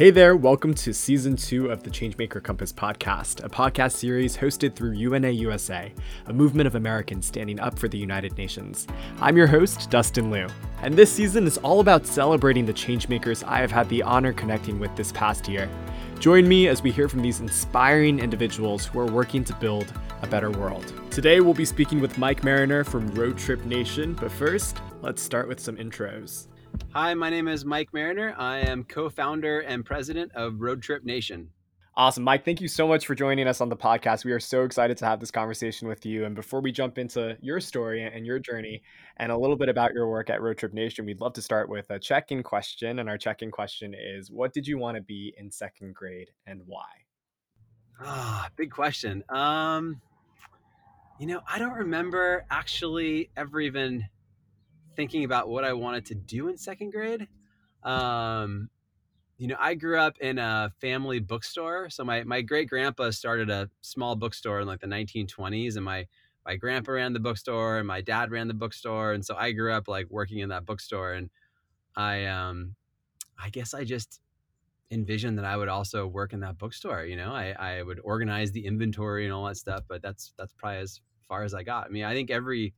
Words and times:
Hey 0.00 0.08
there, 0.08 0.34
welcome 0.34 0.72
to 0.76 0.94
season 0.94 1.36
two 1.36 1.70
of 1.70 1.82
the 1.82 1.90
Changemaker 1.90 2.42
Compass 2.42 2.72
podcast, 2.72 3.44
a 3.44 3.50
podcast 3.50 3.92
series 3.92 4.34
hosted 4.34 4.74
through 4.74 4.92
UNA 4.92 5.28
USA, 5.28 5.92
a 6.24 6.32
movement 6.32 6.66
of 6.66 6.74
Americans 6.74 7.26
standing 7.26 7.60
up 7.60 7.78
for 7.78 7.86
the 7.86 7.98
United 7.98 8.34
Nations. 8.38 8.86
I'm 9.20 9.36
your 9.36 9.46
host, 9.46 9.90
Dustin 9.90 10.30
Liu, 10.30 10.46
and 10.80 10.96
this 10.96 11.12
season 11.12 11.46
is 11.46 11.58
all 11.58 11.80
about 11.80 12.06
celebrating 12.06 12.64
the 12.64 12.72
changemakers 12.72 13.44
I 13.46 13.58
have 13.58 13.70
had 13.70 13.90
the 13.90 14.02
honor 14.02 14.32
connecting 14.32 14.78
with 14.78 14.96
this 14.96 15.12
past 15.12 15.48
year. 15.48 15.68
Join 16.18 16.48
me 16.48 16.68
as 16.68 16.82
we 16.82 16.90
hear 16.90 17.06
from 17.06 17.20
these 17.20 17.40
inspiring 17.40 18.20
individuals 18.20 18.86
who 18.86 19.00
are 19.00 19.12
working 19.12 19.44
to 19.44 19.54
build 19.56 19.92
a 20.22 20.26
better 20.26 20.50
world. 20.50 20.94
Today, 21.10 21.40
we'll 21.40 21.52
be 21.52 21.66
speaking 21.66 22.00
with 22.00 22.16
Mike 22.16 22.42
Marriner 22.42 22.84
from 22.84 23.06
Road 23.08 23.36
Trip 23.36 23.62
Nation, 23.66 24.14
but 24.14 24.32
first, 24.32 24.78
let's 25.02 25.20
start 25.20 25.46
with 25.46 25.60
some 25.60 25.76
intros. 25.76 26.46
Hi, 26.92 27.14
my 27.14 27.30
name 27.30 27.46
is 27.46 27.64
Mike 27.64 27.92
Marriner. 27.92 28.34
I 28.36 28.58
am 28.58 28.82
co 28.82 29.08
founder 29.08 29.60
and 29.60 29.84
president 29.84 30.32
of 30.34 30.60
Road 30.60 30.82
Trip 30.82 31.04
Nation. 31.04 31.50
Awesome. 31.96 32.24
Mike, 32.24 32.44
thank 32.44 32.60
you 32.60 32.68
so 32.68 32.88
much 32.88 33.06
for 33.06 33.14
joining 33.14 33.46
us 33.46 33.60
on 33.60 33.68
the 33.68 33.76
podcast. 33.76 34.24
We 34.24 34.32
are 34.32 34.40
so 34.40 34.64
excited 34.64 34.96
to 34.98 35.06
have 35.06 35.20
this 35.20 35.30
conversation 35.30 35.86
with 35.86 36.06
you. 36.06 36.24
And 36.24 36.34
before 36.34 36.60
we 36.60 36.72
jump 36.72 36.98
into 36.98 37.36
your 37.40 37.60
story 37.60 38.02
and 38.02 38.24
your 38.24 38.38
journey 38.38 38.82
and 39.18 39.30
a 39.30 39.36
little 39.36 39.56
bit 39.56 39.68
about 39.68 39.92
your 39.92 40.08
work 40.08 40.30
at 40.30 40.40
Road 40.40 40.58
Trip 40.58 40.72
Nation, 40.72 41.04
we'd 41.04 41.20
love 41.20 41.34
to 41.34 41.42
start 41.42 41.68
with 41.68 41.90
a 41.90 41.98
check 41.98 42.32
in 42.32 42.42
question. 42.42 43.00
And 43.00 43.08
our 43.08 43.18
check 43.18 43.42
in 43.42 43.50
question 43.50 43.94
is 43.94 44.30
What 44.30 44.52
did 44.52 44.66
you 44.66 44.78
want 44.78 44.96
to 44.96 45.02
be 45.02 45.34
in 45.36 45.50
second 45.50 45.94
grade 45.94 46.30
and 46.46 46.62
why? 46.66 46.88
Ah, 48.00 48.46
oh, 48.46 48.52
big 48.56 48.70
question. 48.70 49.22
Um, 49.28 50.00
you 51.18 51.26
know, 51.26 51.40
I 51.46 51.58
don't 51.58 51.74
remember 51.74 52.46
actually 52.50 53.30
ever 53.36 53.60
even 53.60 54.08
thinking 55.00 55.24
about 55.24 55.48
what 55.48 55.64
I 55.64 55.72
wanted 55.72 56.04
to 56.06 56.14
do 56.14 56.48
in 56.48 56.58
second 56.58 56.90
grade. 56.90 57.26
Um, 57.82 58.68
you 59.38 59.46
know, 59.46 59.56
I 59.58 59.72
grew 59.72 59.98
up 59.98 60.18
in 60.20 60.38
a 60.38 60.70
family 60.78 61.20
bookstore. 61.20 61.88
So 61.88 62.04
my, 62.04 62.22
my 62.24 62.42
great 62.42 62.68
grandpa 62.68 63.08
started 63.08 63.48
a 63.48 63.70
small 63.80 64.14
bookstore 64.14 64.60
in 64.60 64.66
like 64.66 64.80
the 64.80 64.86
1920s, 64.86 65.76
and 65.76 65.84
my 65.86 66.06
my 66.44 66.56
grandpa 66.56 66.92
ran 66.92 67.14
the 67.14 67.20
bookstore, 67.20 67.78
and 67.78 67.88
my 67.88 68.02
dad 68.02 68.30
ran 68.30 68.46
the 68.46 68.52
bookstore, 68.52 69.14
and 69.14 69.24
so 69.24 69.34
I 69.38 69.52
grew 69.52 69.72
up 69.72 69.88
like 69.88 70.06
working 70.10 70.40
in 70.40 70.50
that 70.50 70.66
bookstore. 70.66 71.14
And 71.14 71.30
I 71.96 72.26
um, 72.26 72.74
I 73.42 73.48
guess 73.48 73.72
I 73.72 73.84
just 73.84 74.20
envisioned 74.90 75.38
that 75.38 75.46
I 75.46 75.56
would 75.56 75.68
also 75.68 76.06
work 76.06 76.34
in 76.34 76.40
that 76.40 76.58
bookstore. 76.58 77.04
You 77.04 77.16
know, 77.16 77.32
I 77.32 77.54
I 77.58 77.82
would 77.82 78.00
organize 78.04 78.52
the 78.52 78.66
inventory 78.66 79.24
and 79.24 79.32
all 79.32 79.46
that 79.46 79.56
stuff, 79.56 79.84
but 79.88 80.02
that's 80.02 80.34
that's 80.36 80.52
probably 80.52 80.80
as 80.80 81.00
far 81.26 81.42
as 81.42 81.54
I 81.54 81.62
got. 81.62 81.86
I 81.86 81.88
mean, 81.88 82.04
I 82.04 82.12
think 82.12 82.30
every 82.30 82.74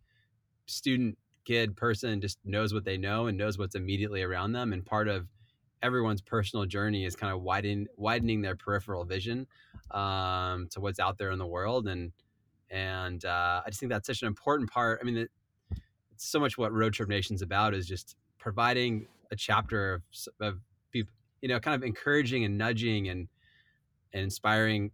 student 0.66 1.18
kid 1.44 1.76
person 1.76 2.20
just 2.20 2.38
knows 2.44 2.72
what 2.72 2.84
they 2.84 2.96
know 2.96 3.26
and 3.26 3.36
knows 3.36 3.58
what's 3.58 3.74
immediately 3.74 4.22
around 4.22 4.52
them 4.52 4.72
and 4.72 4.84
part 4.84 5.08
of 5.08 5.26
everyone's 5.82 6.22
personal 6.22 6.64
journey 6.64 7.04
is 7.04 7.16
kind 7.16 7.32
of 7.32 7.42
widening 7.42 7.86
widening 7.96 8.40
their 8.40 8.56
peripheral 8.56 9.04
vision 9.04 9.46
um, 9.90 10.68
to 10.70 10.80
what's 10.80 11.00
out 11.00 11.18
there 11.18 11.30
in 11.30 11.38
the 11.38 11.46
world 11.46 11.88
and 11.88 12.12
and 12.70 13.24
uh, 13.24 13.62
i 13.64 13.68
just 13.68 13.80
think 13.80 13.90
that's 13.90 14.06
such 14.06 14.22
an 14.22 14.28
important 14.28 14.70
part 14.70 14.98
i 15.00 15.04
mean 15.04 15.16
it, 15.16 15.30
it's 16.12 16.24
so 16.24 16.38
much 16.38 16.56
what 16.56 16.72
road 16.72 16.92
trip 16.92 17.08
nation's 17.08 17.42
about 17.42 17.74
is 17.74 17.86
just 17.86 18.16
providing 18.38 19.06
a 19.30 19.36
chapter 19.36 19.94
of, 19.94 20.02
of 20.40 20.60
people 20.92 21.12
you 21.40 21.48
know 21.48 21.58
kind 21.58 21.74
of 21.74 21.82
encouraging 21.82 22.44
and 22.44 22.56
nudging 22.56 23.08
and, 23.08 23.28
and 24.12 24.22
inspiring 24.22 24.90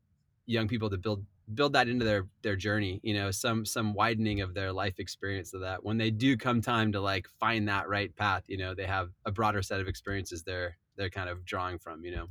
young 0.46 0.66
people 0.66 0.88
to 0.88 0.96
build 0.96 1.24
build 1.54 1.72
that 1.72 1.88
into 1.88 2.04
their 2.04 2.26
their 2.42 2.56
journey 2.56 3.00
you 3.02 3.14
know 3.14 3.30
some 3.30 3.64
some 3.64 3.94
widening 3.94 4.40
of 4.40 4.54
their 4.54 4.72
life 4.72 4.98
experience 4.98 5.50
so 5.50 5.58
that. 5.58 5.84
When 5.84 5.98
they 5.98 6.10
do 6.10 6.36
come 6.36 6.60
time 6.60 6.92
to 6.92 7.00
like 7.00 7.26
find 7.40 7.68
that 7.68 7.88
right 7.88 8.14
path 8.16 8.44
you 8.46 8.58
know 8.58 8.74
they 8.74 8.86
have 8.86 9.10
a 9.24 9.32
broader 9.32 9.62
set 9.62 9.80
of 9.80 9.88
experiences 9.88 10.42
they're 10.42 10.76
they're 10.96 11.10
kind 11.10 11.28
of 11.28 11.44
drawing 11.44 11.78
from 11.78 12.04
you 12.04 12.14
know? 12.14 12.26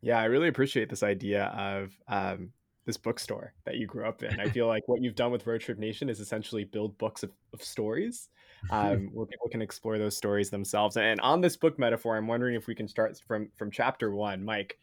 Yeah 0.00 0.18
i 0.18 0.24
really 0.24 0.48
appreciate 0.48 0.88
this 0.88 1.02
idea 1.02 1.46
of 1.46 1.92
um, 2.08 2.52
this 2.86 2.96
bookstore 2.96 3.52
that 3.64 3.74
you 3.76 3.86
grew 3.86 4.06
up 4.06 4.22
in. 4.22 4.38
I 4.38 4.48
feel 4.48 4.68
like 4.68 4.84
what 4.86 5.02
you've 5.02 5.16
done 5.16 5.32
with 5.32 5.46
road 5.46 5.60
trip 5.60 5.78
nation 5.78 6.08
is 6.08 6.20
essentially 6.20 6.64
build 6.64 6.96
books 6.98 7.24
of, 7.24 7.32
of 7.52 7.62
stories 7.62 8.28
um, 8.70 9.10
where 9.12 9.26
people 9.26 9.48
can 9.48 9.60
explore 9.60 9.98
those 9.98 10.16
stories 10.16 10.50
themselves. 10.50 10.96
And 10.96 11.20
on 11.20 11.40
this 11.40 11.56
book 11.56 11.78
metaphor 11.78 12.16
i'm 12.16 12.28
wondering 12.28 12.54
if 12.54 12.66
we 12.66 12.74
can 12.74 12.88
start 12.88 13.20
from 13.26 13.50
from 13.56 13.70
chapter 13.70 14.14
one. 14.14 14.44
Mike 14.44 14.78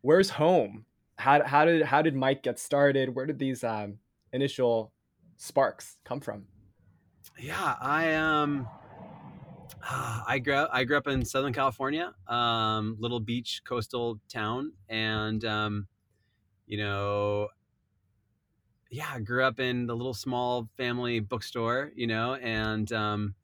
where's 0.00 0.30
home 0.30 0.84
how 1.22 1.44
how 1.44 1.64
did 1.64 1.82
how 1.82 2.02
did 2.02 2.16
Mike 2.16 2.42
get 2.42 2.58
started? 2.58 3.14
Where 3.14 3.26
did 3.26 3.38
these 3.38 3.62
um, 3.62 3.98
initial 4.32 4.92
sparks 5.36 5.98
come 6.04 6.20
from? 6.20 6.46
Yeah, 7.38 7.76
I 7.80 8.14
um 8.14 8.68
I 9.90 10.40
grew 10.42 10.54
up, 10.54 10.70
I 10.72 10.82
grew 10.82 10.96
up 10.96 11.06
in 11.06 11.24
Southern 11.24 11.52
California, 11.52 12.12
um, 12.26 12.96
little 12.98 13.20
beach 13.20 13.62
coastal 13.64 14.18
town, 14.28 14.72
and 14.88 15.44
um, 15.44 15.86
you 16.66 16.78
know, 16.78 17.48
yeah, 18.90 19.10
I 19.14 19.20
grew 19.20 19.44
up 19.44 19.60
in 19.60 19.86
the 19.86 19.94
little 19.94 20.14
small 20.14 20.68
family 20.76 21.20
bookstore, 21.20 21.92
you 21.94 22.08
know, 22.08 22.34
and 22.34 22.92
um, 22.92 23.34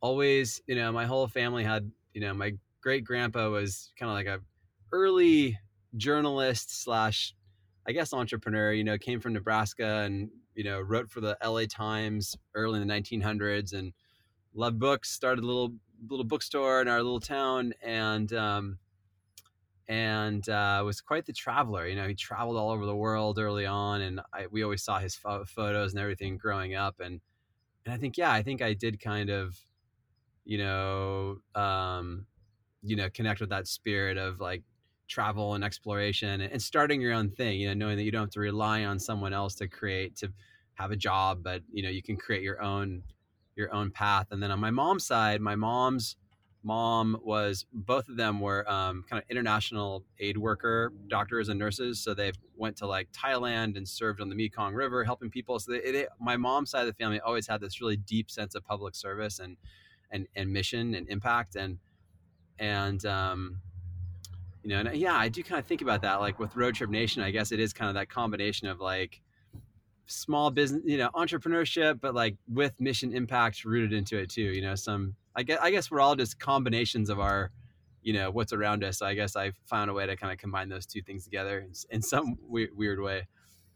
always, 0.00 0.60
you 0.66 0.74
know, 0.74 0.90
my 0.90 1.06
whole 1.06 1.28
family 1.28 1.62
had, 1.62 1.88
you 2.14 2.20
know, 2.20 2.34
my 2.34 2.54
great 2.80 3.04
grandpa 3.04 3.48
was 3.48 3.92
kind 3.96 4.10
of 4.10 4.14
like 4.16 4.26
a 4.26 4.40
early 4.92 5.56
journalist 5.96 6.82
slash 6.82 7.34
I 7.86 7.92
guess 7.92 8.12
entrepreneur, 8.12 8.72
you 8.72 8.84
know, 8.84 8.98
came 8.98 9.20
from 9.20 9.32
Nebraska 9.32 10.02
and, 10.04 10.30
you 10.54 10.64
know, 10.64 10.80
wrote 10.80 11.10
for 11.10 11.20
the 11.20 11.36
LA 11.42 11.62
Times 11.68 12.36
early 12.54 12.80
in 12.80 12.86
the 12.86 12.94
1900s 12.94 13.72
and 13.72 13.92
loved 14.54 14.78
books, 14.78 15.10
started 15.10 15.42
a 15.42 15.46
little 15.46 15.74
little 16.08 16.24
bookstore 16.24 16.80
in 16.80 16.88
our 16.88 17.02
little 17.02 17.20
town 17.20 17.74
and 17.82 18.32
um 18.32 18.78
and 19.90 20.48
uh, 20.48 20.82
was 20.84 21.00
quite 21.00 21.26
the 21.26 21.32
traveler. 21.32 21.84
You 21.84 21.96
know, 21.96 22.06
he 22.06 22.14
traveled 22.14 22.56
all 22.56 22.70
over 22.70 22.86
the 22.86 22.94
world 22.94 23.40
early 23.40 23.66
on, 23.66 24.02
and 24.02 24.20
I, 24.32 24.46
we 24.46 24.62
always 24.62 24.84
saw 24.84 25.00
his 25.00 25.16
fo- 25.16 25.44
photos 25.44 25.92
and 25.92 26.00
everything 26.00 26.36
growing 26.36 26.76
up. 26.76 27.00
And 27.00 27.20
and 27.84 27.92
I 27.92 27.96
think, 27.96 28.16
yeah, 28.16 28.30
I 28.30 28.42
think 28.42 28.62
I 28.62 28.72
did 28.72 29.00
kind 29.00 29.30
of, 29.30 29.58
you 30.44 30.58
know, 30.58 31.38
um, 31.56 32.26
you 32.84 32.94
know, 32.94 33.10
connect 33.10 33.40
with 33.40 33.50
that 33.50 33.66
spirit 33.66 34.16
of 34.16 34.38
like 34.38 34.62
travel 35.10 35.54
and 35.54 35.64
exploration 35.64 36.40
and 36.40 36.62
starting 36.62 37.00
your 37.00 37.12
own 37.12 37.28
thing 37.28 37.60
you 37.60 37.66
know 37.66 37.74
knowing 37.74 37.96
that 37.96 38.04
you 38.04 38.12
don't 38.12 38.22
have 38.22 38.30
to 38.30 38.40
rely 38.40 38.84
on 38.84 38.98
someone 38.98 39.32
else 39.32 39.56
to 39.56 39.66
create 39.66 40.14
to 40.16 40.32
have 40.74 40.92
a 40.92 40.96
job 40.96 41.42
but 41.42 41.60
you 41.72 41.82
know 41.82 41.90
you 41.90 42.02
can 42.02 42.16
create 42.16 42.42
your 42.42 42.62
own 42.62 43.02
your 43.60 43.72
own 43.74 43.90
path. 43.90 44.28
And 44.30 44.42
then 44.42 44.50
on 44.50 44.58
my 44.58 44.70
mom's 44.70 45.06
side 45.06 45.40
my 45.40 45.54
mom's 45.54 46.16
mom 46.62 47.18
was 47.22 47.64
both 47.72 48.08
of 48.08 48.16
them 48.16 48.38
were 48.38 48.70
um, 48.70 49.02
kind 49.08 49.22
of 49.22 49.30
international 49.30 50.04
aid 50.18 50.36
worker 50.36 50.92
doctors 51.08 51.48
and 51.48 51.58
nurses. 51.58 52.00
So 52.00 52.12
they 52.14 52.32
went 52.56 52.76
to 52.78 52.86
like 52.86 53.08
thailand 53.12 53.76
and 53.76 53.88
served 53.88 54.20
on 54.20 54.28
the 54.28 54.34
mekong 54.34 54.74
river 54.74 55.04
helping 55.04 55.30
people. 55.30 55.58
So 55.58 55.72
it, 55.72 55.94
it, 55.94 56.08
my 56.18 56.36
mom's 56.36 56.70
side 56.70 56.80
of 56.80 56.86
the 56.86 56.94
family 56.94 57.20
always 57.20 57.46
had 57.46 57.60
this 57.60 57.80
really 57.80 57.96
deep 57.96 58.30
sense 58.30 58.54
of 58.54 58.64
public 58.64 58.94
service 58.94 59.38
and 59.38 59.56
and, 60.12 60.26
and 60.34 60.52
mission 60.52 60.94
and 60.94 61.08
impact. 61.08 61.54
And 61.54 61.78
and 62.58 63.04
um, 63.06 63.60
you 64.62 64.70
know 64.70 64.78
and 64.78 64.88
uh, 64.88 64.92
yeah 64.92 65.14
i 65.14 65.28
do 65.28 65.42
kind 65.42 65.58
of 65.58 65.66
think 65.66 65.82
about 65.82 66.02
that 66.02 66.20
like 66.20 66.38
with 66.38 66.54
road 66.56 66.74
trip 66.74 66.90
nation 66.90 67.22
i 67.22 67.30
guess 67.30 67.52
it 67.52 67.60
is 67.60 67.72
kind 67.72 67.88
of 67.88 67.94
that 67.94 68.08
combination 68.08 68.68
of 68.68 68.80
like 68.80 69.20
small 70.06 70.50
business 70.50 70.82
you 70.84 70.98
know 70.98 71.08
entrepreneurship 71.14 72.00
but 72.00 72.14
like 72.14 72.36
with 72.48 72.72
mission 72.80 73.12
impact 73.12 73.64
rooted 73.64 73.92
into 73.92 74.18
it 74.18 74.28
too 74.28 74.42
you 74.42 74.60
know 74.60 74.74
some 74.74 75.14
i 75.36 75.42
guess 75.42 75.58
i 75.62 75.70
guess 75.70 75.90
we're 75.90 76.00
all 76.00 76.16
just 76.16 76.38
combinations 76.38 77.08
of 77.08 77.20
our 77.20 77.50
you 78.02 78.12
know 78.12 78.30
what's 78.30 78.52
around 78.52 78.82
us 78.82 78.98
so 78.98 79.06
i 79.06 79.14
guess 79.14 79.36
i 79.36 79.52
found 79.66 79.90
a 79.90 79.94
way 79.94 80.06
to 80.06 80.16
kind 80.16 80.32
of 80.32 80.38
combine 80.38 80.68
those 80.68 80.86
two 80.86 81.00
things 81.02 81.24
together 81.24 81.60
in, 81.60 81.72
in 81.90 82.02
some 82.02 82.36
weird, 82.42 82.70
weird 82.74 83.00
way 83.00 83.26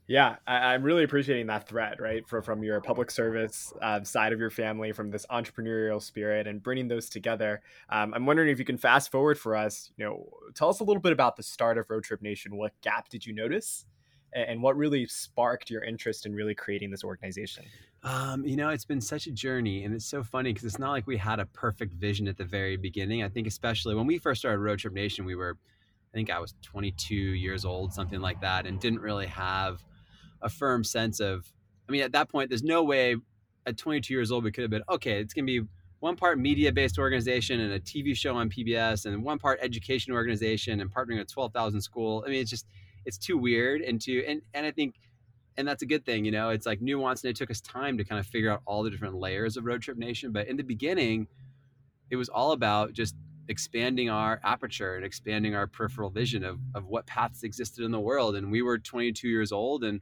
yeah, 0.06 0.36
I, 0.46 0.74
am 0.74 0.82
really 0.82 1.02
appreciating 1.02 1.46
that 1.46 1.66
thread, 1.66 1.98
right? 1.98 2.28
For, 2.28 2.42
from 2.42 2.62
your 2.62 2.80
public 2.82 3.10
service 3.10 3.72
uh, 3.80 4.04
side 4.04 4.34
of 4.34 4.38
your 4.38 4.50
family, 4.50 4.92
from 4.92 5.10
this 5.10 5.24
entrepreneurial 5.30 6.02
spirit, 6.02 6.46
and 6.46 6.62
bringing 6.62 6.88
those 6.88 7.08
together. 7.08 7.62
Um, 7.88 8.12
I'm 8.12 8.26
wondering 8.26 8.50
if 8.50 8.58
you 8.58 8.66
can 8.66 8.76
fast 8.76 9.10
forward 9.10 9.38
for 9.38 9.56
us. 9.56 9.92
You 9.96 10.04
know, 10.04 10.28
tell 10.54 10.68
us 10.68 10.80
a 10.80 10.84
little 10.84 11.00
bit 11.00 11.12
about 11.12 11.36
the 11.36 11.42
start 11.42 11.78
of 11.78 11.88
Road 11.88 12.04
Trip 12.04 12.20
Nation. 12.20 12.56
What 12.56 12.72
gap 12.82 13.08
did 13.08 13.24
you 13.24 13.32
notice, 13.32 13.86
and, 14.34 14.50
and 14.50 14.62
what 14.62 14.76
really 14.76 15.06
sparked 15.06 15.70
your 15.70 15.82
interest 15.82 16.26
in 16.26 16.34
really 16.34 16.54
creating 16.54 16.90
this 16.90 17.02
organization? 17.02 17.64
Um, 18.02 18.44
you 18.44 18.56
know, 18.56 18.68
it's 18.68 18.84
been 18.84 19.00
such 19.00 19.26
a 19.26 19.32
journey, 19.32 19.84
and 19.84 19.94
it's 19.94 20.04
so 20.04 20.22
funny 20.22 20.52
because 20.52 20.66
it's 20.66 20.78
not 20.78 20.90
like 20.90 21.06
we 21.06 21.16
had 21.16 21.40
a 21.40 21.46
perfect 21.46 21.94
vision 21.94 22.28
at 22.28 22.36
the 22.36 22.44
very 22.44 22.76
beginning. 22.76 23.22
I 23.22 23.30
think, 23.30 23.46
especially 23.46 23.94
when 23.94 24.06
we 24.06 24.18
first 24.18 24.42
started 24.42 24.58
Road 24.58 24.80
Trip 24.80 24.92
Nation, 24.92 25.24
we 25.24 25.34
were, 25.34 25.56
I 26.12 26.14
think 26.14 26.30
I 26.30 26.40
was 26.40 26.54
22 26.60 27.14
years 27.14 27.64
old, 27.64 27.94
something 27.94 28.20
like 28.20 28.42
that, 28.42 28.66
and 28.66 28.78
didn't 28.78 29.00
really 29.00 29.28
have 29.28 29.82
a 30.44 30.48
firm 30.48 30.84
sense 30.84 31.18
of 31.18 31.52
i 31.88 31.92
mean 31.92 32.02
at 32.02 32.12
that 32.12 32.28
point 32.28 32.48
there's 32.48 32.62
no 32.62 32.84
way 32.84 33.16
at 33.66 33.76
22 33.76 34.14
years 34.14 34.30
old 34.30 34.44
we 34.44 34.52
could 34.52 34.62
have 34.62 34.70
been 34.70 34.84
okay 34.88 35.20
it's 35.20 35.34
going 35.34 35.46
to 35.46 35.60
be 35.62 35.66
one 36.00 36.14
part 36.14 36.38
media 36.38 36.70
based 36.70 36.98
organization 36.98 37.60
and 37.60 37.72
a 37.72 37.80
tv 37.80 38.16
show 38.16 38.36
on 38.36 38.48
pbs 38.48 39.06
and 39.06 39.24
one 39.24 39.38
part 39.38 39.58
education 39.60 40.12
organization 40.12 40.80
and 40.80 40.94
partnering 40.94 41.18
with 41.18 41.28
12000 41.28 41.80
school 41.80 42.22
i 42.26 42.30
mean 42.30 42.40
it's 42.40 42.50
just 42.50 42.66
it's 43.04 43.18
too 43.18 43.36
weird 43.36 43.80
and 43.80 44.00
too 44.00 44.22
and 44.28 44.42
and 44.52 44.64
i 44.64 44.70
think 44.70 44.94
and 45.56 45.66
that's 45.66 45.82
a 45.82 45.86
good 45.86 46.04
thing 46.04 46.24
you 46.24 46.30
know 46.30 46.50
it's 46.50 46.66
like 46.66 46.80
nuance 46.80 47.24
and 47.24 47.30
it 47.30 47.36
took 47.36 47.50
us 47.50 47.60
time 47.60 47.96
to 47.96 48.04
kind 48.04 48.20
of 48.20 48.26
figure 48.26 48.50
out 48.50 48.60
all 48.66 48.82
the 48.82 48.90
different 48.90 49.14
layers 49.14 49.56
of 49.56 49.64
road 49.64 49.82
trip 49.82 49.96
nation 49.96 50.30
but 50.30 50.46
in 50.46 50.56
the 50.56 50.62
beginning 50.62 51.26
it 52.10 52.16
was 52.16 52.28
all 52.28 52.52
about 52.52 52.92
just 52.92 53.14
expanding 53.48 54.10
our 54.10 54.40
aperture 54.44 54.96
and 54.96 55.04
expanding 55.04 55.54
our 55.54 55.66
peripheral 55.66 56.10
vision 56.10 56.44
of, 56.44 56.58
of 56.74 56.86
what 56.86 57.06
paths 57.06 57.42
existed 57.42 57.84
in 57.84 57.90
the 57.90 58.00
world. 58.00 58.36
And 58.36 58.50
we 58.50 58.62
were 58.62 58.78
22 58.78 59.28
years 59.28 59.52
old 59.52 59.84
and 59.84 60.00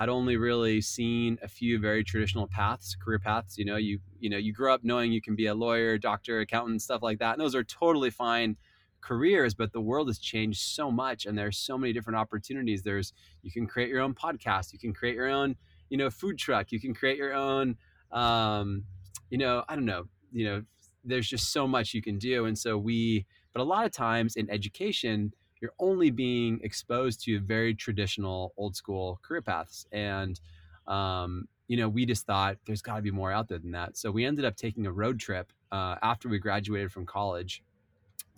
had 0.00 0.08
only 0.08 0.38
really 0.38 0.80
seen 0.80 1.38
a 1.42 1.48
few 1.48 1.78
very 1.78 2.02
traditional 2.02 2.48
paths, 2.48 2.96
career 2.96 3.18
paths. 3.18 3.58
You 3.58 3.66
know, 3.66 3.76
you 3.76 4.00
you 4.18 4.30
know, 4.30 4.38
you 4.38 4.50
grew 4.52 4.72
up 4.72 4.80
knowing 4.82 5.12
you 5.12 5.20
can 5.20 5.36
be 5.36 5.46
a 5.46 5.54
lawyer, 5.54 5.98
doctor, 5.98 6.40
accountant, 6.40 6.80
stuff 6.80 7.02
like 7.02 7.18
that. 7.18 7.32
And 7.32 7.40
those 7.40 7.54
are 7.54 7.62
totally 7.62 8.08
fine 8.08 8.56
careers, 9.02 9.54
but 9.54 9.72
the 9.72 9.80
world 9.80 10.08
has 10.08 10.18
changed 10.18 10.60
so 10.62 10.90
much 10.90 11.26
and 11.26 11.36
there's 11.36 11.58
so 11.58 11.76
many 11.76 11.92
different 11.92 12.18
opportunities. 12.18 12.82
There's 12.82 13.12
you 13.42 13.52
can 13.52 13.66
create 13.66 13.90
your 13.90 14.00
own 14.00 14.14
podcast, 14.14 14.72
you 14.72 14.78
can 14.78 14.94
create 14.94 15.14
your 15.14 15.28
own, 15.28 15.56
you 15.90 15.98
know, 15.98 16.08
food 16.08 16.38
truck, 16.38 16.72
you 16.72 16.80
can 16.80 16.94
create 16.94 17.18
your 17.18 17.34
own 17.34 17.76
um, 18.10 18.84
you 19.28 19.38
know, 19.38 19.64
I 19.68 19.74
don't 19.76 19.84
know, 19.84 20.04
you 20.32 20.44
know, 20.46 20.62
there's 21.04 21.28
just 21.28 21.52
so 21.52 21.66
much 21.68 21.94
you 21.94 22.02
can 22.02 22.18
do. 22.18 22.46
And 22.46 22.58
so 22.58 22.76
we, 22.76 23.26
but 23.52 23.60
a 23.60 23.64
lot 23.64 23.84
of 23.84 23.92
times 23.92 24.36
in 24.36 24.50
education, 24.50 25.32
you're 25.60 25.74
only 25.78 26.10
being 26.10 26.60
exposed 26.62 27.24
to 27.24 27.40
very 27.40 27.74
traditional 27.74 28.52
old 28.56 28.76
school 28.76 29.18
career 29.22 29.42
paths. 29.42 29.86
And, 29.92 30.40
um, 30.86 31.48
you 31.68 31.76
know, 31.76 31.88
we 31.88 32.06
just 32.06 32.26
thought 32.26 32.56
there's 32.66 32.82
got 32.82 32.96
to 32.96 33.02
be 33.02 33.10
more 33.10 33.30
out 33.30 33.48
there 33.48 33.58
than 33.58 33.72
that. 33.72 33.96
So 33.96 34.10
we 34.10 34.24
ended 34.24 34.44
up 34.44 34.56
taking 34.56 34.86
a 34.86 34.92
road 34.92 35.20
trip 35.20 35.52
uh, 35.70 35.96
after 36.02 36.28
we 36.28 36.38
graduated 36.38 36.92
from 36.92 37.06
college 37.06 37.62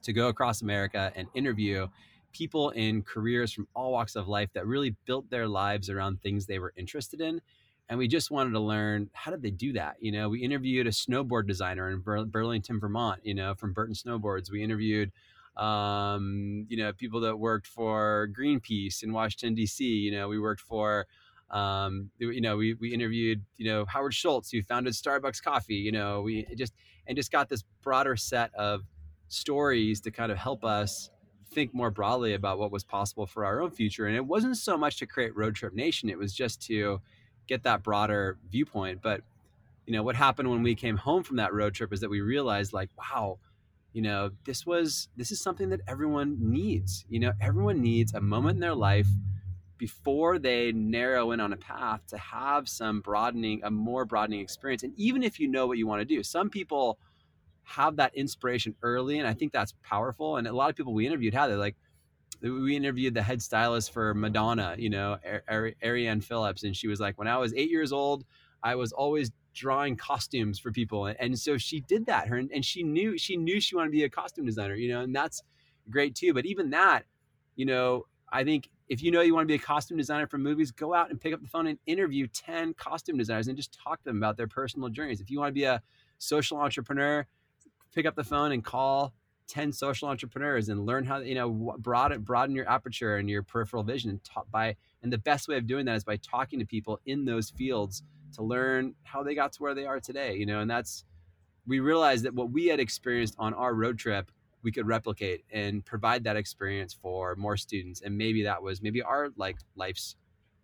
to 0.02 0.12
go 0.12 0.28
across 0.28 0.62
America 0.62 1.12
and 1.14 1.28
interview 1.34 1.86
people 2.32 2.70
in 2.70 3.02
careers 3.02 3.52
from 3.52 3.68
all 3.74 3.92
walks 3.92 4.16
of 4.16 4.26
life 4.28 4.50
that 4.54 4.66
really 4.66 4.96
built 5.04 5.28
their 5.30 5.46
lives 5.46 5.90
around 5.90 6.20
things 6.20 6.46
they 6.46 6.58
were 6.58 6.72
interested 6.76 7.20
in 7.20 7.40
and 7.88 7.98
we 7.98 8.08
just 8.08 8.30
wanted 8.30 8.52
to 8.52 8.60
learn 8.60 9.10
how 9.12 9.30
did 9.30 9.42
they 9.42 9.50
do 9.50 9.72
that 9.72 9.96
you 10.00 10.10
know 10.10 10.28
we 10.28 10.40
interviewed 10.40 10.86
a 10.86 10.90
snowboard 10.90 11.46
designer 11.46 11.90
in 11.90 11.98
Bur- 11.98 12.24
burlington 12.24 12.80
vermont 12.80 13.20
you 13.22 13.34
know 13.34 13.54
from 13.54 13.72
burton 13.72 13.94
snowboards 13.94 14.50
we 14.50 14.62
interviewed 14.62 15.12
um, 15.56 16.66
you 16.68 16.76
know 16.76 16.92
people 16.92 17.20
that 17.20 17.36
worked 17.36 17.66
for 17.66 18.28
greenpeace 18.36 19.02
in 19.02 19.12
washington 19.12 19.54
d.c 19.54 19.84
you 19.84 20.10
know 20.10 20.28
we 20.28 20.38
worked 20.38 20.60
for 20.60 21.06
um, 21.50 22.10
you 22.18 22.40
know 22.40 22.56
we, 22.56 22.74
we 22.74 22.92
interviewed 22.92 23.42
you 23.56 23.66
know 23.66 23.84
howard 23.84 24.14
schultz 24.14 24.50
who 24.50 24.62
founded 24.62 24.94
starbucks 24.94 25.42
coffee 25.42 25.74
you 25.74 25.92
know 25.92 26.22
we 26.22 26.46
just 26.56 26.74
and 27.06 27.16
just 27.16 27.30
got 27.30 27.48
this 27.48 27.64
broader 27.82 28.16
set 28.16 28.54
of 28.54 28.82
stories 29.28 30.00
to 30.00 30.10
kind 30.10 30.32
of 30.32 30.38
help 30.38 30.64
us 30.64 31.10
think 31.52 31.74
more 31.74 31.90
broadly 31.90 32.32
about 32.32 32.58
what 32.58 32.70
was 32.70 32.82
possible 32.82 33.26
for 33.26 33.44
our 33.44 33.60
own 33.60 33.70
future 33.70 34.06
and 34.06 34.16
it 34.16 34.24
wasn't 34.24 34.56
so 34.56 34.76
much 34.78 34.96
to 34.96 35.06
create 35.06 35.36
road 35.36 35.54
trip 35.54 35.74
nation 35.74 36.08
it 36.08 36.16
was 36.16 36.32
just 36.32 36.62
to 36.62 37.00
get 37.46 37.62
that 37.64 37.82
broader 37.82 38.38
viewpoint. 38.50 39.00
But 39.02 39.22
you 39.86 39.92
know 39.92 40.02
what 40.02 40.16
happened 40.16 40.50
when 40.50 40.62
we 40.62 40.74
came 40.74 40.96
home 40.96 41.22
from 41.22 41.36
that 41.36 41.52
road 41.52 41.74
trip 41.74 41.92
is 41.92 42.00
that 42.00 42.10
we 42.10 42.20
realized 42.20 42.72
like, 42.72 42.90
wow, 42.96 43.38
you 43.92 44.02
know, 44.02 44.30
this 44.44 44.66
was 44.66 45.08
this 45.16 45.30
is 45.30 45.40
something 45.40 45.68
that 45.70 45.80
everyone 45.86 46.36
needs. 46.40 47.04
You 47.08 47.20
know, 47.20 47.32
everyone 47.40 47.80
needs 47.82 48.14
a 48.14 48.20
moment 48.20 48.54
in 48.54 48.60
their 48.60 48.74
life 48.74 49.08
before 49.78 50.38
they 50.38 50.70
narrow 50.72 51.32
in 51.32 51.40
on 51.40 51.52
a 51.52 51.56
path 51.56 52.06
to 52.06 52.16
have 52.16 52.68
some 52.68 53.00
broadening, 53.00 53.60
a 53.64 53.70
more 53.70 54.04
broadening 54.04 54.40
experience. 54.40 54.82
And 54.84 54.92
even 54.96 55.22
if 55.22 55.40
you 55.40 55.48
know 55.48 55.66
what 55.66 55.76
you 55.76 55.86
want 55.86 56.00
to 56.00 56.04
do, 56.04 56.22
some 56.22 56.50
people 56.50 56.98
have 57.64 57.96
that 57.96 58.14
inspiration 58.14 58.74
early, 58.82 59.18
and 59.18 59.26
I 59.26 59.34
think 59.34 59.52
that's 59.52 59.74
powerful. 59.82 60.36
And 60.36 60.46
a 60.46 60.52
lot 60.52 60.70
of 60.70 60.76
people 60.76 60.94
we 60.94 61.06
interviewed 61.06 61.34
had 61.34 61.50
it 61.50 61.56
like 61.56 61.76
we 62.40 62.76
interviewed 62.76 63.14
the 63.14 63.22
head 63.22 63.40
stylist 63.40 63.92
for 63.92 64.14
Madonna, 64.14 64.74
you 64.78 64.90
know, 64.90 65.16
Arianne 65.48 66.24
Phillips, 66.24 66.64
and 66.64 66.76
she 66.76 66.88
was 66.88 67.00
like, 67.00 67.18
when 67.18 67.28
I 67.28 67.38
was 67.38 67.54
eight 67.54 67.70
years 67.70 67.92
old, 67.92 68.24
I 68.62 68.74
was 68.74 68.92
always 68.92 69.30
drawing 69.54 69.96
costumes 69.96 70.58
for 70.58 70.70
people, 70.70 71.06
and 71.06 71.38
so 71.38 71.58
she 71.58 71.80
did 71.80 72.06
that. 72.06 72.28
Her 72.28 72.36
and 72.36 72.64
she 72.64 72.82
knew 72.82 73.18
she 73.18 73.36
knew 73.36 73.60
she 73.60 73.76
wanted 73.76 73.88
to 73.88 73.92
be 73.92 74.04
a 74.04 74.10
costume 74.10 74.46
designer, 74.46 74.74
you 74.74 74.88
know, 74.88 75.00
and 75.00 75.14
that's 75.14 75.42
great 75.90 76.14
too. 76.14 76.32
But 76.34 76.46
even 76.46 76.70
that, 76.70 77.04
you 77.56 77.66
know, 77.66 78.06
I 78.30 78.44
think 78.44 78.70
if 78.88 79.02
you 79.02 79.10
know 79.10 79.20
you 79.20 79.34
want 79.34 79.44
to 79.44 79.48
be 79.48 79.54
a 79.54 79.58
costume 79.58 79.96
designer 79.96 80.26
for 80.26 80.38
movies, 80.38 80.70
go 80.70 80.94
out 80.94 81.10
and 81.10 81.20
pick 81.20 81.34
up 81.34 81.40
the 81.40 81.48
phone 81.48 81.66
and 81.66 81.78
interview 81.86 82.26
10 82.26 82.74
costume 82.74 83.16
designers 83.16 83.48
and 83.48 83.56
just 83.56 83.78
talk 83.78 83.98
to 83.98 84.04
them 84.04 84.16
about 84.16 84.36
their 84.36 84.48
personal 84.48 84.88
journeys. 84.88 85.20
If 85.20 85.30
you 85.30 85.38
want 85.38 85.48
to 85.48 85.54
be 85.54 85.64
a 85.64 85.82
social 86.18 86.58
entrepreneur, 86.58 87.26
pick 87.94 88.06
up 88.06 88.16
the 88.16 88.24
phone 88.24 88.52
and 88.52 88.64
call 88.64 89.12
10 89.48 89.72
social 89.72 90.08
entrepreneurs 90.08 90.68
and 90.68 90.86
learn 90.86 91.04
how 91.04 91.18
you 91.18 91.34
know 91.34 91.74
broaden 91.78 92.22
broaden 92.22 92.54
your 92.54 92.68
aperture 92.70 93.16
and 93.16 93.28
your 93.28 93.42
peripheral 93.42 93.82
vision 93.82 94.10
and 94.10 94.20
by 94.50 94.76
and 95.02 95.12
the 95.12 95.18
best 95.18 95.48
way 95.48 95.56
of 95.56 95.66
doing 95.66 95.84
that 95.84 95.96
is 95.96 96.04
by 96.04 96.16
talking 96.16 96.58
to 96.58 96.64
people 96.64 97.00
in 97.06 97.24
those 97.24 97.50
fields 97.50 98.02
to 98.32 98.42
learn 98.42 98.94
how 99.02 99.22
they 99.22 99.34
got 99.34 99.52
to 99.52 99.62
where 99.62 99.74
they 99.74 99.86
are 99.86 100.00
today 100.00 100.34
you 100.34 100.46
know 100.46 100.60
and 100.60 100.70
that's 100.70 101.04
we 101.66 101.80
realized 101.80 102.24
that 102.24 102.34
what 102.34 102.50
we 102.50 102.66
had 102.66 102.80
experienced 102.80 103.34
on 103.38 103.54
our 103.54 103.74
road 103.74 103.98
trip 103.98 104.30
we 104.62 104.70
could 104.70 104.86
replicate 104.86 105.44
and 105.52 105.84
provide 105.84 106.22
that 106.22 106.36
experience 106.36 106.94
for 106.94 107.34
more 107.34 107.56
students. 107.56 108.00
And 108.00 108.16
maybe 108.16 108.44
that 108.44 108.62
was 108.62 108.80
maybe 108.80 109.02
our 109.02 109.30
like 109.36 109.56
life's 109.74 110.14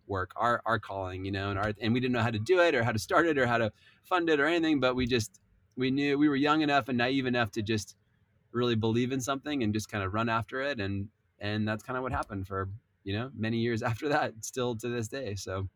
work 0.07 0.31
our 0.37 0.59
our 0.65 0.79
calling 0.79 1.23
you 1.23 1.31
know 1.31 1.51
and 1.51 1.59
our 1.59 1.71
and 1.79 1.93
we 1.93 1.99
didn't 1.99 2.13
know 2.13 2.21
how 2.21 2.31
to 2.31 2.39
do 2.39 2.61
it 2.61 2.73
or 2.73 2.83
how 2.83 2.91
to 2.91 2.97
start 2.97 3.27
it 3.27 3.37
or 3.37 3.45
how 3.45 3.59
to 3.59 3.71
fund 4.03 4.27
it 4.27 4.39
or 4.39 4.47
anything 4.47 4.79
but 4.79 4.95
we 4.95 5.05
just 5.05 5.39
we 5.79 5.91
knew 5.91 6.17
we 6.17 6.27
were 6.27 6.35
young 6.35 6.61
enough 6.61 6.89
and 6.89 6.97
naive 6.97 7.25
enough 7.25 7.51
to 7.51 7.61
just 7.61 7.95
really 8.51 8.75
believe 8.75 9.11
in 9.11 9.21
something 9.21 9.63
and 9.63 9.73
just 9.73 9.89
kind 9.89 10.03
of 10.03 10.13
run 10.13 10.29
after 10.29 10.61
it. 10.61 10.79
And 10.79 11.07
and 11.39 11.67
that's 11.67 11.83
kind 11.83 11.97
of 11.97 12.03
what 12.03 12.11
happened 12.11 12.47
for 12.47 12.69
you 13.03 13.13
know 13.17 13.31
many 13.35 13.57
years 13.57 13.81
after 13.91 14.09
that 14.09 14.33
still 14.41 14.75
to 14.77 14.89
this 14.89 15.07
day. 15.07 15.35
So 15.35 15.67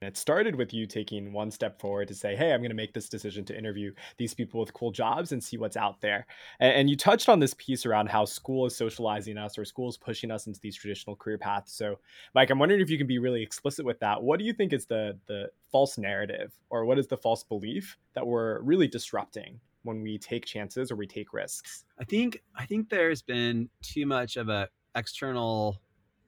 it 0.00 0.16
started 0.16 0.54
with 0.54 0.72
you 0.72 0.86
taking 0.86 1.32
one 1.32 1.50
step 1.50 1.80
forward 1.80 2.08
to 2.08 2.14
say, 2.14 2.36
Hey, 2.36 2.52
I'm 2.52 2.60
going 2.60 2.70
to 2.70 2.76
make 2.76 2.92
this 2.92 3.08
decision 3.08 3.44
to 3.46 3.58
interview 3.58 3.92
these 4.16 4.34
people 4.34 4.60
with 4.60 4.72
cool 4.72 4.92
jobs 4.92 5.32
and 5.32 5.42
see 5.42 5.56
what's 5.56 5.76
out 5.76 6.00
there. 6.00 6.26
And, 6.60 6.74
and, 6.74 6.90
you 6.90 6.96
touched 6.96 7.28
on 7.28 7.40
this 7.40 7.54
piece 7.54 7.84
around 7.84 8.08
how 8.08 8.24
school 8.24 8.66
is 8.66 8.76
socializing 8.76 9.36
us 9.36 9.58
or 9.58 9.64
school 9.64 9.88
is 9.88 9.96
pushing 9.96 10.30
us 10.30 10.46
into 10.46 10.60
these 10.60 10.76
traditional 10.76 11.16
career 11.16 11.38
paths. 11.38 11.72
So, 11.72 11.98
Mike, 12.34 12.50
I'm 12.50 12.58
wondering 12.58 12.80
if 12.80 12.90
you 12.90 12.98
can 12.98 13.06
be 13.06 13.18
really 13.18 13.42
explicit 13.42 13.84
with 13.84 13.98
that. 14.00 14.22
What 14.22 14.38
do 14.38 14.44
you 14.44 14.52
think 14.52 14.72
is 14.72 14.86
the, 14.86 15.18
the 15.26 15.50
false 15.70 15.98
narrative 15.98 16.52
or 16.70 16.84
what 16.84 16.98
is 16.98 17.08
the 17.08 17.16
false 17.16 17.42
belief 17.42 17.98
that 18.14 18.26
we're 18.26 18.60
really 18.60 18.88
disrupting 18.88 19.60
when 19.82 20.02
we 20.02 20.18
take 20.18 20.46
chances 20.46 20.90
or 20.90 20.96
we 20.96 21.06
take 21.06 21.32
risks? 21.32 21.84
I 22.00 22.04
think 22.04 22.42
I 22.54 22.66
think 22.66 22.88
there's 22.88 23.22
been 23.22 23.68
too 23.82 24.06
much 24.06 24.36
of 24.36 24.48
a 24.48 24.68
external 24.94 25.80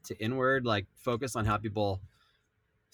to 0.05 0.17
inward 0.19 0.65
like 0.65 0.87
focus 0.97 1.37
on 1.37 1.45
how 1.45 1.57
people 1.57 2.01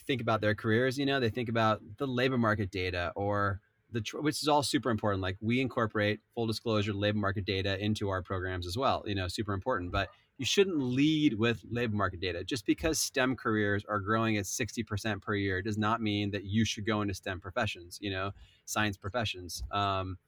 think 0.07 0.21
about 0.21 0.41
their 0.41 0.55
careers. 0.55 0.99
You 0.99 1.07
know, 1.07 1.21
they 1.21 1.31
think 1.31 1.49
about 1.49 1.81
the 1.99 2.07
labor 2.07 2.39
market 2.39 2.71
data 2.71 3.13
or 3.17 3.61
the 3.93 4.03
which 4.21 4.43
is 4.43 4.49
all 4.49 4.63
super 4.63 4.91
important. 4.91 5.23
Like 5.23 5.37
we 5.41 5.61
incorporate 5.61 6.21
full 6.35 6.47
disclosure 6.47 6.93
labor 6.93 7.19
market 7.19 7.45
data 7.45 7.83
into 7.83 8.09
our 8.09 8.23
programs 8.23 8.67
as 8.67 8.77
well. 8.77 9.03
You 9.07 9.15
know, 9.15 9.29
super 9.29 9.53
important. 9.53 9.93
But 9.93 10.09
you 10.39 10.45
shouldn't 10.45 10.79
lead 10.79 11.35
with 11.35 11.65
labor 11.71 11.97
market 11.97 12.21
data. 12.21 12.45
Just 12.45 12.67
because 12.67 12.99
STEM 12.99 13.37
careers 13.37 13.85
are 13.89 13.99
growing 13.99 14.37
at 14.37 14.45
60% 14.45 15.23
per 15.23 15.35
year 15.35 15.63
does 15.63 15.79
not 15.79 16.03
mean 16.03 16.31
that 16.33 16.45
you 16.45 16.65
should 16.65 16.87
go 16.87 17.01
into 17.01 17.15
STEM 17.15 17.41
professions, 17.41 17.99
you 18.03 18.11
know, 18.11 18.33
science 18.67 18.97
professions. 18.97 19.63
Um, 19.71 20.19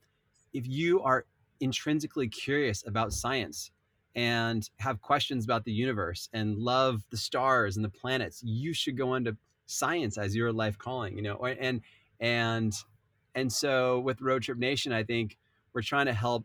if 0.54 0.66
you 0.66 1.02
are 1.02 1.26
intrinsically 1.61 2.28
curious 2.28 2.87
about 2.87 3.12
science 3.12 3.70
and 4.14 4.70
have 4.78 5.00
questions 5.02 5.44
about 5.44 5.64
the 5.64 5.73
universe 5.73 6.28
and 6.32 6.56
love 6.56 7.04
the 7.11 7.16
stars 7.16 7.76
and 7.76 7.85
the 7.85 7.90
planets, 7.90 8.42
you 8.42 8.73
should 8.73 8.97
go 8.97 9.14
into 9.14 9.37
science 9.68 10.18
as 10.18 10.34
your 10.34 10.52
life 10.52 10.76
calling, 10.76 11.16
you 11.16 11.22
know, 11.22 11.37
and, 11.44 11.80
and, 12.20 12.75
and 13.34 13.52
so 13.52 14.00
with 14.00 14.20
Road 14.20 14.42
Trip 14.42 14.58
Nation, 14.58 14.92
I 14.92 15.04
think 15.04 15.37
we're 15.72 15.82
trying 15.82 16.06
to 16.06 16.12
help 16.12 16.44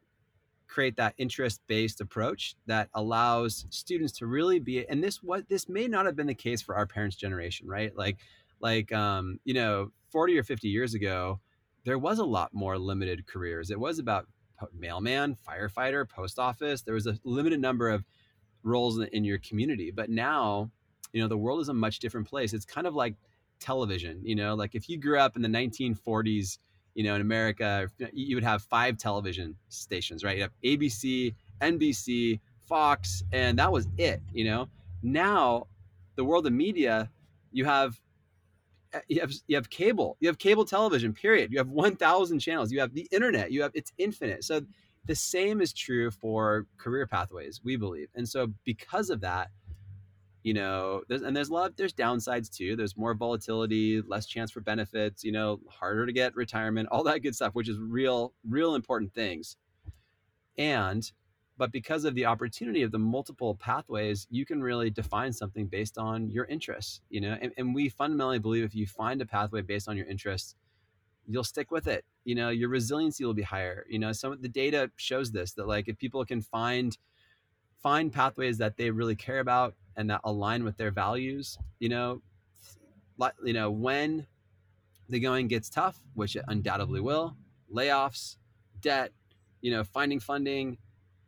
create 0.67 0.95
that 0.97 1.13
interest 1.17 1.61
based 1.67 2.01
approach 2.01 2.55
that 2.67 2.89
allows 2.93 3.65
students 3.69 4.11
to 4.17 4.25
really 4.25 4.59
be 4.59 4.87
and 4.89 5.03
this 5.03 5.21
what 5.21 5.47
this 5.47 5.69
may 5.69 5.87
not 5.87 6.07
have 6.07 6.15
been 6.15 6.25
the 6.25 6.33
case 6.33 6.63
for 6.63 6.75
our 6.75 6.87
parents 6.87 7.15
generation 7.15 7.67
right 7.67 7.95
like 7.95 8.17
like 8.59 8.91
um 8.91 9.39
you 9.43 9.53
know 9.53 9.91
40 10.09 10.35
or 10.39 10.41
50 10.41 10.67
years 10.69 10.95
ago 10.95 11.39
there 11.83 11.97
was 11.97 12.19
a 12.19 12.25
lot 12.25 12.53
more 12.53 12.77
limited 12.77 13.27
careers. 13.27 13.69
It 13.69 13.79
was 13.79 13.99
about 13.99 14.27
mailman, 14.73 15.35
firefighter, 15.47 16.07
post 16.07 16.39
office. 16.39 16.81
There 16.81 16.93
was 16.93 17.07
a 17.07 17.17
limited 17.23 17.59
number 17.59 17.89
of 17.89 18.05
roles 18.63 18.99
in 18.99 19.25
your 19.25 19.39
community. 19.39 19.91
But 19.91 20.09
now, 20.09 20.71
you 21.13 21.21
know, 21.21 21.27
the 21.27 21.37
world 21.37 21.61
is 21.61 21.69
a 21.69 21.73
much 21.73 21.99
different 21.99 22.27
place. 22.27 22.53
It's 22.53 22.65
kind 22.65 22.85
of 22.85 22.95
like 22.95 23.15
television, 23.59 24.19
you 24.23 24.35
know, 24.35 24.55
like 24.55 24.75
if 24.75 24.89
you 24.89 24.97
grew 24.97 25.19
up 25.19 25.35
in 25.35 25.41
the 25.41 25.47
1940s, 25.47 26.57
you 26.95 27.03
know, 27.03 27.15
in 27.15 27.21
America, 27.21 27.87
you 28.11 28.35
would 28.35 28.43
have 28.43 28.63
five 28.63 28.97
television 28.97 29.55
stations, 29.69 30.23
right? 30.23 30.35
You 30.35 30.43
have 30.43 30.51
ABC, 30.63 31.33
NBC, 31.61 32.39
Fox, 32.67 33.23
and 33.31 33.57
that 33.57 33.71
was 33.71 33.87
it, 33.97 34.21
you 34.31 34.43
know. 34.43 34.67
Now, 35.01 35.67
the 36.15 36.23
world 36.23 36.45
of 36.45 36.53
media, 36.53 37.09
you 37.51 37.65
have 37.65 37.99
uh, 38.93 38.99
you 39.07 39.19
have 39.19 39.31
you 39.47 39.55
have 39.55 39.69
cable 39.69 40.17
you 40.19 40.27
have 40.27 40.37
cable 40.37 40.65
television 40.65 41.13
period 41.13 41.51
you 41.51 41.57
have 41.57 41.69
1000 41.69 42.39
channels 42.39 42.71
you 42.71 42.79
have 42.79 42.93
the 42.93 43.07
internet 43.11 43.51
you 43.51 43.61
have 43.61 43.71
it's 43.73 43.91
infinite 43.97 44.43
so 44.43 44.61
the 45.05 45.15
same 45.15 45.61
is 45.61 45.73
true 45.73 46.11
for 46.11 46.67
career 46.77 47.07
pathways 47.07 47.59
we 47.63 47.75
believe 47.75 48.07
and 48.13 48.29
so 48.29 48.47
because 48.65 49.09
of 49.09 49.19
that 49.19 49.49
you 50.43 50.53
know 50.53 51.01
there's 51.07 51.21
and 51.21 51.35
there's 51.35 51.49
a 51.49 51.53
lot 51.53 51.75
there's 51.77 51.93
downsides 51.93 52.53
too. 52.53 52.75
There's 52.75 52.97
more 52.97 53.13
volatility 53.13 54.01
less 54.01 54.25
chance 54.25 54.51
for 54.51 54.61
benefits 54.61 55.23
you 55.23 55.31
know 55.31 55.59
harder 55.69 56.05
to 56.05 56.13
get 56.13 56.35
retirement 56.35 56.89
all 56.91 57.03
that 57.03 57.23
good 57.23 57.35
stuff 57.35 57.55
which 57.55 57.69
is 57.69 57.79
real 57.79 58.33
real 58.47 58.75
important 58.75 59.13
things. 59.13 59.57
And 60.57 61.09
but 61.57 61.71
because 61.71 62.03
of 62.03 62.15
the 62.15 62.25
opportunity 62.25 62.81
of 62.81 62.91
the 62.91 62.99
multiple 62.99 63.55
pathways 63.55 64.27
you 64.29 64.45
can 64.45 64.61
really 64.61 64.89
define 64.89 65.33
something 65.33 65.67
based 65.67 65.97
on 65.97 66.29
your 66.29 66.45
interests 66.45 67.01
you 67.09 67.21
know 67.21 67.37
and, 67.41 67.51
and 67.57 67.73
we 67.73 67.89
fundamentally 67.89 68.39
believe 68.39 68.63
if 68.63 68.75
you 68.75 68.85
find 68.85 69.21
a 69.21 69.25
pathway 69.25 69.61
based 69.61 69.87
on 69.87 69.95
your 69.95 70.07
interests 70.07 70.55
you'll 71.27 71.43
stick 71.43 71.71
with 71.71 71.87
it. 71.87 72.05
You 72.25 72.35
know 72.35 72.49
your 72.49 72.69
resiliency 72.69 73.25
will 73.25 73.33
be 73.33 73.43
higher. 73.43 73.85
You 73.89 73.99
know 73.99 74.11
some 74.11 74.31
of 74.31 74.41
the 74.41 74.49
data 74.49 74.91
shows 74.95 75.31
this 75.31 75.53
that 75.53 75.67
like 75.67 75.87
if 75.87 75.97
people 75.97 76.23
can 76.25 76.41
find 76.41 76.97
find 77.81 78.11
pathways 78.13 78.57
that 78.57 78.77
they 78.77 78.89
really 78.89 79.15
care 79.15 79.39
about 79.39 79.75
and 79.97 80.09
that 80.09 80.21
align 80.23 80.63
with 80.63 80.77
their 80.77 80.91
values 80.91 81.57
you 81.79 81.89
know 81.89 82.21
you 83.43 83.53
know 83.53 83.71
when 83.71 84.25
the 85.09 85.19
going 85.19 85.47
gets 85.47 85.69
tough 85.69 85.97
which 86.13 86.35
it 86.35 86.43
undoubtedly 86.47 86.99
will 86.99 87.35
layoffs 87.73 88.37
debt 88.81 89.11
you 89.61 89.71
know 89.71 89.83
finding 89.83 90.19
funding 90.19 90.77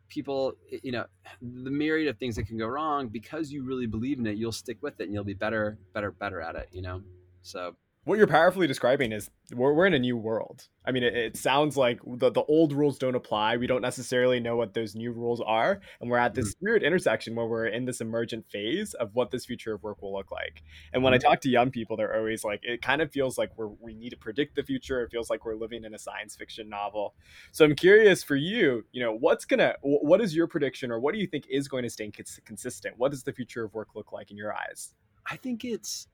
people 0.08 0.54
you 0.82 0.92
know 0.92 1.04
the 1.40 1.70
myriad 1.70 2.08
of 2.08 2.16
things 2.18 2.36
that 2.36 2.46
can 2.46 2.56
go 2.56 2.66
wrong 2.66 3.08
because 3.08 3.50
you 3.50 3.64
really 3.64 3.86
believe 3.86 4.18
in 4.18 4.26
it 4.26 4.36
you'll 4.36 4.52
stick 4.52 4.78
with 4.82 5.00
it 5.00 5.04
and 5.04 5.14
you'll 5.14 5.24
be 5.24 5.34
better 5.34 5.78
better 5.92 6.10
better 6.10 6.40
at 6.40 6.54
it 6.54 6.68
you 6.72 6.82
know? 6.82 7.02
So 7.42 7.74
what 8.06 8.18
you're 8.18 8.28
powerfully 8.28 8.68
describing 8.68 9.10
is 9.10 9.28
we're, 9.52 9.72
we're 9.72 9.84
in 9.84 9.92
a 9.92 9.98
new 9.98 10.16
world. 10.16 10.68
I 10.84 10.92
mean, 10.92 11.02
it, 11.02 11.16
it, 11.16 11.36
sounds 11.36 11.76
like 11.76 11.98
the, 12.06 12.30
the 12.30 12.44
old 12.44 12.72
rules 12.72 12.98
don't 12.98 13.16
apply. 13.16 13.56
We 13.56 13.66
don't 13.66 13.82
necessarily 13.82 14.38
know 14.38 14.54
what 14.54 14.74
those 14.74 14.94
new 14.94 15.10
rules 15.10 15.40
are. 15.44 15.80
And 16.00 16.08
we're 16.08 16.18
at 16.18 16.32
this 16.32 16.54
mm-hmm. 16.54 16.66
weird 16.66 16.82
intersection 16.84 17.34
where 17.34 17.46
we're 17.46 17.66
in 17.66 17.84
this 17.84 18.00
emergent 18.00 18.46
phase 18.48 18.94
of 18.94 19.10
what 19.14 19.32
this 19.32 19.44
future 19.44 19.74
of 19.74 19.82
work 19.82 20.02
will 20.02 20.12
look 20.12 20.30
like. 20.30 20.62
And 20.92 21.02
when 21.02 21.14
mm-hmm. 21.14 21.26
I 21.26 21.30
talk 21.30 21.40
to 21.40 21.48
young 21.48 21.72
people, 21.72 21.96
they're 21.96 22.16
always 22.16 22.44
like, 22.44 22.60
it 22.62 22.80
kind 22.80 23.02
of 23.02 23.10
feels 23.10 23.38
like 23.38 23.50
we're, 23.56 23.70
we 23.80 23.92
need 23.92 24.10
to 24.10 24.16
predict 24.16 24.54
the 24.54 24.62
future. 24.62 25.02
It 25.02 25.10
feels 25.10 25.28
like 25.28 25.44
we're 25.44 25.56
living 25.56 25.82
in 25.82 25.92
a 25.92 25.98
science 25.98 26.36
fiction 26.36 26.68
novel. 26.68 27.16
So 27.50 27.64
I'm 27.64 27.74
curious 27.74 28.22
for 28.22 28.36
you, 28.36 28.84
you 28.92 29.02
know, 29.02 29.16
what's 29.16 29.44
going 29.44 29.58
to, 29.58 29.74
what 29.82 30.20
is 30.20 30.32
your 30.32 30.46
prediction 30.46 30.92
or 30.92 31.00
what 31.00 31.12
do 31.12 31.18
you 31.18 31.26
think 31.26 31.46
is 31.50 31.66
going 31.66 31.82
to 31.82 31.90
stay 31.90 32.12
consistent? 32.44 32.94
What 32.98 33.10
does 33.10 33.24
the 33.24 33.32
future 33.32 33.64
of 33.64 33.74
work 33.74 33.96
look 33.96 34.12
like 34.12 34.30
in 34.30 34.36
your 34.36 34.54
eyes? 34.54 34.94
I 35.28 35.36
think 35.36 35.64
it's 35.64 36.06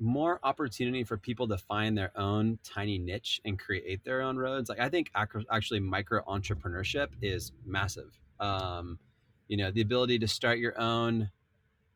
more 0.00 0.40
opportunity 0.42 1.04
for 1.04 1.16
people 1.18 1.46
to 1.48 1.58
find 1.58 1.96
their 1.96 2.10
own 2.18 2.58
tiny 2.64 2.98
niche 2.98 3.40
and 3.44 3.58
create 3.58 4.02
their 4.02 4.22
own 4.22 4.38
roads. 4.38 4.68
Like 4.68 4.80
I 4.80 4.88
think 4.88 5.10
actually 5.14 5.80
micro 5.80 6.22
entrepreneurship 6.24 7.08
is 7.20 7.52
massive. 7.66 8.18
Um, 8.40 8.98
you 9.46 9.58
know, 9.58 9.70
the 9.70 9.82
ability 9.82 10.18
to 10.20 10.28
start 10.28 10.58
your 10.58 10.80
own, 10.80 11.30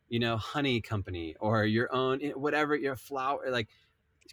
you 0.09 0.19
know, 0.19 0.37
honey 0.37 0.81
company 0.81 1.35
or 1.41 1.65
your 1.65 1.93
own 1.95 2.21
eh, 2.23 2.33
whatever 2.33 2.77
your 2.77 2.97
flower 2.97 3.41
like 3.51 3.69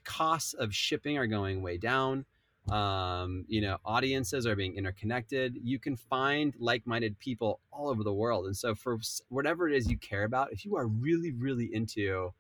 costs 0.04 0.54
of 0.54 0.76
shipping 0.76 1.18
are 1.18 1.28
going 1.28 1.62
way 1.62 1.78
down. 1.78 2.26
Um, 2.70 3.46
you 3.48 3.62
know, 3.62 3.78
audiences 3.86 4.46
are 4.46 4.56
being 4.56 4.76
interconnected. 4.76 5.58
You 5.64 5.80
can 5.80 5.96
find 5.96 6.54
like-minded 6.60 7.18
people 7.18 7.60
all 7.72 7.90
over 7.90 8.04
the 8.04 8.14
world. 8.14 8.46
And 8.46 8.56
so 8.56 8.76
for 8.76 9.00
whatever 9.30 9.68
it 9.68 9.76
is 9.76 9.90
you 9.90 9.98
care 9.98 10.26
about, 10.26 10.52
if 10.52 10.64
you 10.64 10.76
are 10.78 10.86
really, 10.86 11.32
really 11.32 11.74
into 11.74 12.34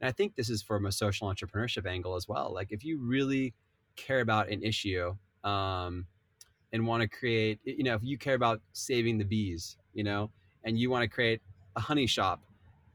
and 0.00 0.08
I 0.08 0.12
think 0.12 0.34
this 0.36 0.50
is 0.50 0.62
from 0.62 0.86
a 0.86 0.92
social 0.92 1.32
entrepreneurship 1.32 1.86
angle 1.86 2.14
as 2.14 2.28
well. 2.28 2.52
Like 2.52 2.72
if 2.72 2.84
you 2.84 2.98
really 2.98 3.54
care 3.96 4.20
about 4.20 4.48
an 4.48 4.62
issue 4.62 5.14
um, 5.44 6.06
and 6.72 6.86
want 6.86 7.02
to 7.02 7.08
create, 7.08 7.60
you 7.64 7.84
know, 7.84 7.94
if 7.94 8.02
you 8.02 8.18
care 8.18 8.34
about 8.34 8.60
saving 8.72 9.18
the 9.18 9.24
bees, 9.24 9.76
you 9.92 10.04
know, 10.04 10.30
and 10.64 10.78
you 10.78 10.90
want 10.90 11.02
to 11.02 11.08
create 11.08 11.40
a 11.76 11.80
honey 11.80 12.06
shop, 12.06 12.42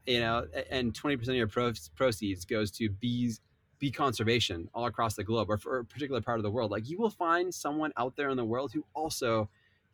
you 0.06 0.20
know, 0.20 0.46
and 0.70 0.94
20% 0.94 1.27
of 1.27 1.36
your 1.36 1.48
pro- 1.48 1.74
proceeds 1.96 2.46
goes 2.46 2.72
to 2.72 2.89
bees, 2.89 3.41
bee 3.79 3.91
conservation 3.91 4.70
all 4.74 4.86
across 4.86 5.15
the 5.15 5.24
globe 5.24 5.50
or 5.50 5.58
for 5.58 5.79
a 5.79 5.86
particular 5.86 6.22
part 6.22 6.39
of 6.39 6.44
the 6.44 6.51
world, 6.51 6.72
like 6.72 6.89
you 6.89 6.98
will 6.98 7.10
find 7.10 7.53
someone 7.53 7.94
out 7.96 8.15
there 8.15 8.29
in 8.29 8.38
the 8.38 8.46
world 8.46 8.72
who 8.74 8.84
also 8.94 9.50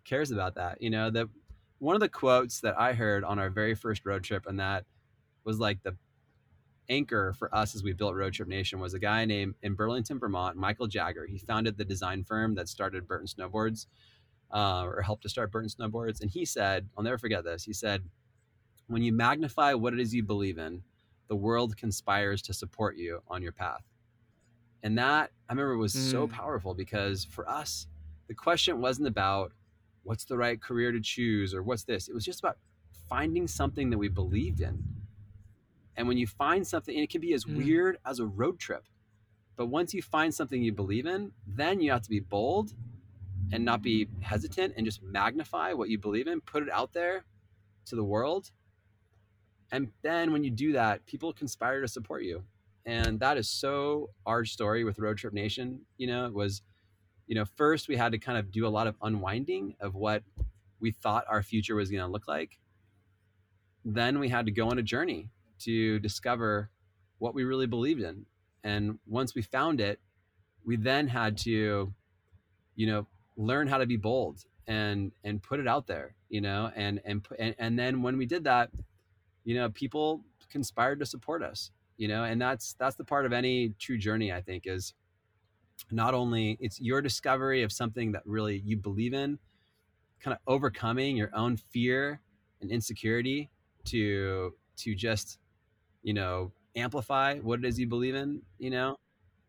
cares 0.06 0.32
about 0.32 0.56
that. 0.56 0.82
You 0.82 0.90
know, 0.90 1.10
that 1.12 1.28
one 1.80 1.96
of 1.96 2.02
the 2.02 2.10
quotes 2.10 2.62
that 2.62 2.80
I 2.80 2.94
heard 2.94 3.24
on 3.24 3.38
our 3.38 3.50
very 3.50 3.76
first 3.76 4.06
road 4.06 4.24
trip 4.24 4.46
and 4.48 4.60
that 4.60 4.86
was 5.44 5.60
like 5.60 5.84
the 5.84 5.96
anchor 6.90 7.34
for 7.34 7.54
us 7.54 7.76
as 7.76 7.84
we 7.84 7.94
built 7.94 8.16
Road 8.16 8.34
Trip 8.34 8.48
Nation 8.48 8.80
was 8.80 8.94
a 8.94 9.00
guy 9.00 9.26
named 9.26 9.56
in 9.62 9.76
Burlington, 9.76 10.20
Vermont, 10.20 10.58
Michael 10.58 10.88
Jager. 10.88 11.26
He 11.26 11.38
founded 11.38 11.78
the 11.78 11.86
design 11.86 12.24
firm 12.24 12.56
that 12.56 12.70
started 12.70 13.08
Burton 13.08 13.28
Snowboards, 13.28 13.88
uh, 14.54 14.84
or 14.84 15.02
helped 15.02 15.24
to 15.24 15.30
start 15.30 15.52
Burton 15.52 15.70
Snowboards. 15.70 16.22
And 16.22 16.30
he 16.30 16.46
said, 16.46 16.88
I'll 16.98 17.04
never 17.04 17.18
forget 17.18 17.44
this. 17.44 17.64
He 17.64 17.74
said, 17.74 18.04
"When 18.88 19.02
you 19.02 19.14
magnify 19.14 19.74
what 19.74 19.94
it 19.94 20.00
is 20.00 20.14
you 20.14 20.24
believe 20.24 20.58
in, 20.58 20.84
the 21.28 21.36
world 21.36 21.76
conspires 21.78 22.42
to 22.44 22.54
support 22.54 22.98
you 22.98 23.22
on 23.28 23.42
your 23.42 23.52
path." 23.52 23.84
And 24.84 24.98
that 24.98 25.32
I 25.50 25.54
remember 25.54 25.78
was 25.78 25.96
mm. 25.96 26.12
so 26.12 26.28
powerful 26.28 26.74
because 26.74 27.26
for 27.26 27.50
us, 27.50 27.88
the 28.28 28.36
question 28.36 28.82
wasn't 28.82 29.08
about 29.08 29.52
what's 30.04 30.26
the 30.26 30.38
right 30.38 30.62
career 30.62 30.92
to 30.92 31.02
choose 31.02 31.54
or 31.54 31.64
what's 31.64 31.84
this. 31.84 32.08
It 32.08 32.14
was 32.14 32.24
just 32.24 32.40
about 32.40 32.58
finding 33.10 33.48
something 33.48 33.90
that 33.90 33.98
we 33.98 34.08
believed 34.08 34.62
in 34.62 34.84
and 35.98 36.08
when 36.08 36.18
you 36.18 36.28
find 36.28 36.66
something, 36.66 36.96
and 36.96 37.04
it 37.04 37.10
can 37.10 37.22
be 37.22 37.34
as 37.34 37.46
mm. 37.46 37.58
weird 37.58 37.98
as 38.06 38.20
a 38.20 38.26
road 38.26 38.60
trip, 38.60 38.86
but 39.56 39.68
once 39.68 39.94
you 39.94 40.02
find 40.02 40.34
something 40.34 40.62
you 40.62 40.74
believe 40.74 41.06
in, 41.06 41.32
then 41.48 41.80
you 41.80 41.92
have 41.92 42.02
to 42.02 42.10
be 42.10 42.20
bold 42.20 42.74
and 43.52 43.64
not 43.64 43.82
be 43.82 44.08
hesitant 44.22 44.74
and 44.76 44.86
just 44.86 45.02
magnify 45.02 45.74
what 45.74 45.90
you 45.90 45.98
believe 45.98 46.28
in, 46.28 46.42
put 46.42 46.64
it 46.64 46.70
out 46.72 46.94
there 46.94 47.24
to 47.86 47.96
the 47.96 48.04
world. 48.04 48.52
And 49.72 49.92
then 50.02 50.32
when 50.34 50.44
you 50.44 50.52
do 50.52 50.74
that, 50.74 51.06
people 51.06 51.32
conspire 51.32 51.82
to 51.82 51.88
support 51.88 52.24
you. 52.24 52.44
And 52.86 53.20
that 53.20 53.38
is 53.38 53.50
so 53.50 54.10
our 54.26 54.46
story 54.46 54.84
with 54.84 55.00
Road 55.00 55.18
Trip 55.18 55.34
Nation. 55.34 55.82
You 55.98 56.08
know, 56.08 56.26
it 56.26 56.34
was, 56.34 56.62
you 57.28 57.36
know, 57.36 57.46
first 57.56 57.88
we 57.88 57.96
had 57.96 58.12
to 58.12 58.20
kind 58.20 58.38
of 58.38 58.52
do 58.52 58.68
a 58.68 58.70
lot 58.70 58.88
of 58.88 58.96
unwinding 59.02 59.76
of 59.80 59.96
what 59.96 60.24
we 60.80 60.92
thought 60.92 61.26
our 61.28 61.42
future 61.42 61.76
was 61.76 61.90
going 61.90 62.04
to 62.04 62.12
look 62.12 62.28
like. 62.28 62.60
Then 63.84 64.20
we 64.20 64.30
had 64.30 64.46
to 64.46 64.52
go 64.52 64.70
on 64.70 64.78
a 64.78 64.84
journey 64.84 65.30
to 65.66 66.00
discover 66.00 66.70
what 67.20 67.34
we 67.34 67.44
really 67.44 67.68
believed 67.68 68.02
in. 68.02 68.26
And 68.64 69.00
once 69.06 69.36
we 69.36 69.42
found 69.42 69.80
it, 69.80 70.00
we 70.66 70.76
then 70.76 71.08
had 71.08 71.38
to, 71.40 71.94
you 72.76 72.88
know, 72.88 73.08
learn 73.38 73.68
how 73.68 73.78
to 73.78 73.86
be 73.86 73.98
bold 73.98 74.44
and 74.68 75.12
and 75.24 75.42
put 75.44 75.60
it 75.60 75.68
out 75.68 75.86
there, 75.88 76.16
you 76.30 76.42
know, 76.42 76.72
and 76.76 77.00
and 77.06 77.26
and, 77.38 77.56
and 77.60 77.78
then 77.78 78.02
when 78.02 78.18
we 78.18 78.26
did 78.26 78.44
that, 78.46 78.72
you 79.44 79.56
know, 79.56 79.70
people 79.70 80.24
conspired 80.50 81.00
to 81.00 81.06
support 81.06 81.44
us, 81.44 81.72
you 81.98 82.08
know, 82.08 82.24
and 82.24 82.42
that's 82.42 82.74
that's 82.80 82.96
the 82.96 83.04
part 83.04 83.26
of 83.26 83.34
any 83.34 83.70
true 83.80 83.98
journey, 83.98 84.32
I 84.32 84.42
think, 84.42 84.64
is 84.66 84.94
not 85.92 86.14
only 86.14 86.58
it's 86.60 86.80
your 86.80 87.02
discovery 87.02 87.62
of 87.62 87.72
something 87.72 88.12
that 88.14 88.24
really 88.26 88.62
you 88.66 88.78
believe 88.78 89.14
in, 89.14 89.38
kind 90.20 90.34
of 90.34 90.40
overcoming 90.48 91.16
your 91.16 91.30
own 91.36 91.58
fear 91.58 92.22
and 92.62 92.72
insecurity 92.72 93.52
to 93.86 94.56
to 94.78 94.96
just 94.96 95.38
you 96.06 96.14
know, 96.14 96.52
amplify 96.76 97.40
what 97.40 97.60
it 97.60 97.66
is 97.66 97.80
you 97.80 97.88
believe 97.88 98.14
in, 98.14 98.44
you 98.60 98.70
know? 98.70 98.96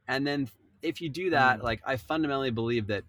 And 0.08 0.26
then 0.26 0.48
if 0.80 1.02
you 1.02 1.10
do 1.10 1.30
that, 1.30 1.60
mm. 1.60 1.62
like 1.62 1.82
I 1.84 1.98
fundamentally 1.98 2.50
believe 2.50 2.86
that 2.86 3.04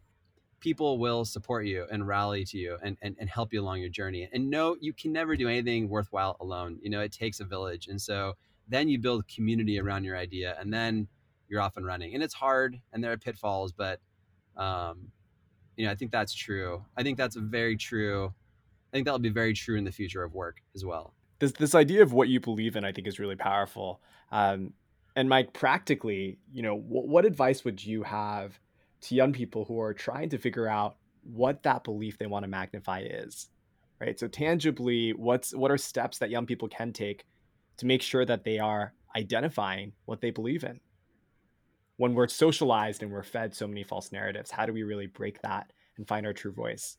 people 0.59 0.97
will 0.97 1.23
support 1.23 1.65
you 1.65 1.85
and 1.89 2.05
rally 2.05 2.43
to 2.43 2.57
you 2.57 2.77
and, 2.83 2.97
and, 3.01 3.15
and 3.17 3.29
help 3.29 3.53
you 3.53 3.61
along 3.61 3.79
your 3.79 3.89
journey. 3.89 4.27
And 4.33 4.49
no, 4.49 4.75
you 4.81 4.91
can 4.91 5.13
never 5.13 5.37
do 5.37 5.47
anything 5.47 5.87
worthwhile 5.87 6.35
alone. 6.41 6.77
You 6.81 6.89
know, 6.89 6.99
it 6.99 7.13
takes 7.13 7.39
a 7.39 7.45
village. 7.45 7.87
And 7.87 8.01
so 8.01 8.33
then 8.67 8.89
you 8.89 8.99
build 8.99 9.25
community 9.29 9.79
around 9.79 10.03
your 10.03 10.17
idea 10.17 10.57
and 10.59 10.73
then 10.73 11.07
you're 11.47 11.61
off 11.61 11.77
and 11.77 11.85
running. 11.85 12.15
And 12.15 12.21
it's 12.21 12.33
hard 12.33 12.77
and 12.91 13.01
there 13.01 13.13
are 13.13 13.17
pitfalls, 13.17 13.71
but 13.71 14.01
um, 14.57 15.07
you 15.77 15.85
know, 15.85 15.91
I 15.91 15.95
think 15.95 16.11
that's 16.11 16.33
true. 16.33 16.83
I 16.97 17.03
think 17.03 17.17
that's 17.17 17.37
very 17.37 17.77
true. 17.77 18.33
I 18.91 18.97
think 18.97 19.05
that'll 19.05 19.19
be 19.19 19.29
very 19.29 19.53
true 19.53 19.77
in 19.77 19.85
the 19.85 19.91
future 19.91 20.23
of 20.23 20.33
work 20.33 20.57
as 20.75 20.83
well 20.83 21.13
this 21.39 21.51
this 21.53 21.75
idea 21.75 22.01
of 22.03 22.13
what 22.13 22.29
you 22.29 22.39
believe 22.39 22.75
in, 22.75 22.85
I 22.85 22.91
think, 22.91 23.07
is 23.07 23.19
really 23.19 23.35
powerful. 23.35 24.01
Um, 24.31 24.73
and 25.15 25.27
Mike, 25.29 25.53
practically, 25.53 26.37
you 26.51 26.61
know, 26.61 26.75
what, 26.75 27.07
what 27.07 27.25
advice 27.25 27.65
would 27.65 27.83
you 27.83 28.03
have 28.03 28.59
to 29.01 29.15
young 29.15 29.33
people 29.33 29.65
who 29.65 29.79
are 29.79 29.93
trying 29.93 30.29
to 30.29 30.37
figure 30.37 30.67
out 30.67 30.97
what 31.23 31.63
that 31.63 31.83
belief 31.83 32.17
they 32.17 32.27
want 32.27 32.43
to 32.43 32.47
magnify 32.47 33.01
is? 33.01 33.49
Right. 33.99 34.19
So 34.19 34.27
tangibly, 34.27 35.13
what's 35.13 35.55
what 35.55 35.71
are 35.71 35.77
steps 35.77 36.19
that 36.19 36.29
young 36.29 36.45
people 36.45 36.67
can 36.67 36.93
take 36.93 37.25
to 37.77 37.87
make 37.87 38.03
sure 38.03 38.25
that 38.25 38.43
they 38.43 38.59
are 38.59 38.93
identifying 39.15 39.93
what 40.05 40.21
they 40.21 40.29
believe 40.29 40.63
in? 40.63 40.79
When 41.97 42.13
we're 42.13 42.27
socialized 42.27 43.01
and 43.01 43.11
we're 43.11 43.23
fed 43.23 43.55
so 43.55 43.67
many 43.67 43.83
false 43.83 44.11
narratives, 44.11 44.51
how 44.51 44.67
do 44.67 44.73
we 44.73 44.83
really 44.83 45.07
break 45.07 45.41
that 45.41 45.73
and 45.97 46.07
find 46.07 46.27
our 46.27 46.33
true 46.33 46.51
voice? 46.51 46.97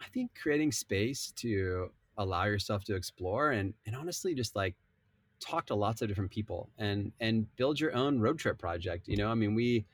I 0.00 0.08
think 0.12 0.32
creating 0.40 0.72
space 0.72 1.32
to 1.36 1.92
allow 2.18 2.44
yourself 2.44 2.84
to 2.84 2.94
explore 2.94 3.50
and 3.50 3.74
and 3.86 3.96
honestly 3.96 4.34
just 4.34 4.54
like 4.56 4.74
talk 5.40 5.66
to 5.66 5.74
lots 5.74 6.02
of 6.02 6.08
different 6.08 6.30
people 6.30 6.68
and 6.78 7.12
and 7.20 7.46
build 7.56 7.80
your 7.80 7.94
own 7.94 8.20
road 8.20 8.38
trip 8.38 8.58
project 8.58 9.08
you 9.08 9.16
know? 9.16 9.28
I 9.28 9.34
mean 9.34 9.54
we 9.54 9.86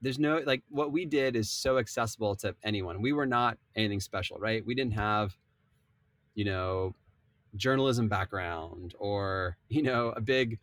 there's 0.00 0.18
no 0.18 0.42
like 0.46 0.62
what 0.68 0.92
we 0.92 1.04
did 1.04 1.34
is 1.34 1.50
so 1.50 1.78
accessible 1.78 2.36
to 2.36 2.54
anyone. 2.62 3.02
We 3.02 3.12
were 3.12 3.26
not 3.26 3.58
anything 3.74 4.00
special 4.00 4.38
right? 4.38 4.64
We 4.64 4.74
didn't 4.74 4.94
have 4.94 5.36
you 6.34 6.44
know 6.44 6.94
journalism 7.56 8.08
background 8.08 8.94
or 8.98 9.56
you 9.68 9.82
know 9.82 10.12
a 10.16 10.20
big 10.20 10.58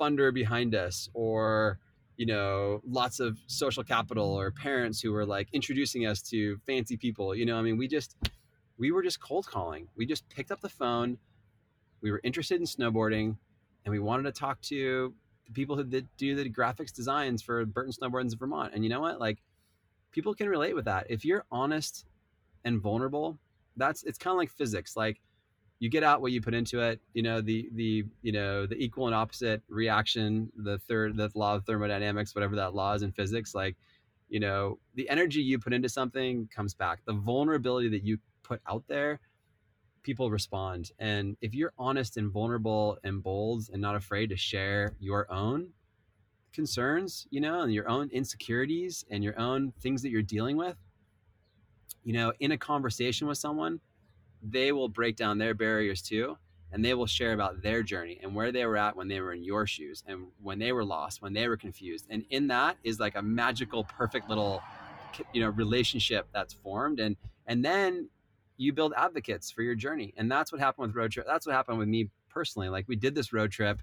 funder 0.00 0.32
behind 0.32 0.74
us 0.74 1.08
or 1.14 1.78
you 2.16 2.26
know 2.26 2.80
lots 2.86 3.20
of 3.20 3.38
social 3.46 3.82
capital 3.82 4.26
or 4.26 4.50
parents 4.50 5.00
who 5.00 5.12
were 5.12 5.26
like 5.26 5.48
introducing 5.52 6.06
us 6.06 6.20
to 6.22 6.58
fancy 6.66 6.96
people 6.96 7.34
you 7.34 7.46
know? 7.46 7.56
I 7.58 7.62
mean 7.62 7.78
we 7.78 7.88
just 7.88 8.16
we 8.78 8.92
were 8.92 9.02
just 9.02 9.20
cold 9.20 9.46
calling. 9.46 9.88
We 9.96 10.06
just 10.06 10.28
picked 10.28 10.50
up 10.50 10.60
the 10.60 10.68
phone. 10.68 11.18
We 12.00 12.10
were 12.10 12.20
interested 12.22 12.60
in 12.60 12.66
snowboarding 12.66 13.36
and 13.84 13.92
we 13.92 13.98
wanted 13.98 14.22
to 14.24 14.32
talk 14.32 14.60
to 14.62 15.12
the 15.46 15.52
people 15.52 15.76
who 15.76 15.84
did, 15.84 16.06
do 16.16 16.34
the 16.36 16.48
graphics 16.48 16.92
designs 16.92 17.42
for 17.42 17.64
Burton 17.64 17.92
Snowboards 17.92 18.32
in 18.32 18.38
Vermont. 18.38 18.72
And 18.74 18.84
you 18.84 18.90
know 18.90 19.00
what? 19.00 19.18
Like 19.18 19.38
people 20.12 20.34
can 20.34 20.48
relate 20.48 20.74
with 20.74 20.84
that. 20.84 21.06
If 21.08 21.24
you're 21.24 21.44
honest 21.50 22.06
and 22.64 22.80
vulnerable, 22.80 23.38
that's 23.76 24.04
it's 24.04 24.18
kind 24.18 24.32
of 24.32 24.38
like 24.38 24.50
physics. 24.50 24.96
Like 24.96 25.20
you 25.80 25.88
get 25.88 26.02
out 26.02 26.20
what 26.20 26.32
you 26.32 26.40
put 26.40 26.54
into 26.54 26.80
it. 26.80 27.00
You 27.14 27.22
know 27.22 27.40
the 27.40 27.68
the 27.74 28.04
you 28.22 28.32
know 28.32 28.66
the 28.66 28.76
equal 28.76 29.06
and 29.06 29.14
opposite 29.14 29.62
reaction, 29.68 30.50
the 30.56 30.78
third 30.78 31.16
the 31.16 31.30
law 31.34 31.54
of 31.54 31.64
thermodynamics, 31.64 32.34
whatever 32.34 32.56
that 32.56 32.74
law 32.74 32.94
is 32.94 33.02
in 33.02 33.12
physics. 33.12 33.54
Like 33.54 33.76
you 34.28 34.40
know 34.40 34.78
the 34.94 35.08
energy 35.08 35.40
you 35.40 35.58
put 35.58 35.72
into 35.72 35.88
something 35.88 36.48
comes 36.54 36.74
back. 36.74 37.00
The 37.06 37.14
vulnerability 37.14 37.88
that 37.90 38.04
you 38.04 38.18
put 38.48 38.60
out 38.66 38.84
there, 38.88 39.20
people 40.02 40.30
respond. 40.30 40.90
And 40.98 41.36
if 41.40 41.54
you're 41.54 41.72
honest 41.78 42.16
and 42.16 42.30
vulnerable 42.32 42.98
and 43.04 43.22
bold 43.22 43.68
and 43.72 43.82
not 43.82 43.94
afraid 43.94 44.30
to 44.30 44.36
share 44.36 44.94
your 44.98 45.30
own 45.30 45.68
concerns, 46.52 47.26
you 47.30 47.40
know, 47.40 47.60
and 47.60 47.72
your 47.72 47.88
own 47.88 48.08
insecurities 48.12 49.04
and 49.10 49.22
your 49.22 49.38
own 49.38 49.72
things 49.80 50.02
that 50.02 50.10
you're 50.10 50.22
dealing 50.22 50.56
with, 50.56 50.76
you 52.04 52.14
know, 52.14 52.32
in 52.40 52.52
a 52.52 52.58
conversation 52.58 53.28
with 53.28 53.38
someone, 53.38 53.80
they 54.42 54.72
will 54.72 54.88
break 54.88 55.16
down 55.16 55.38
their 55.38 55.54
barriers 55.54 56.00
too 56.00 56.36
and 56.72 56.84
they 56.84 56.94
will 56.94 57.06
share 57.06 57.32
about 57.32 57.62
their 57.62 57.82
journey 57.82 58.18
and 58.22 58.34
where 58.34 58.52
they 58.52 58.64
were 58.66 58.76
at 58.76 58.96
when 58.96 59.08
they 59.08 59.20
were 59.20 59.32
in 59.32 59.42
your 59.42 59.66
shoes 59.66 60.04
and 60.06 60.26
when 60.42 60.58
they 60.58 60.72
were 60.72 60.84
lost 60.84 61.22
when 61.22 61.32
they 61.32 61.48
were 61.48 61.56
confused 61.56 62.06
and 62.10 62.24
in 62.30 62.46
that 62.46 62.76
is 62.84 63.00
like 63.00 63.16
a 63.16 63.22
magical 63.22 63.84
perfect 63.84 64.28
little 64.28 64.62
you 65.32 65.40
know 65.40 65.48
relationship 65.50 66.28
that's 66.32 66.52
formed 66.52 67.00
and 67.00 67.16
and 67.46 67.64
then 67.64 68.08
you 68.58 68.72
build 68.72 68.92
advocates 68.96 69.50
for 69.50 69.62
your 69.62 69.74
journey 69.74 70.12
and 70.16 70.30
that's 70.30 70.52
what 70.52 70.60
happened 70.60 70.86
with 70.88 70.96
road 70.96 71.10
trip 71.10 71.26
that's 71.26 71.46
what 71.46 71.54
happened 71.54 71.78
with 71.78 71.88
me 71.88 72.10
personally 72.28 72.68
like 72.68 72.86
we 72.88 72.96
did 72.96 73.14
this 73.14 73.32
road 73.32 73.50
trip 73.50 73.80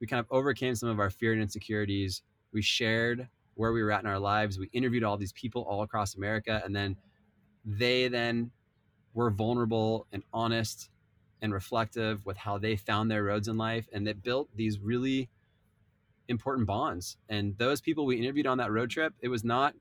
we 0.00 0.06
kind 0.06 0.20
of 0.20 0.26
overcame 0.30 0.74
some 0.74 0.88
of 0.88 1.00
our 1.00 1.10
fear 1.10 1.32
and 1.32 1.40
insecurities. 1.40 2.22
We 2.52 2.62
shared 2.62 3.28
where 3.54 3.72
we 3.72 3.82
were 3.82 3.90
at 3.90 4.00
in 4.00 4.06
our 4.06 4.18
lives. 4.18 4.58
We 4.58 4.68
interviewed 4.72 5.04
all 5.04 5.16
these 5.16 5.32
people 5.32 5.62
all 5.62 5.82
across 5.82 6.14
America, 6.14 6.60
and 6.64 6.76
then 6.76 6.96
they 7.64 8.08
then 8.08 8.50
were 9.14 9.30
vulnerable 9.30 10.06
and 10.12 10.22
honest 10.32 10.90
and 11.40 11.54
reflective 11.54 12.24
with 12.26 12.36
how 12.36 12.58
they 12.58 12.76
found 12.76 13.10
their 13.10 13.24
roads 13.24 13.48
in 13.48 13.56
life, 13.56 13.88
and 13.92 14.06
that 14.06 14.22
built 14.22 14.48
these 14.54 14.78
really 14.78 15.30
important 16.28 16.66
bonds. 16.66 17.16
And 17.28 17.56
those 17.58 17.80
people 17.80 18.06
we 18.06 18.16
interviewed 18.16 18.46
on 18.46 18.58
that 18.58 18.72
road 18.72 18.90
trip, 18.90 19.14
it 19.20 19.28
was 19.28 19.44
not 19.44 19.74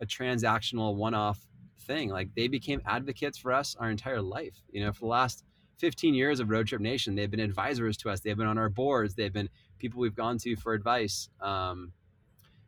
a 0.00 0.06
transactional 0.06 0.94
one-off 0.94 1.46
thing. 1.80 2.10
Like 2.10 2.34
they 2.34 2.48
became 2.48 2.80
advocates 2.86 3.38
for 3.38 3.52
us 3.52 3.76
our 3.78 3.90
entire 3.90 4.22
life. 4.22 4.62
You 4.70 4.84
know, 4.84 4.92
for 4.92 5.00
the 5.00 5.06
last 5.06 5.44
15 5.80 6.12
years 6.12 6.40
of 6.40 6.50
Road 6.50 6.66
Trip 6.66 6.80
Nation. 6.80 7.14
They've 7.14 7.30
been 7.30 7.40
advisors 7.40 7.96
to 7.98 8.10
us. 8.10 8.20
They've 8.20 8.36
been 8.36 8.46
on 8.46 8.58
our 8.58 8.68
boards. 8.68 9.14
They've 9.14 9.32
been 9.32 9.48
people 9.78 9.98
we've 9.98 10.14
gone 10.14 10.36
to 10.38 10.54
for 10.54 10.74
advice. 10.74 11.30
Um, 11.40 11.92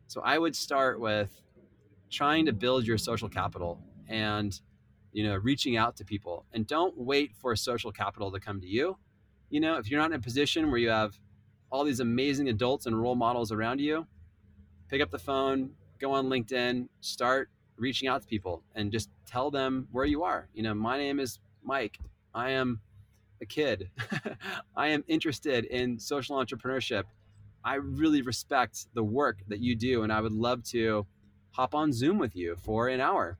so 0.07 0.21
I 0.21 0.39
would 0.39 0.55
start 0.55 0.99
with 0.99 1.29
trying 2.09 2.47
to 2.47 2.53
build 2.53 2.87
your 2.87 2.97
social 2.97 3.29
capital 3.29 3.79
and 4.07 4.59
you 5.11 5.23
know 5.23 5.35
reaching 5.37 5.77
out 5.77 5.95
to 5.95 6.05
people 6.05 6.45
and 6.53 6.67
don't 6.67 6.97
wait 6.97 7.33
for 7.35 7.55
social 7.55 7.91
capital 7.91 8.31
to 8.31 8.39
come 8.39 8.59
to 8.59 8.67
you 8.67 8.97
you 9.49 9.59
know 9.59 9.77
if 9.77 9.89
you're 9.89 9.99
not 9.99 10.11
in 10.11 10.19
a 10.19 10.21
position 10.21 10.69
where 10.69 10.77
you 10.77 10.89
have 10.89 11.17
all 11.71 11.83
these 11.83 12.01
amazing 12.01 12.49
adults 12.49 12.85
and 12.85 12.99
role 12.99 13.15
models 13.15 13.51
around 13.51 13.79
you 13.79 14.05
pick 14.89 15.01
up 15.01 15.09
the 15.09 15.17
phone 15.17 15.71
go 15.99 16.11
on 16.11 16.27
linkedin 16.27 16.87
start 16.99 17.49
reaching 17.83 18.07
out 18.07 18.21
to 18.21 18.27
people 18.27 18.63
and 18.75 18.91
just 18.91 19.09
tell 19.25 19.47
them 19.51 19.87
where 19.91 20.05
you 20.13 20.23
are 20.23 20.41
you 20.53 20.63
know 20.63 20.73
my 20.73 20.97
name 20.97 21.19
is 21.19 21.39
mike 21.63 21.99
i 22.33 22.49
am 22.49 22.79
a 23.43 23.45
kid. 23.45 23.89
I 24.75 24.87
am 24.87 25.03
interested 25.07 25.65
in 25.65 25.99
social 25.99 26.37
entrepreneurship. 26.37 27.03
I 27.63 27.75
really 27.75 28.21
respect 28.21 28.87
the 28.93 29.03
work 29.03 29.37
that 29.47 29.59
you 29.59 29.75
do, 29.75 30.03
and 30.03 30.11
I 30.11 30.19
would 30.21 30.31
love 30.31 30.63
to 30.75 31.05
hop 31.51 31.75
on 31.75 31.93
Zoom 31.93 32.17
with 32.17 32.35
you 32.35 32.55
for 32.55 32.87
an 32.87 32.99
hour 32.99 33.37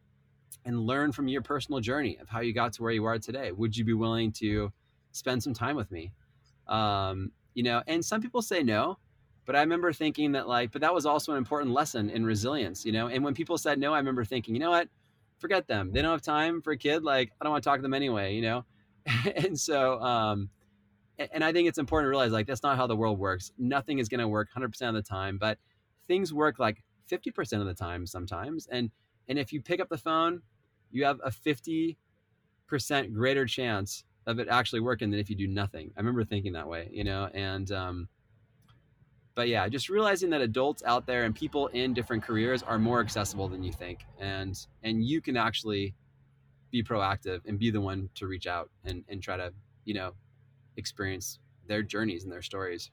and 0.66 0.80
learn 0.80 1.12
from 1.12 1.28
your 1.28 1.42
personal 1.42 1.80
journey 1.80 2.18
of 2.22 2.30
how 2.30 2.42
you 2.42 2.54
got 2.54 2.74
to 2.74 2.84
where 2.84 2.92
you 2.92 3.06
are 3.06 3.18
today. 3.18 3.52
Would 3.52 3.76
you 3.76 3.84
be 3.84 3.94
willing 3.94 4.32
to 4.34 4.72
spend 5.12 5.42
some 5.42 5.54
time 5.54 5.76
with 5.76 5.92
me? 5.92 6.14
Um, 6.68 7.32
you 7.54 7.64
know, 7.64 7.82
and 7.88 8.06
some 8.06 8.22
people 8.22 8.42
say 8.42 8.62
no, 8.64 8.98
but 9.46 9.56
I 9.56 9.60
remember 9.60 9.94
thinking 9.94 10.34
that 10.34 10.48
like, 10.48 10.72
but 10.72 10.82
that 10.82 10.94
was 10.94 11.06
also 11.06 11.32
an 11.32 11.38
important 11.38 11.72
lesson 11.72 12.10
in 12.10 12.26
resilience, 12.26 12.86
you 12.86 12.92
know. 12.92 13.08
And 13.08 13.24
when 13.24 13.34
people 13.34 13.58
said 13.58 13.80
no, 13.80 13.94
I 13.94 13.98
remember 13.98 14.26
thinking, 14.26 14.56
you 14.56 14.60
know 14.60 14.72
what? 14.72 14.90
Forget 15.40 15.68
them. 15.68 15.92
They 15.92 16.02
don't 16.02 16.12
have 16.12 16.22
time 16.22 16.62
for 16.62 16.72
a 16.72 16.78
kid. 16.78 17.04
Like, 17.04 17.32
I 17.40 17.44
don't 17.44 17.52
want 17.52 17.64
to 17.64 17.70
talk 17.70 17.78
to 17.80 17.82
them 17.82 17.94
anyway, 17.94 18.36
you 18.36 18.42
know. 18.42 18.66
and 19.36 19.60
so 19.60 20.00
um 20.02 20.50
and 21.20 21.44
i 21.44 21.52
think 21.52 21.68
it's 21.68 21.78
important 21.78 22.06
to 22.06 22.10
realize 22.10 22.32
like 22.32 22.48
that's 22.48 22.64
not 22.64 22.78
how 22.78 22.88
the 22.88 22.96
world 22.96 23.20
works 23.20 23.52
nothing 23.58 24.00
is 24.00 24.10
going 24.10 24.20
to 24.20 24.28
work 24.28 24.50
100% 24.56 24.88
of 24.88 24.94
the 24.94 25.02
time 25.02 25.38
but 25.38 25.58
things 26.08 26.34
work 26.34 26.60
like 26.60 26.84
50% 27.12 27.60
of 27.60 27.66
the 27.66 27.74
time 27.74 28.08
sometimes 28.08 28.68
and 28.72 28.90
and 29.28 29.38
if 29.38 29.54
you 29.54 29.62
pick 29.62 29.80
up 29.80 29.90
the 29.90 29.98
phone 29.98 30.42
you 30.92 31.06
have 31.06 31.20
a 31.24 31.30
50% 31.30 31.96
greater 33.14 33.46
chance 33.46 34.06
of 34.26 34.40
it 34.40 34.48
actually 34.50 34.80
working 34.80 35.12
than 35.12 35.20
if 35.20 35.30
you 35.30 35.36
do 35.36 35.48
nothing 35.48 35.92
i 35.96 36.00
remember 36.00 36.24
thinking 36.24 36.54
that 36.54 36.68
way 36.68 36.90
you 36.92 37.04
know 37.04 37.30
and 37.34 37.72
um 37.72 38.08
but 39.36 39.48
yeah 39.48 39.68
just 39.68 39.90
realizing 39.90 40.30
that 40.30 40.42
adults 40.42 40.84
out 40.86 41.06
there 41.06 41.24
and 41.24 41.36
people 41.36 41.68
in 41.68 41.94
different 41.94 42.24
careers 42.24 42.64
are 42.64 42.80
more 42.80 43.00
accessible 43.00 43.48
than 43.48 43.64
you 43.64 43.72
think 43.72 44.00
and 44.20 44.68
and 44.84 45.04
you 45.04 45.22
can 45.22 45.38
actually 45.38 45.94
be 46.74 46.84
proactive 46.84 47.40
and 47.46 47.58
be 47.58 47.70
the 47.70 47.80
one 47.80 48.10
to 48.16 48.28
reach 48.28 48.48
out 48.48 48.70
and, 48.84 49.06
and 49.08 49.22
try 49.22 49.38
to, 49.38 49.54
you 49.86 49.94
know, 49.94 50.12
experience 50.76 51.40
their 51.68 51.84
journeys 51.84 52.24
and 52.24 52.34
their 52.34 52.42
stories. 52.42 52.90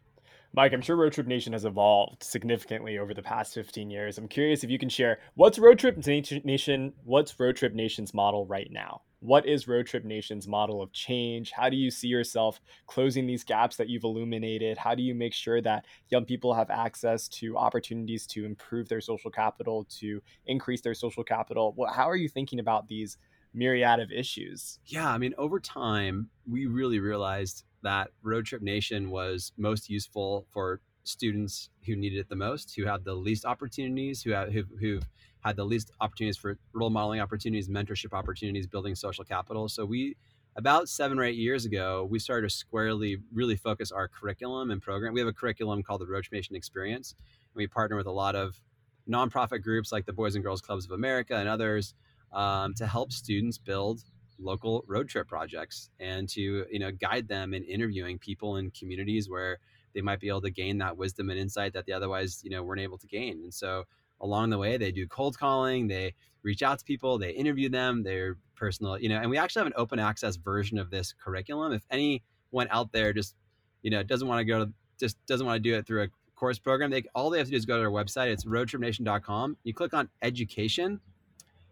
Mike, 0.52 0.72
I'm 0.72 0.82
sure 0.82 0.96
Road 0.96 1.12
Trip 1.12 1.26
Nation 1.26 1.54
has 1.54 1.64
evolved 1.64 2.22
significantly 2.22 2.98
over 2.98 3.14
the 3.14 3.22
past 3.22 3.54
15 3.54 3.90
years. 3.90 4.18
I'm 4.18 4.28
curious 4.28 4.62
if 4.62 4.70
you 4.70 4.78
can 4.78 4.88
share 4.88 5.18
what's 5.34 5.58
Road 5.58 5.78
Trip 5.78 5.96
Nation, 6.06 6.92
what's 7.04 7.40
Road 7.40 7.56
Trip 7.56 7.72
Nation's 7.72 8.12
model 8.12 8.46
right 8.46 8.68
now? 8.70 9.00
What 9.20 9.46
is 9.46 9.68
Road 9.68 9.86
Trip 9.86 10.04
Nation's 10.04 10.48
model 10.48 10.82
of 10.82 10.92
change? 10.92 11.52
How 11.52 11.68
do 11.68 11.76
you 11.76 11.90
see 11.90 12.08
yourself 12.08 12.60
closing 12.86 13.26
these 13.26 13.44
gaps 13.44 13.76
that 13.76 13.88
you've 13.88 14.04
illuminated? 14.04 14.78
How 14.78 14.94
do 14.94 15.02
you 15.02 15.14
make 15.14 15.34
sure 15.34 15.60
that 15.62 15.84
young 16.08 16.24
people 16.24 16.54
have 16.54 16.70
access 16.70 17.28
to 17.28 17.56
opportunities 17.56 18.26
to 18.28 18.44
improve 18.44 18.88
their 18.88 19.00
social 19.00 19.30
capital, 19.30 19.86
to 19.98 20.22
increase 20.46 20.80
their 20.80 20.94
social 20.94 21.22
capital? 21.22 21.76
How 21.92 22.08
are 22.08 22.16
you 22.16 22.28
thinking 22.28 22.60
about 22.60 22.88
these 22.88 23.18
myriad 23.54 24.00
of 24.00 24.10
issues. 24.10 24.78
Yeah, 24.86 25.08
I 25.08 25.18
mean, 25.18 25.34
over 25.38 25.60
time, 25.60 26.28
we 26.48 26.66
really 26.66 27.00
realized 27.00 27.64
that 27.82 28.10
Road 28.22 28.46
Trip 28.46 28.62
Nation 28.62 29.10
was 29.10 29.52
most 29.56 29.88
useful 29.88 30.46
for 30.50 30.80
students 31.04 31.70
who 31.86 31.96
needed 31.96 32.18
it 32.18 32.28
the 32.28 32.36
most, 32.36 32.74
who 32.76 32.84
had 32.84 33.04
the 33.04 33.14
least 33.14 33.44
opportunities, 33.44 34.22
who 34.22 34.30
have 34.32 34.52
who, 34.52 34.64
who've 34.78 35.08
had 35.40 35.56
the 35.56 35.64
least 35.64 35.90
opportunities 36.00 36.36
for 36.36 36.58
role 36.72 36.90
modeling 36.90 37.20
opportunities, 37.20 37.68
mentorship 37.68 38.12
opportunities, 38.12 38.66
building 38.66 38.94
social 38.94 39.24
capital. 39.24 39.68
So 39.68 39.84
we 39.84 40.16
about 40.56 40.88
seven 40.88 41.18
or 41.18 41.24
eight 41.24 41.36
years 41.36 41.64
ago, 41.64 42.06
we 42.10 42.18
started 42.18 42.48
to 42.48 42.54
squarely 42.54 43.18
really 43.32 43.56
focus 43.56 43.92
our 43.92 44.08
curriculum 44.08 44.70
and 44.70 44.82
program. 44.82 45.14
We 45.14 45.20
have 45.20 45.28
a 45.28 45.32
curriculum 45.32 45.82
called 45.82 46.00
the 46.00 46.06
Trip 46.06 46.24
Nation 46.32 46.56
Experience. 46.56 47.14
And 47.18 47.56
we 47.56 47.66
partner 47.66 47.96
with 47.96 48.06
a 48.06 48.12
lot 48.12 48.34
of 48.34 48.60
nonprofit 49.08 49.62
groups 49.62 49.92
like 49.92 50.06
the 50.06 50.12
Boys 50.12 50.34
and 50.34 50.44
Girls 50.44 50.60
Clubs 50.60 50.84
of 50.84 50.90
America 50.90 51.36
and 51.36 51.48
others 51.48 51.94
um, 52.32 52.74
to 52.74 52.86
help 52.86 53.12
students 53.12 53.58
build 53.58 54.02
local 54.38 54.84
road 54.86 55.08
trip 55.08 55.28
projects 55.28 55.90
and 56.00 56.28
to 56.30 56.64
you 56.70 56.78
know 56.78 56.90
guide 56.90 57.28
them 57.28 57.52
in 57.52 57.62
interviewing 57.64 58.18
people 58.18 58.56
in 58.56 58.70
communities 58.70 59.28
where 59.28 59.58
they 59.94 60.00
might 60.00 60.18
be 60.18 60.28
able 60.28 60.40
to 60.40 60.50
gain 60.50 60.78
that 60.78 60.96
wisdom 60.96 61.28
and 61.28 61.38
insight 61.38 61.74
that 61.74 61.84
they 61.84 61.92
otherwise 61.92 62.40
you 62.42 62.50
know 62.50 62.62
weren't 62.62 62.80
able 62.80 62.96
to 62.96 63.06
gain 63.06 63.40
and 63.42 63.52
so 63.52 63.84
along 64.20 64.50
the 64.50 64.58
way 64.58 64.76
they 64.76 64.92
do 64.92 65.06
cold 65.06 65.38
calling 65.38 65.88
they 65.88 66.14
reach 66.42 66.62
out 66.62 66.78
to 66.78 66.84
people 66.84 67.18
they 67.18 67.30
interview 67.30 67.68
them 67.68 68.02
they're 68.02 68.36
personal 68.56 68.98
you 68.98 69.08
know 69.08 69.18
and 69.18 69.30
we 69.30 69.38
actually 69.38 69.60
have 69.60 69.66
an 69.66 69.72
open 69.76 69.98
access 69.98 70.36
version 70.36 70.78
of 70.78 70.90
this 70.90 71.12
curriculum 71.12 71.72
if 71.72 71.84
anyone 71.90 72.68
out 72.70 72.92
there 72.92 73.12
just 73.12 73.34
you 73.82 73.90
know 73.90 74.02
doesn't 74.02 74.28
want 74.28 74.38
to 74.38 74.44
go 74.44 74.64
to 74.64 74.72
just 74.98 75.16
doesn't 75.26 75.46
want 75.46 75.56
to 75.56 75.60
do 75.60 75.76
it 75.76 75.86
through 75.86 76.02
a 76.02 76.08
course 76.34 76.58
program 76.58 76.90
they 76.90 77.02
all 77.14 77.28
they 77.30 77.38
have 77.38 77.46
to 77.46 77.50
do 77.50 77.56
is 77.56 77.66
go 77.66 77.76
to 77.76 77.84
our 77.84 77.90
website 77.90 78.28
it's 78.28 78.44
roadtripnation.com 78.44 79.56
you 79.64 79.74
click 79.74 79.92
on 79.92 80.08
education 80.22 81.00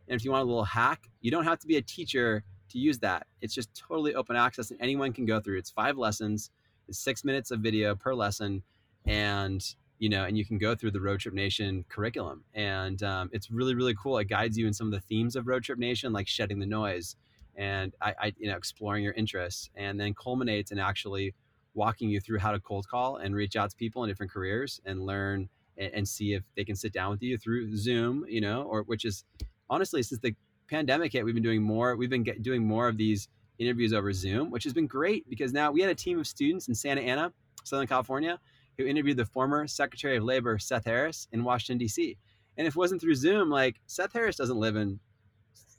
and 0.09 0.19
if 0.19 0.25
you 0.25 0.31
want 0.31 0.43
a 0.43 0.47
little 0.47 0.65
hack, 0.65 1.09
you 1.21 1.31
don't 1.31 1.45
have 1.45 1.59
to 1.61 1.67
be 1.67 1.77
a 1.77 1.83
teacher 1.83 2.43
to 2.71 2.79
use 2.79 2.99
that. 3.01 3.27
It's 3.41 3.55
just 3.55 3.75
totally 3.75 4.15
open 4.15 4.37
access 4.37 4.71
and 4.71 4.81
anyone 4.81 5.13
can 5.13 5.27
go 5.27 5.41
through. 5.41 5.59
It's 5.59 5.71
five 5.71 5.97
lessons, 5.97 6.51
it's 6.89 6.99
six 6.99 7.25
minutes 7.25 7.51
of 7.51 7.61
video 7.61 7.95
per 7.95 8.15
lesson. 8.15 8.63
And 9.05 9.63
you 9.99 10.09
know, 10.09 10.25
and 10.25 10.37
you 10.37 10.45
can 10.45 10.59
go 10.59 10.75
through 10.75 10.93
the 10.93 11.01
Road 11.01 11.21
Trip 11.21 11.35
Nation 11.35 11.85
curriculum, 11.89 12.45
and 12.55 13.03
um, 13.03 13.31
it's 13.33 13.51
really, 13.51 13.75
really 13.75 13.95
cool. 13.95 14.19
It 14.19 14.29
guides 14.29 14.57
you 14.57 14.67
in 14.67 14.73
some 14.73 14.87
of 14.87 14.93
the 14.93 15.01
themes 15.01 15.37
of 15.37 15.47
Road 15.47 15.65
Trip 15.65 15.79
Nation, 15.79 16.13
like 16.13 16.29
shedding 16.29 16.59
the 16.59 16.67
noise, 16.67 17.17
and 17.57 17.95
I, 18.01 18.15
I, 18.21 18.33
you 18.39 18.49
know, 18.49 18.57
exploring 18.57 19.03
your 19.03 19.15
interests, 19.15 19.71
and 19.75 19.99
then 20.01 20.15
culminates 20.15 20.71
in 20.71 20.79
actually 20.79 21.35
walking 21.75 22.09
you 22.11 22.21
through 22.21 22.39
how 22.39 22.53
to 22.53 22.61
cold 22.61 22.89
call 22.89 23.17
and 23.17 23.35
reach 23.35 23.57
out 23.57 23.71
to 23.71 23.77
people 23.77 24.03
in 24.03 24.09
different 24.09 24.33
careers 24.33 24.81
and 24.85 25.05
learn 25.05 25.49
and, 25.77 25.93
and 25.95 26.09
see 26.09 26.35
if 26.35 26.43
they 26.57 26.65
can 26.65 26.77
sit 26.77 26.93
down 26.93 27.11
with 27.11 27.23
you 27.23 27.39
through 27.39 27.77
Zoom, 27.77 28.25
you 28.29 28.41
know, 28.41 28.63
or 28.63 28.83
which 28.83 29.05
is 29.05 29.25
honestly, 29.71 30.03
since 30.03 30.21
the 30.21 30.35
pandemic 30.69 31.13
hit, 31.13 31.25
we've 31.25 31.35
been 31.35 31.43
doing 31.43 31.63
more. 31.63 31.97
We've 31.97 32.11
been 32.11 32.25
get, 32.25 32.43
doing 32.43 32.67
more 32.67 32.89
of 32.89 32.97
these 32.97 33.29
interviews 33.59 33.93
over 33.93 34.13
Zoom, 34.13 34.51
which 34.51 34.65
has 34.65 34.73
been 34.73 34.87
great 34.87 35.29
because 35.29 35.53
now 35.53 35.71
we 35.71 35.81
had 35.81 35.91
a 35.91 35.95
team 35.95 36.19
of 36.19 36.27
students 36.27 36.69
in 36.69 36.75
Santa 36.75 37.01
Ana, 37.01 37.33
Southern 37.65 37.87
California, 37.87 38.39
who 38.79 38.87
interviewed 38.87 39.17
the 39.17 39.27
former 39.27 39.67
Secretary 39.67 40.17
of 40.17 40.25
Labor, 40.25 40.59
Seth 40.59 40.85
Harris, 40.85 41.27
in 41.33 41.43
Washington, 41.43 41.79
D.C. 41.79 42.17
And 42.57 42.67
if 42.67 42.75
it 42.75 42.79
wasn't 42.79 43.01
through 43.01 43.17
Zoom, 43.17 43.51
like 43.51 43.77
Seth 43.87 44.13
Harris 44.13 44.37
doesn't 44.37 44.57
live 44.57 44.77
in 44.77 45.01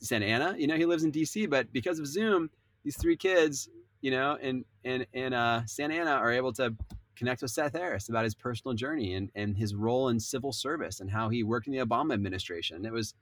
Santa 0.01 0.25
Ana, 0.25 0.55
you 0.57 0.67
know, 0.67 0.75
he 0.75 0.85
lives 0.85 1.03
in 1.03 1.11
D.C., 1.11 1.45
but 1.45 1.71
because 1.71 1.97
of 1.99 2.05
Zoom, 2.05 2.49
these 2.83 2.97
three 2.97 3.15
kids, 3.15 3.69
you 4.01 4.11
know, 4.11 4.37
in, 4.41 4.65
in, 4.83 5.05
in 5.13 5.33
uh, 5.33 5.65
Santa 5.65 5.95
Ana 5.95 6.11
are 6.11 6.31
able 6.31 6.51
to 6.53 6.75
connect 7.15 7.41
with 7.41 7.51
Seth 7.51 7.73
Harris 7.73 8.09
about 8.09 8.25
his 8.25 8.35
personal 8.35 8.75
journey 8.75 9.13
and, 9.13 9.29
and 9.33 9.55
his 9.55 9.75
role 9.75 10.09
in 10.09 10.19
civil 10.19 10.51
service 10.51 10.99
and 10.99 11.09
how 11.09 11.29
he 11.29 11.43
worked 11.43 11.67
in 11.67 11.73
the 11.73 11.79
Obama 11.79 12.13
administration. 12.13 12.85
It 12.85 12.93
was, 12.93 13.13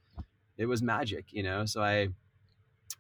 it 0.58 0.66
was 0.66 0.82
magic, 0.82 1.26
you 1.32 1.44
know? 1.44 1.66
So 1.66 1.82
I, 1.82 2.10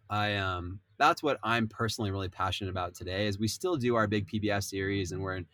I, 0.09 0.35
um, 0.35 0.79
that's 0.97 1.21
what 1.21 1.39
I'm 1.43 1.67
personally 1.67 2.11
really 2.11 2.29
passionate 2.29 2.71
about 2.71 2.95
today 2.95 3.27
is 3.27 3.37
we 3.37 3.47
still 3.47 3.77
do 3.77 3.95
our 3.95 4.07
big 4.07 4.27
PBS 4.27 4.63
series 4.63 5.11
and 5.11 5.21
we're 5.21 5.35
in 5.35 5.45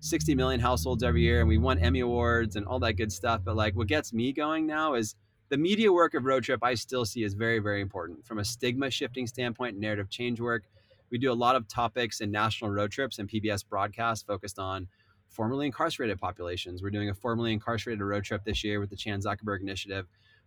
60 0.00 0.34
million 0.34 0.60
households 0.60 1.02
every 1.02 1.22
year 1.22 1.40
and 1.40 1.48
we 1.48 1.58
won 1.58 1.78
Emmy 1.78 2.00
awards 2.00 2.56
and 2.56 2.66
all 2.66 2.78
that 2.80 2.94
good 2.94 3.12
stuff. 3.12 3.42
But 3.44 3.56
like 3.56 3.76
what 3.76 3.86
gets 3.86 4.12
me 4.12 4.32
going 4.32 4.66
now 4.66 4.94
is 4.94 5.14
the 5.50 5.58
media 5.58 5.92
work 5.92 6.14
of 6.14 6.24
Road 6.24 6.44
Trip 6.44 6.62
I 6.62 6.74
still 6.74 7.04
see 7.04 7.22
is 7.22 7.34
very, 7.34 7.58
very 7.58 7.80
important 7.80 8.24
from 8.26 8.38
a 8.38 8.44
stigma 8.44 8.90
shifting 8.90 9.26
standpoint, 9.26 9.78
narrative 9.78 10.08
change 10.08 10.40
work. 10.40 10.64
We 11.10 11.18
do 11.18 11.30
a 11.30 11.34
lot 11.34 11.56
of 11.56 11.68
topics 11.68 12.20
in 12.20 12.30
national 12.30 12.70
road 12.70 12.92
trips 12.92 13.18
and 13.18 13.28
PBS 13.28 13.66
broadcasts 13.68 14.24
focused 14.24 14.58
on 14.58 14.86
formerly 15.28 15.66
incarcerated 15.66 16.18
populations. 16.18 16.82
We're 16.82 16.90
doing 16.90 17.10
a 17.10 17.14
formerly 17.14 17.52
incarcerated 17.52 18.02
road 18.02 18.24
trip 18.24 18.44
this 18.44 18.64
year 18.64 18.80
with 18.80 18.90
the 18.90 18.96
Chan 18.96 19.20
Zuckerberg 19.20 19.60
Initiative 19.60 20.06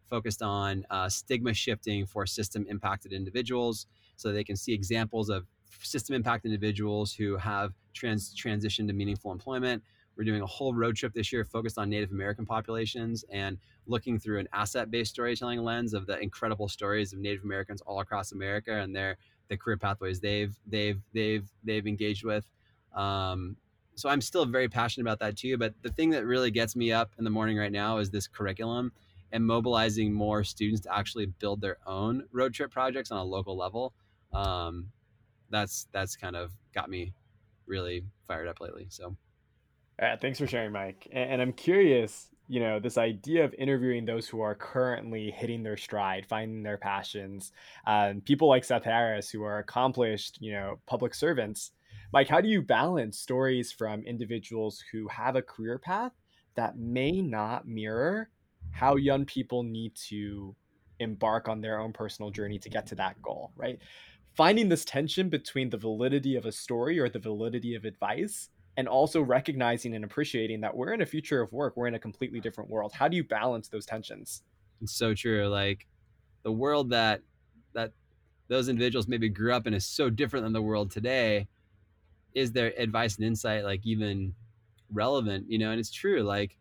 focused 0.09 0.41
on 0.41 0.85
uh, 0.89 1.09
stigma 1.09 1.53
shifting 1.53 2.05
for 2.05 2.25
system 2.25 2.65
impacted 2.69 3.13
individuals 3.13 3.87
so 4.15 4.31
they 4.31 4.43
can 4.43 4.55
see 4.55 4.73
examples 4.73 5.29
of 5.29 5.47
system 5.81 6.15
impact 6.15 6.45
individuals 6.45 7.13
who 7.13 7.35
have 7.37 7.73
trans 7.93 8.35
transitioned 8.35 8.87
to 8.87 8.93
meaningful 8.93 9.31
employment. 9.31 9.83
We're 10.15 10.23
doing 10.23 10.41
a 10.41 10.47
whole 10.47 10.73
road 10.73 10.95
trip 10.95 11.13
this 11.13 11.31
year 11.31 11.43
focused 11.43 11.77
on 11.77 11.89
Native 11.89 12.11
American 12.11 12.45
populations 12.45 13.25
and 13.31 13.57
looking 13.87 14.19
through 14.19 14.39
an 14.39 14.47
asset-based 14.53 15.09
storytelling 15.09 15.63
lens 15.63 15.93
of 15.93 16.05
the 16.05 16.19
incredible 16.19 16.69
stories 16.69 17.13
of 17.13 17.19
Native 17.19 17.43
Americans 17.43 17.81
all 17.81 17.99
across 17.99 18.31
America 18.31 18.73
and 18.73 18.95
their 18.95 19.17
the 19.49 19.57
career 19.57 19.77
pathways 19.77 20.19
they've 20.19 20.55
they've 20.67 21.01
they've 21.13 21.47
they've 21.63 21.87
engaged 21.87 22.23
with. 22.23 22.45
Um, 22.95 23.57
so 23.95 24.09
I'm 24.09 24.21
still 24.21 24.45
very 24.45 24.69
passionate 24.69 25.03
about 25.03 25.19
that 25.19 25.37
too. 25.37 25.57
But 25.57 25.73
the 25.81 25.89
thing 25.89 26.11
that 26.11 26.25
really 26.25 26.51
gets 26.51 26.75
me 26.75 26.91
up 26.91 27.11
in 27.17 27.23
the 27.23 27.29
morning 27.29 27.57
right 27.57 27.71
now 27.71 27.97
is 27.97 28.09
this 28.09 28.27
curriculum 28.27 28.91
and 29.31 29.45
mobilizing 29.45 30.13
more 30.13 30.43
students 30.43 30.81
to 30.81 30.95
actually 30.95 31.25
build 31.25 31.59
their 31.59 31.77
own 31.85 32.23
road 32.31 32.53
trip 32.53 32.71
projects 32.71 33.11
on 33.11 33.17
a 33.17 33.23
local 33.23 33.57
level. 33.57 33.93
Um, 34.31 34.91
that's 35.49 35.87
that's 35.91 36.15
kind 36.15 36.35
of 36.35 36.51
got 36.73 36.89
me 36.89 37.13
really 37.65 38.05
fired 38.27 38.47
up 38.47 38.59
lately. 38.61 38.87
So, 38.89 39.15
thanks 39.99 40.39
for 40.39 40.47
sharing, 40.47 40.71
Mike. 40.71 41.07
And, 41.11 41.31
and, 41.33 41.41
I'm 41.41 41.53
curious, 41.53 42.27
you 42.47 42.59
know, 42.59 42.79
this 42.79 42.97
idea 42.97 43.45
of 43.45 43.53
interviewing 43.55 44.05
those 44.05 44.27
who 44.27 44.41
are 44.41 44.55
currently 44.55 45.31
hitting 45.31 45.63
their 45.63 45.77
stride, 45.77 46.25
finding 46.27 46.63
their 46.63 46.77
passions, 46.77 47.51
um, 47.87 48.21
people 48.21 48.47
like 48.47 48.63
Seth 48.63 48.83
Harris 48.83 49.29
who 49.29 49.43
are 49.43 49.59
accomplished, 49.59 50.37
you 50.41 50.51
know, 50.51 50.79
public 50.85 51.13
servants. 51.13 51.71
Mike, 52.11 52.27
how 52.27 52.41
do 52.41 52.47
you 52.47 52.61
balance 52.61 53.17
stories 53.17 53.71
from 53.71 54.03
individuals 54.03 54.83
who 54.91 55.07
have 55.07 55.35
a 55.35 55.41
career 55.41 55.79
path 55.79 56.11
that 56.55 56.77
may 56.77 57.21
not 57.21 57.67
mirror 57.67 58.29
how 58.71 58.95
young 58.95 59.25
people 59.25 59.63
need 59.63 59.95
to 59.95 60.55
embark 60.99 61.47
on 61.47 61.61
their 61.61 61.79
own 61.79 61.93
personal 61.93 62.31
journey 62.31 62.59
to 62.59 62.69
get 62.69 62.85
to 62.87 62.95
that 62.95 63.21
goal, 63.21 63.51
right? 63.55 63.79
Finding 64.35 64.69
this 64.69 64.85
tension 64.85 65.29
between 65.29 65.69
the 65.69 65.77
validity 65.77 66.35
of 66.35 66.45
a 66.45 66.51
story 66.51 66.99
or 66.99 67.09
the 67.09 67.19
validity 67.19 67.75
of 67.75 67.85
advice 67.85 68.49
and 68.77 68.87
also 68.87 69.21
recognizing 69.21 69.93
and 69.95 70.03
appreciating 70.03 70.61
that 70.61 70.75
we're 70.75 70.93
in 70.93 71.01
a 71.01 71.05
future 71.05 71.41
of 71.41 71.51
work 71.53 71.77
we're 71.77 71.87
in 71.87 71.95
a 71.95 71.99
completely 71.99 72.39
different 72.41 72.69
world. 72.69 72.93
How 72.93 73.07
do 73.07 73.15
you 73.17 73.23
balance 73.23 73.69
those 73.69 73.85
tensions? 73.85 74.43
It's 74.81 74.95
so 74.95 75.13
true 75.13 75.47
like 75.47 75.87
the 76.43 76.51
world 76.51 76.91
that 76.91 77.23
that 77.73 77.93
those 78.49 78.69
individuals 78.69 79.07
maybe 79.07 79.29
grew 79.29 79.53
up 79.53 79.67
in 79.67 79.73
is 79.73 79.85
so 79.85 80.09
different 80.09 80.45
than 80.45 80.53
the 80.53 80.61
world 80.61 80.91
today. 80.91 81.49
Is 82.33 82.53
their 82.53 82.73
advice 82.79 83.17
and 83.17 83.25
insight 83.25 83.63
like 83.65 83.85
even 83.85 84.35
relevant 84.91 85.49
you 85.51 85.57
know 85.59 85.71
and 85.71 85.79
it's 85.79 85.91
true 85.91 86.23
like 86.23 86.57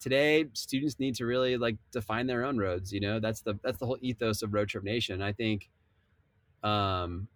today 0.00 0.46
students 0.54 0.98
need 1.00 1.14
to 1.16 1.26
really 1.26 1.56
like 1.58 1.78
define 1.92 2.26
their 2.26 2.44
own 2.44 2.58
roads 2.58 2.92
you 2.92 3.00
know? 3.00 3.20
That's 3.20 3.42
the 3.42 3.58
that's 3.62 3.78
the 3.78 3.86
whole 3.86 3.98
ethos 4.02 4.42
of 4.42 4.54
road 4.54 4.68
trip 4.70 4.84
nation. 4.84 5.22
I 5.22 5.32
think 5.32 5.70
um, 6.62 7.28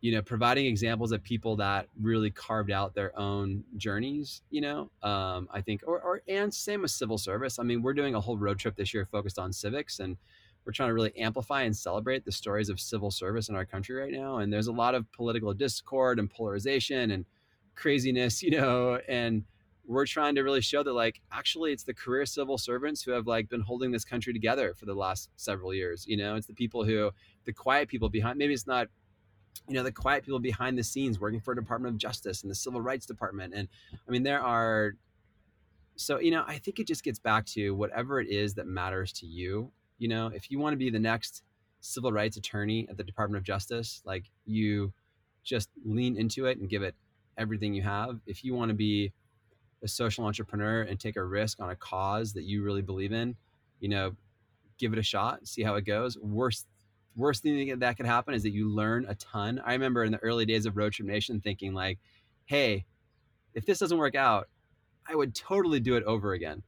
you 0.00 0.12
know, 0.12 0.22
providing 0.22 0.66
examples 0.66 1.12
of 1.12 1.22
people 1.22 1.56
that 1.56 1.86
really 2.00 2.30
carved 2.30 2.70
out 2.70 2.94
their 2.94 3.16
own 3.18 3.64
journeys, 3.76 4.42
you 4.50 4.62
know, 4.62 4.90
um, 5.02 5.46
I 5.52 5.60
think, 5.60 5.82
or, 5.86 6.00
or, 6.00 6.22
and 6.26 6.52
same 6.52 6.82
with 6.82 6.90
civil 6.90 7.18
service. 7.18 7.58
I 7.58 7.64
mean, 7.64 7.82
we're 7.82 7.92
doing 7.92 8.14
a 8.14 8.20
whole 8.20 8.38
road 8.38 8.58
trip 8.58 8.76
this 8.76 8.94
year 8.94 9.06
focused 9.10 9.38
on 9.38 9.52
civics 9.52 9.98
and 9.98 10.16
we're 10.64 10.72
trying 10.72 10.88
to 10.88 10.94
really 10.94 11.16
amplify 11.18 11.62
and 11.62 11.76
celebrate 11.76 12.24
the 12.24 12.32
stories 12.32 12.68
of 12.68 12.80
civil 12.80 13.10
service 13.10 13.48
in 13.48 13.54
our 13.54 13.64
country 13.64 13.96
right 13.96 14.12
now. 14.12 14.38
And 14.38 14.52
there's 14.52 14.68
a 14.68 14.72
lot 14.72 14.94
of 14.94 15.10
political 15.12 15.52
discord 15.52 16.18
and 16.18 16.30
polarization 16.30 17.10
and 17.10 17.24
craziness, 17.74 18.42
you 18.42 18.52
know, 18.52 18.98
and 19.08 19.44
we're 19.90 20.06
trying 20.06 20.36
to 20.36 20.42
really 20.42 20.60
show 20.60 20.82
that 20.82 20.92
like 20.92 21.20
actually 21.32 21.72
it's 21.72 21.82
the 21.82 21.92
career 21.92 22.24
civil 22.24 22.56
servants 22.56 23.02
who 23.02 23.10
have 23.10 23.26
like 23.26 23.48
been 23.48 23.60
holding 23.60 23.90
this 23.90 24.04
country 24.04 24.32
together 24.32 24.72
for 24.74 24.86
the 24.86 24.94
last 24.94 25.30
several 25.36 25.74
years 25.74 26.06
you 26.06 26.16
know? 26.16 26.36
It's 26.36 26.46
the 26.46 26.54
people 26.54 26.84
who 26.84 27.10
the 27.44 27.52
quiet 27.52 27.88
people 27.88 28.08
behind 28.08 28.38
maybe 28.38 28.54
it's 28.54 28.66
not 28.66 28.88
you 29.68 29.74
know 29.74 29.82
the 29.82 29.92
quiet 29.92 30.24
people 30.24 30.38
behind 30.38 30.78
the 30.78 30.84
scenes 30.84 31.18
working 31.18 31.40
for 31.40 31.54
department 31.54 31.94
of 31.94 31.98
justice 31.98 32.42
and 32.42 32.50
the 32.50 32.54
civil 32.54 32.80
rights 32.80 33.04
department 33.04 33.52
and 33.54 33.68
i 34.08 34.10
mean 34.10 34.22
there 34.22 34.40
are 34.40 34.92
so 35.96 36.20
you 36.20 36.30
know 36.30 36.44
i 36.46 36.56
think 36.56 36.78
it 36.78 36.86
just 36.86 37.02
gets 37.02 37.18
back 37.18 37.44
to 37.46 37.74
whatever 37.74 38.20
it 38.20 38.28
is 38.28 38.54
that 38.54 38.66
matters 38.66 39.12
to 39.12 39.26
you 39.26 39.72
you 39.98 40.08
know? 40.08 40.28
If 40.34 40.50
you 40.50 40.58
want 40.58 40.72
to 40.72 40.78
be 40.78 40.88
the 40.88 40.98
next 40.98 41.42
civil 41.80 42.10
rights 42.10 42.36
attorney 42.36 42.86
at 42.88 42.96
the 42.96 43.04
department 43.04 43.38
of 43.38 43.44
justice 43.44 44.02
like 44.04 44.24
you 44.46 44.92
just 45.42 45.68
lean 45.84 46.16
into 46.16 46.46
it 46.46 46.58
and 46.58 46.68
give 46.68 46.82
it 46.82 46.94
everything 47.38 47.72
you 47.72 47.82
have. 47.82 48.20
If 48.26 48.44
you 48.44 48.54
want 48.54 48.68
to 48.68 48.74
be 48.74 49.12
a 49.82 49.88
social 49.88 50.24
entrepreneur 50.24 50.82
and 50.82 50.98
take 50.98 51.16
a 51.16 51.24
risk 51.24 51.60
on 51.60 51.70
a 51.70 51.76
cause 51.76 52.32
that 52.34 52.44
you 52.44 52.62
really 52.62 52.82
believe 52.82 53.12
in, 53.12 53.34
you 53.80 53.88
know, 53.88 54.14
give 54.78 54.92
it 54.92 54.98
a 54.98 55.02
shot, 55.02 55.46
see 55.46 55.62
how 55.62 55.74
it 55.74 55.84
goes. 55.84 56.18
Worst 56.18 56.66
worst 57.16 57.42
thing 57.42 57.78
that 57.78 57.96
could 57.96 58.06
happen 58.06 58.34
is 58.34 58.42
that 58.44 58.50
you 58.50 58.68
learn 58.68 59.04
a 59.08 59.14
ton. 59.16 59.60
I 59.64 59.72
remember 59.72 60.04
in 60.04 60.12
the 60.12 60.18
early 60.18 60.46
days 60.46 60.64
of 60.64 60.76
Road 60.76 60.92
Trip 60.92 61.08
Nation 61.08 61.40
thinking 61.40 61.74
like, 61.74 61.98
hey, 62.46 62.86
if 63.52 63.66
this 63.66 63.78
doesn't 63.78 63.98
work 63.98 64.14
out, 64.14 64.48
I 65.08 65.14
would 65.14 65.34
totally 65.34 65.80
do 65.80 65.96
it 65.96 66.04
over 66.04 66.32
again 66.32 66.62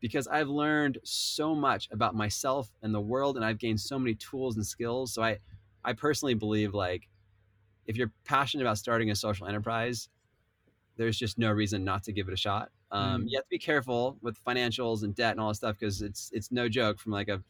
because 0.00 0.28
I've 0.28 0.48
learned 0.48 0.98
so 1.04 1.54
much 1.54 1.88
about 1.90 2.14
myself 2.14 2.70
and 2.82 2.94
the 2.94 3.00
world 3.00 3.36
and 3.36 3.44
I've 3.44 3.58
gained 3.58 3.80
so 3.80 3.98
many 3.98 4.14
tools 4.14 4.56
and 4.56 4.66
skills. 4.66 5.12
So 5.12 5.22
I 5.22 5.38
I 5.84 5.92
personally 5.94 6.34
believe 6.34 6.74
like 6.74 7.08
if 7.86 7.96
you're 7.96 8.12
passionate 8.24 8.64
about 8.64 8.78
starting 8.78 9.10
a 9.10 9.16
social 9.16 9.46
enterprise, 9.46 10.08
there's 10.98 11.16
just 11.16 11.38
no 11.38 11.50
reason 11.50 11.84
not 11.84 12.02
to 12.02 12.12
give 12.12 12.28
it 12.28 12.34
a 12.34 12.36
shot. 12.36 12.70
Um, 12.90 13.22
mm. 13.22 13.24
You 13.28 13.38
have 13.38 13.44
to 13.44 13.50
be 13.50 13.58
careful 13.58 14.18
with 14.20 14.36
financials 14.44 15.04
and 15.04 15.14
debt 15.14 15.32
and 15.32 15.40
all 15.40 15.48
that 15.48 15.54
stuff 15.54 15.76
because 15.78 16.02
it's 16.02 16.30
it's 16.34 16.52
no 16.52 16.68
joke 16.68 16.98
from 16.98 17.12
like 17.12 17.28
a 17.28 17.42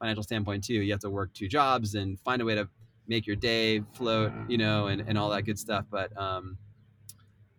financial 0.00 0.22
standpoint 0.22 0.64
too. 0.64 0.74
You 0.74 0.92
have 0.92 1.00
to 1.00 1.10
work 1.10 1.32
two 1.34 1.46
jobs 1.46 1.94
and 1.94 2.18
find 2.20 2.42
a 2.42 2.44
way 2.44 2.54
to 2.56 2.68
make 3.06 3.26
your 3.26 3.36
day 3.36 3.82
float, 3.92 4.32
you 4.48 4.58
know, 4.58 4.88
and, 4.88 5.02
and 5.06 5.16
all 5.16 5.30
that 5.30 5.42
good 5.42 5.58
stuff. 5.58 5.84
But 5.90 6.16
um, 6.18 6.58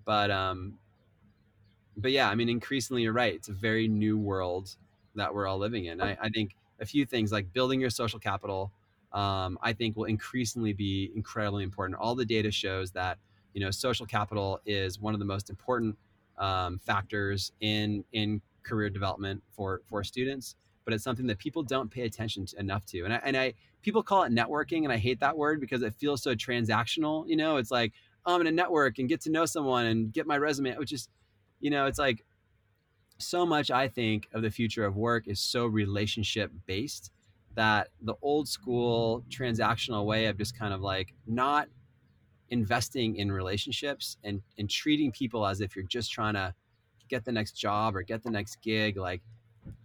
but 0.04 0.32
um, 0.32 0.80
but 1.95 2.12
yeah, 2.12 2.30
I 2.30 2.36
mean, 2.36 2.50
increasingly 2.50 3.04
you're 3.04 3.13
right. 3.13 3.34
It's 3.34 3.50
a 3.50 3.54
very 3.54 3.88
new 3.88 4.17
world 4.17 4.76
that 5.15 5.34
we're 5.34 5.47
all 5.47 5.58
living 5.58 5.86
in. 5.86 6.02
I, 6.02 6.17
I 6.21 6.30
think 6.30 6.56
a 6.80 6.86
few 6.86 7.06
things 7.06 7.32
like 7.32 7.52
building 7.54 7.82
your 7.82 7.89
social 7.89 8.19
capital, 8.19 8.71
um, 9.13 9.58
I 9.62 9.73
think 9.73 9.95
will 9.95 10.06
increasingly 10.06 10.73
be 10.73 11.12
incredibly 11.15 11.63
important. 11.63 12.00
All 12.00 12.13
the 12.13 12.26
data 12.26 12.52
shows 12.52 12.91
that 12.91 13.17
you 13.58 13.63
know, 13.63 13.72
social 13.72 14.06
capital 14.06 14.62
is 14.67 15.00
one 15.00 15.15
of 15.15 15.20
the 15.20 15.26
most 15.26 15.50
important 15.50 15.98
um, 16.38 16.78
factors 16.78 17.52
in 17.60 18.04
in 18.12 18.39
career 18.62 18.88
development 18.88 19.41
for 19.50 19.82
for 19.89 20.04
students. 20.04 20.56
But 20.86 20.93
it's 20.93 21.04
something 21.04 21.26
that 21.26 21.39
people 21.39 21.63
don't 21.63 21.89
pay 21.89 22.04
attention 22.04 22.46
to 22.46 22.60
enough 22.60 22.86
to. 22.86 23.04
And 23.04 23.13
I, 23.15 23.20
and 23.24 23.36
I 23.36 23.56
people 23.82 24.04
call 24.04 24.22
it 24.26 24.32
networking, 24.32 24.84
and 24.84 24.93
I 24.93 24.98
hate 24.98 25.20
that 25.22 25.36
word 25.36 25.60
because 25.60 25.82
it 25.82 25.96
feels 25.96 26.22
so 26.22 26.36
transactional. 26.36 27.28
You 27.28 27.36
know, 27.36 27.58
it's 27.58 27.72
like 27.72 27.93
oh, 28.28 28.36
I'm 28.36 28.43
to 28.43 28.52
network 28.52 29.00
and 29.00 29.10
get 29.10 29.22
to 29.22 29.32
know 29.32 29.48
someone 29.48 29.88
and 29.88 30.13
get 30.13 30.28
my 30.28 30.38
resume, 30.38 30.78
which 30.78 30.93
is, 30.93 31.10
you 31.60 31.72
know, 31.72 31.88
it's 31.88 31.98
like 31.98 32.24
so 33.17 33.43
much. 33.43 33.72
I 33.72 33.88
think 33.88 34.28
of 34.34 34.43
the 34.43 34.52
future 34.52 34.86
of 34.86 34.96
work 34.96 35.28
is 35.28 35.39
so 35.39 35.65
relationship 35.65 36.52
based 36.67 37.12
that 37.56 37.88
the 38.04 38.13
old 38.22 38.48
school 38.48 39.26
transactional 39.32 40.06
way 40.06 40.28
of 40.28 40.38
just 40.38 40.56
kind 40.56 40.76
of 40.76 40.82
like 40.82 41.15
not 41.26 41.70
investing 42.50 43.16
in 43.16 43.32
relationships 43.32 44.18
and 44.24 44.42
and 44.58 44.70
treating 44.70 45.12
people 45.12 45.46
as 45.46 45.62
if 45.62 45.76
you're 45.76 45.86
just 45.86 46.12
trying 46.12 46.34
to 46.34 46.54
get 47.10 47.26
the 47.26 47.32
next 47.32 47.54
job 47.54 47.96
or 47.96 48.02
get 48.02 48.24
the 48.24 48.30
next 48.30 48.62
gig 48.62 48.98
like 48.98 49.22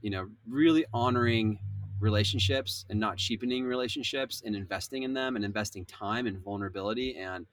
you 0.01 0.11
know 0.11 0.29
really 0.48 0.85
honoring 0.92 1.59
relationships 2.01 2.85
and 2.90 2.98
not 2.98 3.16
cheapening 3.16 3.64
relationships 3.64 4.42
and 4.44 4.57
investing 4.57 5.03
in 5.05 5.12
them 5.12 5.37
and 5.37 5.44
investing 5.44 5.85
time 5.85 6.27
and 6.27 6.38
vulnerability 6.38 7.16
and 7.16 7.46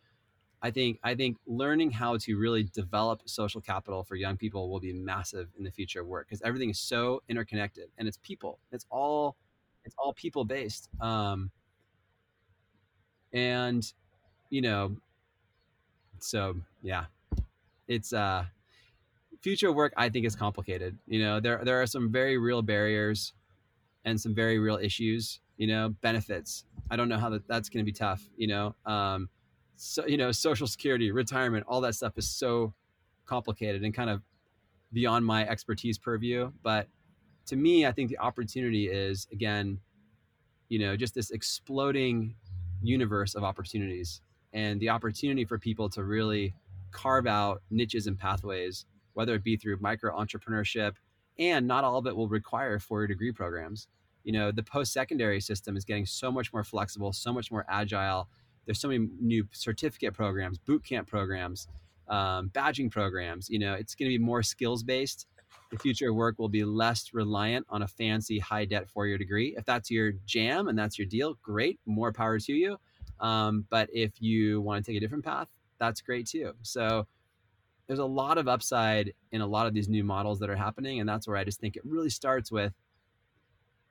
I 0.61 0.71
think 0.71 0.99
I 1.03 1.15
think 1.15 1.37
learning 1.47 1.91
how 1.91 2.17
to 2.17 2.35
really 2.35 2.63
develop 2.63 3.21
social 3.25 3.61
capital 3.61 4.03
for 4.03 4.15
young 4.15 4.35
people 4.35 4.69
will 4.69 4.79
be 4.79 4.91
massive 4.91 5.47
in 5.57 5.63
the 5.63 5.71
future 5.71 6.01
of 6.01 6.07
work 6.07 6.27
because 6.27 6.41
everything 6.41 6.69
is 6.69 6.79
so 6.79 7.21
interconnected 7.29 7.89
and 7.97 8.07
it's 8.07 8.17
people. 8.17 8.59
It's 8.71 8.85
all 8.89 9.37
it's 9.85 9.95
all 9.97 10.13
people 10.13 10.43
based. 10.43 10.89
Um, 10.99 11.51
and 13.31 13.91
you 14.49 14.61
know, 14.61 14.95
so 16.19 16.55
yeah, 16.81 17.05
it's 17.87 18.13
uh, 18.13 18.45
future 19.41 19.71
work. 19.71 19.93
I 19.97 20.09
think 20.09 20.25
is 20.25 20.35
complicated. 20.35 20.97
You 21.07 21.23
know, 21.23 21.39
there 21.39 21.61
there 21.63 21.81
are 21.81 21.87
some 21.87 22.11
very 22.11 22.37
real 22.37 22.61
barriers 22.61 23.33
and 24.05 24.19
some 24.19 24.33
very 24.33 24.59
real 24.59 24.77
issues. 24.77 25.39
You 25.57 25.67
know, 25.67 25.89
benefits. 26.01 26.65
I 26.89 26.95
don't 26.95 27.09
know 27.09 27.17
how 27.17 27.29
that, 27.29 27.47
that's 27.47 27.69
going 27.69 27.83
to 27.83 27.91
be 27.91 27.95
tough. 27.95 28.27
You 28.37 28.47
know. 28.47 28.75
Um, 28.85 29.29
so 29.81 30.05
you 30.05 30.17
know 30.17 30.29
social 30.29 30.67
security 30.67 31.09
retirement 31.09 31.63
all 31.67 31.79
that 31.79 31.95
stuff 31.95 32.17
is 32.17 32.29
so 32.29 32.73
complicated 33.25 33.81
and 33.83 33.93
kind 33.93 34.09
of 34.09 34.21
beyond 34.91 35.25
my 35.25 35.47
expertise 35.47 35.97
purview 35.97 36.51
but 36.63 36.89
to 37.45 37.55
me 37.55 37.85
i 37.85 37.91
think 37.91 38.09
the 38.09 38.17
opportunity 38.17 38.89
is 38.89 39.25
again 39.31 39.79
you 40.67 40.79
know 40.79 40.97
just 40.97 41.15
this 41.15 41.31
exploding 41.31 42.35
universe 42.81 43.35
of 43.35 43.43
opportunities 43.45 44.21
and 44.53 44.79
the 44.79 44.89
opportunity 44.89 45.45
for 45.45 45.57
people 45.57 45.89
to 45.89 46.03
really 46.03 46.53
carve 46.91 47.27
out 47.27 47.61
niches 47.69 48.07
and 48.07 48.17
pathways 48.17 48.85
whether 49.13 49.33
it 49.35 49.43
be 49.43 49.55
through 49.55 49.77
micro 49.79 50.15
entrepreneurship 50.17 50.93
and 51.37 51.67
not 51.67 51.83
all 51.83 51.97
of 51.97 52.07
it 52.07 52.15
will 52.15 52.27
require 52.27 52.79
four 52.79 53.01
year 53.01 53.07
degree 53.07 53.31
programs 53.31 53.87
you 54.23 54.31
know 54.31 54.51
the 54.51 54.63
post-secondary 54.63 55.39
system 55.39 55.77
is 55.77 55.85
getting 55.85 56.05
so 56.05 56.31
much 56.31 56.51
more 56.51 56.63
flexible 56.63 57.13
so 57.13 57.31
much 57.31 57.51
more 57.51 57.65
agile 57.69 58.27
there's 58.69 58.79
so 58.79 58.89
many 58.89 59.09
new 59.19 59.47
certificate 59.51 60.13
programs, 60.13 60.59
boot 60.59 60.85
camp 60.85 61.07
programs, 61.07 61.67
um, 62.07 62.51
badging 62.53 62.91
programs. 62.91 63.49
You 63.49 63.57
know, 63.57 63.73
it's 63.73 63.95
going 63.95 64.11
to 64.11 64.15
be 64.15 64.23
more 64.23 64.43
skills 64.43 64.83
based. 64.83 65.25
The 65.71 65.79
future 65.79 66.11
of 66.11 66.15
work 66.15 66.37
will 66.37 66.49
be 66.49 66.63
less 66.63 67.11
reliant 67.11 67.65
on 67.69 67.81
a 67.81 67.87
fancy 67.87 68.37
high 68.37 68.65
debt 68.65 68.87
four 68.87 69.07
year 69.07 69.17
degree. 69.17 69.55
If 69.57 69.65
that's 69.65 69.89
your 69.89 70.11
jam 70.27 70.67
and 70.67 70.77
that's 70.77 70.99
your 70.99 71.07
deal, 71.07 71.39
great, 71.41 71.79
more 71.87 72.13
power 72.13 72.37
to 72.37 72.53
you. 72.53 72.77
Um, 73.19 73.65
but 73.69 73.89
if 73.93 74.21
you 74.21 74.61
want 74.61 74.83
to 74.83 74.91
take 74.91 74.97
a 74.97 74.99
different 74.99 75.25
path, 75.25 75.47
that's 75.79 76.01
great 76.01 76.27
too. 76.27 76.53
So 76.61 77.07
there's 77.87 77.99
a 77.99 78.05
lot 78.05 78.37
of 78.37 78.47
upside 78.47 79.13
in 79.31 79.41
a 79.41 79.47
lot 79.47 79.65
of 79.65 79.73
these 79.73 79.89
new 79.89 80.03
models 80.03 80.39
that 80.39 80.49
are 80.49 80.55
happening. 80.55 80.99
And 80.99 81.09
that's 81.09 81.27
where 81.27 81.37
I 81.37 81.43
just 81.43 81.59
think 81.59 81.75
it 81.75 81.83
really 81.85 82.09
starts 82.09 82.51
with 82.51 82.73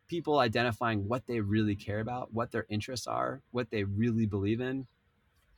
people 0.07 0.39
identifying 0.39 1.07
what 1.07 1.27
they 1.27 1.41
really 1.41 1.75
care 1.75 2.01
about, 2.01 2.33
what 2.33 2.51
their 2.51 2.65
interests 2.69 3.07
are, 3.07 3.43
what 3.51 3.71
they 3.71 3.85
really 3.85 4.25
believe 4.25 4.61
in, 4.61 4.87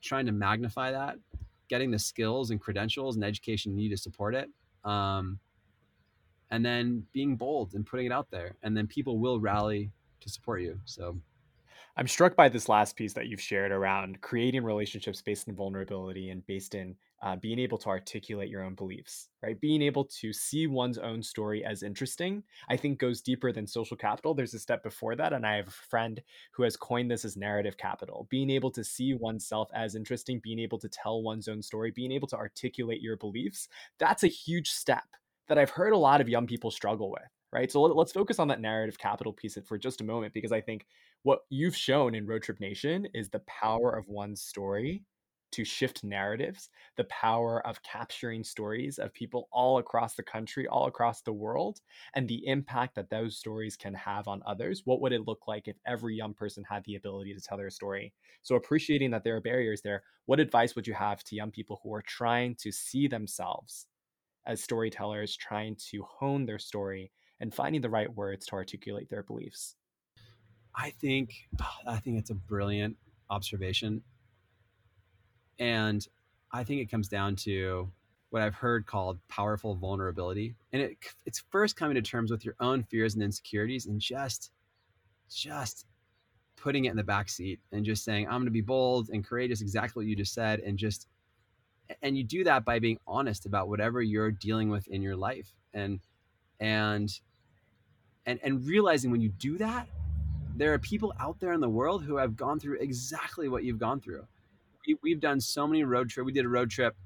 trying 0.00 0.26
to 0.26 0.32
magnify 0.32 0.90
that, 0.90 1.16
getting 1.68 1.90
the 1.90 1.98
skills 1.98 2.50
and 2.50 2.60
credentials 2.60 3.14
and 3.14 3.24
education 3.24 3.72
you 3.72 3.78
need 3.78 3.90
to 3.90 3.96
support 3.96 4.34
it. 4.34 4.48
Um, 4.84 5.38
and 6.50 6.64
then 6.64 7.06
being 7.12 7.36
bold 7.36 7.74
and 7.74 7.86
putting 7.86 8.06
it 8.06 8.12
out 8.12 8.30
there. 8.30 8.56
And 8.62 8.76
then 8.76 8.86
people 8.86 9.18
will 9.18 9.38
rally 9.38 9.90
to 10.20 10.28
support 10.28 10.62
you. 10.62 10.80
So 10.84 11.16
I'm 11.96 12.06
struck 12.06 12.36
by 12.36 12.48
this 12.48 12.68
last 12.68 12.96
piece 12.96 13.12
that 13.14 13.26
you've 13.26 13.40
shared 13.40 13.72
around 13.72 14.20
creating 14.20 14.64
relationships 14.64 15.20
based 15.20 15.48
in 15.48 15.56
vulnerability 15.56 16.30
and 16.30 16.46
based 16.46 16.74
in 16.74 16.94
uh, 17.22 17.36
being 17.36 17.58
able 17.58 17.76
to 17.78 17.88
articulate 17.88 18.48
your 18.48 18.62
own 18.62 18.74
beliefs, 18.74 19.28
right? 19.42 19.60
Being 19.60 19.82
able 19.82 20.04
to 20.04 20.32
see 20.32 20.66
one's 20.66 20.98
own 20.98 21.22
story 21.22 21.64
as 21.64 21.82
interesting, 21.82 22.42
I 22.68 22.76
think 22.76 22.98
goes 22.98 23.20
deeper 23.20 23.52
than 23.52 23.66
social 23.66 23.96
capital. 23.96 24.34
There's 24.34 24.54
a 24.54 24.58
step 24.58 24.82
before 24.82 25.16
that. 25.16 25.32
And 25.32 25.44
I 25.46 25.56
have 25.56 25.68
a 25.68 25.72
friend 25.72 26.22
who 26.52 26.62
has 26.62 26.76
coined 26.76 27.10
this 27.10 27.24
as 27.24 27.36
narrative 27.36 27.76
capital 27.76 28.26
being 28.30 28.50
able 28.50 28.70
to 28.70 28.84
see 28.84 29.12
oneself 29.14 29.68
as 29.74 29.94
interesting, 29.94 30.40
being 30.42 30.60
able 30.60 30.78
to 30.78 30.88
tell 30.88 31.22
one's 31.22 31.48
own 31.48 31.60
story, 31.60 31.90
being 31.90 32.12
able 32.12 32.28
to 32.28 32.36
articulate 32.36 33.02
your 33.02 33.16
beliefs. 33.16 33.68
That's 33.98 34.22
a 34.22 34.28
huge 34.28 34.70
step 34.70 35.04
that 35.48 35.58
I've 35.58 35.70
heard 35.70 35.92
a 35.92 35.98
lot 35.98 36.20
of 36.20 36.28
young 36.28 36.46
people 36.46 36.70
struggle 36.70 37.10
with 37.10 37.28
right? 37.52 37.70
So 37.70 37.82
let's 37.82 38.12
focus 38.12 38.38
on 38.38 38.48
that 38.48 38.60
narrative 38.60 38.98
capital 38.98 39.32
piece 39.32 39.58
for 39.66 39.76
just 39.76 40.00
a 40.00 40.04
moment 40.04 40.32
because 40.32 40.52
I 40.52 40.60
think 40.60 40.86
what 41.22 41.40
you've 41.50 41.76
shown 41.76 42.14
in 42.14 42.26
Road 42.26 42.42
Trip 42.42 42.60
Nation 42.60 43.06
is 43.14 43.28
the 43.28 43.38
mm-hmm. 43.38 43.66
power 43.66 43.90
of 43.96 44.08
one 44.08 44.36
story 44.36 45.04
to 45.52 45.64
shift 45.64 46.04
narratives, 46.04 46.68
the 46.96 47.04
power 47.04 47.66
of 47.66 47.82
capturing 47.82 48.44
stories 48.44 48.98
of 48.98 49.12
people 49.12 49.48
all 49.50 49.78
across 49.78 50.14
the 50.14 50.22
country, 50.22 50.68
all 50.68 50.86
across 50.86 51.22
the 51.22 51.32
world, 51.32 51.80
and 52.14 52.28
the 52.28 52.46
impact 52.46 52.94
that 52.94 53.10
those 53.10 53.36
stories 53.36 53.76
can 53.76 53.92
have 53.94 54.28
on 54.28 54.42
others. 54.46 54.82
What 54.84 55.00
would 55.00 55.12
it 55.12 55.26
look 55.26 55.48
like 55.48 55.66
if 55.66 55.76
every 55.84 56.14
young 56.14 56.34
person 56.34 56.64
had 56.70 56.84
the 56.84 56.94
ability 56.94 57.34
to 57.34 57.40
tell 57.40 57.58
their 57.58 57.70
story? 57.70 58.12
So, 58.42 58.54
appreciating 58.54 59.10
that 59.10 59.24
there 59.24 59.36
are 59.36 59.40
barriers 59.40 59.82
there, 59.82 60.04
what 60.26 60.40
advice 60.40 60.76
would 60.76 60.86
you 60.86 60.94
have 60.94 61.24
to 61.24 61.36
young 61.36 61.50
people 61.50 61.80
who 61.82 61.92
are 61.94 62.02
trying 62.02 62.54
to 62.60 62.70
see 62.70 63.08
themselves 63.08 63.86
as 64.46 64.62
storytellers, 64.62 65.36
trying 65.36 65.76
to 65.90 66.04
hone 66.04 66.46
their 66.46 66.60
story 66.60 67.10
and 67.40 67.52
finding 67.52 67.82
the 67.82 67.90
right 67.90 68.14
words 68.14 68.46
to 68.46 68.52
articulate 68.52 69.10
their 69.10 69.24
beliefs? 69.24 69.74
I 70.80 70.90
think 70.90 71.46
I 71.86 71.98
think 71.98 72.18
it's 72.18 72.30
a 72.30 72.34
brilliant 72.34 72.96
observation. 73.28 74.02
And 75.58 76.06
I 76.52 76.64
think 76.64 76.80
it 76.80 76.90
comes 76.90 77.06
down 77.06 77.36
to 77.36 77.90
what 78.30 78.40
I've 78.40 78.54
heard 78.54 78.86
called 78.86 79.18
powerful 79.28 79.74
vulnerability. 79.74 80.54
And 80.72 80.80
it, 80.80 80.96
it's 81.26 81.44
first 81.50 81.76
coming 81.76 81.96
to 81.96 82.02
terms 82.02 82.30
with 82.30 82.46
your 82.46 82.54
own 82.60 82.82
fears 82.84 83.14
and 83.14 83.22
insecurities 83.22 83.86
and 83.86 84.00
just 84.00 84.52
just 85.28 85.84
putting 86.56 86.86
it 86.86 86.90
in 86.90 86.96
the 86.96 87.04
back 87.04 87.28
seat 87.28 87.60
and 87.72 87.84
just 87.84 88.02
saying, 88.02 88.26
I'm 88.26 88.40
gonna 88.40 88.50
be 88.50 88.62
bold 88.62 89.10
and 89.10 89.22
courageous, 89.22 89.60
exactly 89.60 90.02
what 90.02 90.08
you 90.08 90.16
just 90.16 90.32
said, 90.32 90.60
and 90.60 90.78
just 90.78 91.08
and 92.00 92.16
you 92.16 92.24
do 92.24 92.42
that 92.44 92.64
by 92.64 92.78
being 92.78 92.98
honest 93.06 93.44
about 93.44 93.68
whatever 93.68 94.00
you're 94.00 94.30
dealing 94.30 94.70
with 94.70 94.88
in 94.88 95.02
your 95.02 95.16
life. 95.16 95.52
And 95.74 96.00
and 96.58 97.12
and 98.24 98.40
and 98.42 98.64
realizing 98.66 99.10
when 99.10 99.20
you 99.20 99.28
do 99.28 99.58
that 99.58 99.86
there 100.56 100.72
are 100.72 100.78
people 100.78 101.12
out 101.18 101.38
there 101.40 101.52
in 101.52 101.60
the 101.60 101.68
world 101.68 102.02
who 102.02 102.16
have 102.16 102.36
gone 102.36 102.58
through 102.58 102.78
exactly 102.80 103.48
what 103.48 103.64
you've 103.64 103.78
gone 103.78 104.00
through 104.00 104.26
we, 105.02 105.10
have 105.10 105.20
done 105.20 105.40
so 105.40 105.66
many 105.66 105.84
road 105.84 106.08
trip 106.08 106.26
we 106.26 106.32
did 106.32 106.44
a 106.44 106.48
road 106.48 106.70
trip 106.70 106.96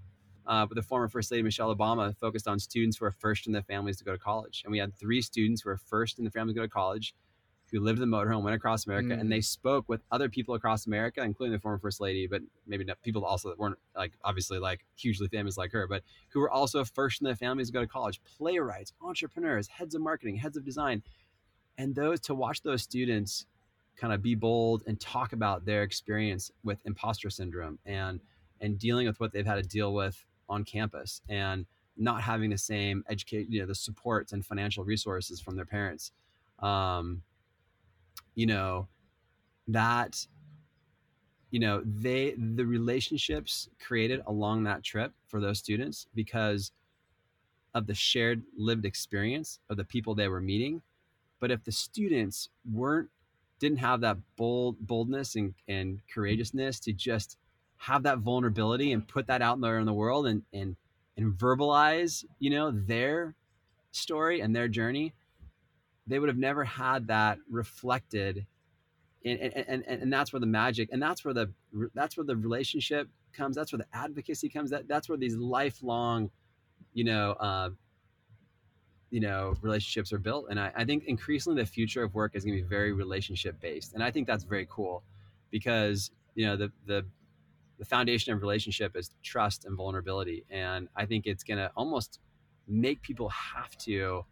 uh, 0.47 0.67
with 0.69 0.77
the 0.77 0.83
former 0.83 1.09
first 1.09 1.31
lady 1.31 1.43
michelle 1.43 1.75
obama 1.75 2.17
focused 2.17 2.49
on 2.49 2.59
students 2.59 2.97
who 2.97 3.05
are 3.05 3.11
first 3.11 3.47
in 3.47 3.53
their 3.53 3.63
families 3.63 3.97
to 3.97 4.05
go 4.05 4.13
to 4.13 4.19
college 4.19 4.63
and 4.65 4.73
we 4.73 4.79
had 4.79 4.95
three 4.95 5.21
students 5.21 5.63
who 5.63 5.69
were 5.69 5.77
first 5.77 6.19
in 6.19 6.25
the 6.25 6.31
family 6.31 6.55
to 6.55 6.61
go 6.61 6.65
to 6.65 6.69
college 6.69 7.15
who 7.73 7.81
lived 7.81 8.01
in 8.01 8.09
the 8.09 8.17
motorhome 8.17 8.43
went 8.43 8.55
across 8.55 8.87
america 8.87 9.15
mm. 9.15 9.21
and 9.21 9.31
they 9.31 9.39
mm. 9.39 9.45
spoke 9.45 9.89
with 9.89 10.03
other 10.11 10.29
people 10.29 10.55
across 10.55 10.87
america 10.87 11.23
including 11.23 11.53
the 11.53 11.59
former 11.59 11.79
first 11.79 12.01
lady 12.01 12.27
but 12.27 12.41
maybe 12.67 12.85
not 12.85 13.01
people 13.03 13.25
also 13.25 13.49
that 13.49 13.59
weren't 13.59 13.79
like 13.97 14.13
obviously 14.23 14.59
like 14.59 14.85
hugely 14.97 15.29
famous 15.29 15.57
like 15.57 15.73
her 15.73 15.87
but 15.87 16.03
who 16.29 16.41
were 16.41 16.51
also 16.51 16.85
first 16.85 17.21
in 17.21 17.25
their 17.25 17.37
families 17.37 17.69
to 17.69 17.73
go 17.73 17.81
to 17.81 17.87
college 17.87 18.21
playwrights 18.37 18.93
entrepreneurs 19.03 19.67
heads 19.69 19.95
of 19.95 20.01
marketing 20.01 20.37
heads 20.37 20.57
of 20.57 20.65
design 20.65 21.03
and 21.79 21.95
those 21.95 22.21
to 22.21 22.35
watch 22.35 22.63
those 22.63 22.83
students 22.83 23.47
kind 23.97 24.13
of 24.13 24.23
be 24.23 24.35
bold 24.35 24.83
and 24.87 25.01
talk 25.01 25.33
about 25.33 25.65
their 25.65 25.83
experience 25.83 26.51
with 26.63 26.79
imposter 26.85 27.31
syndrome 27.31 27.79
and 27.87 28.21
and 28.61 28.79
dealing 28.79 29.07
with 29.07 29.21
what 29.21 29.33
they've 29.33 29.47
had 29.47 29.57
to 29.57 29.63
deal 29.63 29.95
with 29.95 30.25
on 30.49 30.65
campus 30.65 31.21
and 31.29 31.67
not 31.97 32.21
having 32.21 32.51
the 32.51 32.59
same 32.59 33.05
educate 33.09 33.49
you 33.49 33.61
know 33.61 33.67
the 33.67 33.75
supports 33.75 34.33
and 34.33 34.45
financial 34.45 34.85
resources 34.85 35.41
from 35.41 35.57
their 35.57 35.65
parents. 35.65 36.13
Um 36.61 37.23
you 38.35 38.47
know 38.47 38.89
that 39.69 40.27
you 41.51 41.61
know 41.61 41.83
they 41.85 42.35
the 42.37 42.67
relationships 42.67 43.69
created 43.85 44.21
along 44.27 44.65
that 44.65 44.83
trip 44.83 45.13
for 45.29 45.41
those 45.41 45.59
students 45.59 46.07
because 46.15 46.73
of 47.75 47.87
the 47.87 47.95
shared 47.95 48.43
lived 48.57 48.85
experience 48.85 49.59
of 49.71 49.77
the 49.77 49.85
people 49.85 50.15
they 50.15 50.29
were 50.29 50.41
meeting 50.41 50.83
but 51.45 51.51
if 51.51 51.63
the 51.63 51.73
students 51.73 52.49
weren't 52.73 53.11
didn't 53.59 53.77
have 53.77 54.01
that 54.01 54.17
bold 54.35 54.79
boldness 54.81 55.35
and, 55.35 55.53
and 55.69 56.01
courageousness 56.11 56.81
to 56.81 56.91
just 56.91 57.37
have 57.77 58.03
that 58.05 58.21
vulnerability 58.21 58.93
and 58.93 59.07
put 59.07 59.27
that 59.27 59.43
out 59.43 59.61
there 59.61 59.79
in 59.79 59.85
the 59.85 59.93
world 59.93 60.27
and 60.27 60.41
and 60.55 60.75
and 61.19 61.35
verbalize, 61.35 62.25
you 62.39 62.49
know, 62.49 62.71
their 62.71 63.35
story 63.91 64.41
and 64.41 64.57
their 64.57 64.69
journey, 64.69 65.13
they 66.07 66.19
would 66.19 66.31
have 66.31 66.39
never 66.39 66.65
had 66.65 67.09
that 67.09 67.37
reflected 67.51 68.47
and, 69.23 69.39
and, 69.39 69.85
and, 69.87 70.03
and 70.03 70.11
that's 70.11 70.33
where 70.33 70.41
the 70.41 70.47
magic 70.47 70.89
and 70.93 71.03
that's 71.03 71.27
where 71.27 71.35
the 71.35 71.53
that's 71.93 72.17
where 72.17 72.25
the 72.25 72.37
relationship 72.37 73.07
comes 73.35 73.55
that's 73.55 73.71
where 73.71 73.81
the 73.81 73.99
advocacy 73.99 74.49
comes 74.49 74.71
that 74.71 74.89
that's 74.89 75.11
where 75.11 75.19
these 75.19 75.37
lifelong 75.37 76.31
you 76.95 77.05
know 77.05 77.33
uh, 77.33 77.69
you 79.15 79.21
know 79.21 79.55
relationships 79.63 80.13
are 80.13 80.19
built 80.19 80.47
and 80.51 80.59
I, 80.59 80.73
I 80.75 80.85
think 80.85 81.05
increasingly 81.05 81.63
the 81.63 81.67
future 81.67 82.03
of 82.03 82.15
work 82.15 82.33
is 82.35 82.45
going 82.45 82.57
to 82.57 82.63
be 82.63 82.69
very 82.69 82.93
relationship 82.93 83.55
based 83.61 83.95
and 83.95 84.03
i 84.03 84.11
think 84.11 84.27
that's 84.27 84.45
very 84.45 84.67
cool 84.69 85.05
because 85.51 86.11
you 86.35 86.45
know 86.47 86.57
the 86.57 86.73
the 86.87 87.05
the 87.79 87.85
foundation 87.85 88.33
of 88.33 88.41
relationship 88.41 88.97
is 88.97 89.11
trust 89.23 89.67
and 89.67 89.77
vulnerability 89.77 90.45
and 90.51 90.89
i 90.97 91.05
think 91.07 91.27
it's 91.27 91.45
going 91.45 91.59
to 91.59 91.71
almost 91.77 92.19
make 92.67 93.01
people 93.03 93.29
have 93.29 93.77
to 93.79 94.25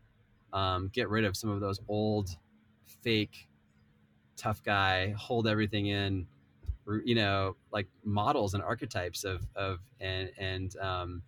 um, 0.53 0.91
get 0.93 1.09
rid 1.09 1.25
of 1.25 1.37
some 1.37 1.51
of 1.51 1.61
those 1.61 1.81
old 1.89 2.37
fake 3.03 3.49
tough 4.37 4.63
guy, 4.63 5.15
hold 5.17 5.47
everything 5.47 5.87
in, 5.87 6.27
you 7.05 7.15
know, 7.15 7.57
like 7.73 7.87
models 8.05 8.55
and 8.55 8.63
archetypes 8.63 9.25
of 9.25 9.47
of 9.55 9.79
and 10.01 10.31
and 10.39 10.77
um, 10.79 11.23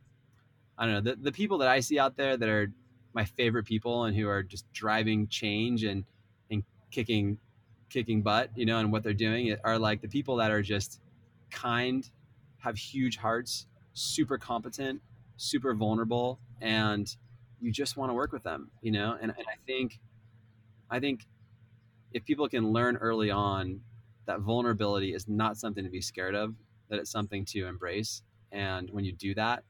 I 0.77 0.87
don't 0.87 0.95
know 0.95 1.13
the 1.13 1.17
the 1.17 1.33
people 1.33 1.59
that 1.59 1.69
I 1.69 1.81
see 1.81 1.99
out 1.99 2.17
there 2.17 2.37
that 2.37 2.49
are 2.49 2.73
my 3.15 3.25
favorite 3.25 3.65
people 3.65 4.05
and 4.05 4.17
who 4.17 4.29
are 4.29 4.43
just 4.43 4.71
driving 4.73 5.29
change 5.29 5.85
and 5.85 6.05
and 6.51 6.65
kicking 6.91 7.39
kicking 7.89 8.23
butt, 8.23 8.51
you 8.57 8.67
know, 8.67 8.79
and 8.79 8.91
what 8.91 9.03
they're 9.03 9.15
doing 9.15 9.57
are 9.63 9.79
like 9.79 10.03
the 10.03 10.09
people 10.09 10.37
that 10.37 10.51
are 10.51 10.63
just 10.63 11.01
kind, 11.51 12.11
have 12.59 12.77
huge 12.77 13.17
hearts, 13.17 13.67
super 13.93 14.37
competent, 14.37 15.01
super 15.37 15.75
vulnerable, 15.75 16.41
and 16.61 17.17
you 17.61 17.71
just 17.71 17.97
want 17.97 18.11
to 18.11 18.15
work 18.15 18.33
with 18.33 18.43
them, 18.43 18.71
you 18.83 18.91
know. 18.91 19.17
And, 19.21 19.33
and 19.37 19.47
I 19.47 19.57
think, 19.67 20.01
I 20.91 20.99
think, 20.99 21.27
if 22.13 22.25
people 22.25 22.49
can 22.49 22.73
learn 22.73 22.97
early 22.97 23.31
on 23.31 23.81
that 24.27 24.41
vulnerability 24.41 25.15
is 25.15 25.29
not 25.29 25.57
something 25.57 25.85
to 25.85 25.91
be 25.91 26.01
scared 26.01 26.35
of, 26.35 26.55
that 26.89 26.99
it's 26.99 27.11
something 27.11 27.45
to 27.47 27.67
embrace, 27.67 28.23
and 28.51 28.91
when 28.91 29.05
you 29.05 29.13
do 29.13 29.35
that, 29.35 29.63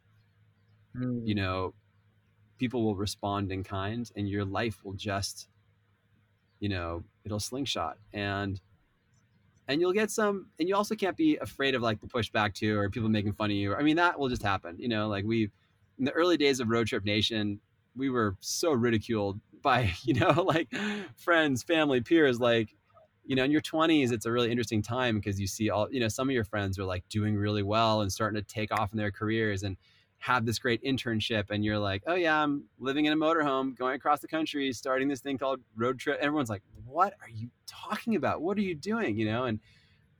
mm. 0.96 1.20
you 1.24 1.34
know, 1.34 1.74
people 2.58 2.82
will 2.82 2.96
respond 2.96 3.50
in 3.52 3.64
kind, 3.64 4.10
and 4.16 4.28
your 4.28 4.44
life 4.44 4.84
will 4.84 4.94
just, 4.94 5.48
you 6.60 6.68
know, 6.68 7.02
it'll 7.24 7.40
slingshot. 7.40 7.98
And 8.12 8.60
and 9.68 9.80
you'll 9.80 9.92
get 9.92 10.10
some 10.10 10.46
and 10.58 10.68
you 10.68 10.76
also 10.76 10.94
can't 10.94 11.16
be 11.16 11.36
afraid 11.36 11.74
of 11.74 11.82
like 11.82 12.00
the 12.00 12.06
pushback 12.06 12.54
too 12.54 12.78
or 12.78 12.90
people 12.90 13.08
making 13.08 13.32
fun 13.32 13.50
of 13.50 13.56
you. 13.56 13.74
I 13.74 13.82
mean 13.82 13.96
that 13.96 14.18
will 14.18 14.28
just 14.28 14.42
happen 14.42 14.76
you 14.78 14.88
know 14.88 15.08
like 15.08 15.24
we 15.24 15.50
in 15.98 16.04
the 16.04 16.12
early 16.12 16.36
days 16.36 16.60
of 16.60 16.68
road 16.68 16.86
trip 16.86 17.04
nation 17.04 17.60
we 17.96 18.10
were 18.10 18.36
so 18.40 18.72
ridiculed 18.72 19.40
by 19.62 19.92
you 20.02 20.14
know 20.14 20.42
like 20.42 20.68
friends 21.16 21.62
family 21.62 22.00
peers 22.00 22.40
like 22.40 22.74
you 23.24 23.36
know 23.36 23.44
in 23.44 23.50
your 23.50 23.62
20s 23.62 24.12
it's 24.12 24.26
a 24.26 24.32
really 24.32 24.50
interesting 24.50 24.82
time 24.82 25.16
because 25.16 25.40
you 25.40 25.46
see 25.46 25.70
all 25.70 25.88
you 25.90 26.00
know 26.00 26.08
some 26.08 26.28
of 26.28 26.34
your 26.34 26.44
friends 26.44 26.78
are 26.78 26.84
like 26.84 27.08
doing 27.08 27.34
really 27.36 27.62
well 27.62 28.02
and 28.02 28.12
starting 28.12 28.40
to 28.40 28.46
take 28.46 28.72
off 28.72 28.92
in 28.92 28.98
their 28.98 29.10
careers 29.10 29.62
and 29.62 29.76
have 30.24 30.46
this 30.46 30.58
great 30.58 30.82
internship 30.82 31.50
and 31.50 31.62
you're 31.62 31.78
like 31.78 32.02
oh 32.06 32.14
yeah 32.14 32.42
i'm 32.42 32.64
living 32.78 33.04
in 33.04 33.12
a 33.12 33.16
motorhome 33.16 33.76
going 33.76 33.94
across 33.94 34.20
the 34.20 34.26
country 34.26 34.72
starting 34.72 35.06
this 35.06 35.20
thing 35.20 35.36
called 35.36 35.60
road 35.76 35.98
trip. 35.98 36.18
Everyone's 36.18 36.48
like 36.48 36.62
what 36.86 37.12
are 37.20 37.28
you 37.28 37.50
talking 37.66 38.16
about? 38.16 38.40
What 38.40 38.56
are 38.56 38.62
you 38.62 38.74
doing? 38.74 39.18
You 39.18 39.30
know 39.30 39.44
and 39.44 39.60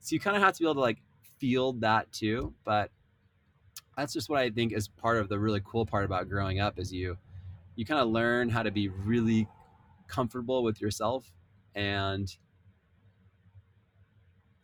so 0.01 0.13
you 0.13 0.19
kind 0.19 0.37
of 0.37 0.43
have 0.43 0.53
to 0.53 0.59
be 0.59 0.65
able 0.65 0.75
to 0.75 0.79
like 0.79 1.01
field 1.39 1.81
that 1.81 2.11
too 2.11 2.53
but 2.63 2.91
that's 3.97 4.13
just 4.13 4.29
what 4.29 4.39
i 4.39 4.49
think 4.51 4.73
is 4.73 4.87
part 4.87 5.17
of 5.17 5.27
the 5.27 5.39
really 5.39 5.61
cool 5.65 5.87
part 5.87 6.05
about 6.05 6.29
growing 6.29 6.59
up 6.59 6.77
is 6.77 6.93
you 6.93 7.17
you 7.75 7.83
kind 7.83 7.99
of 7.99 8.07
learn 8.07 8.47
how 8.47 8.61
to 8.61 8.71
be 8.71 8.87
really 8.89 9.47
comfortable 10.07 10.61
with 10.61 10.79
yourself 10.79 11.33
and 11.73 12.37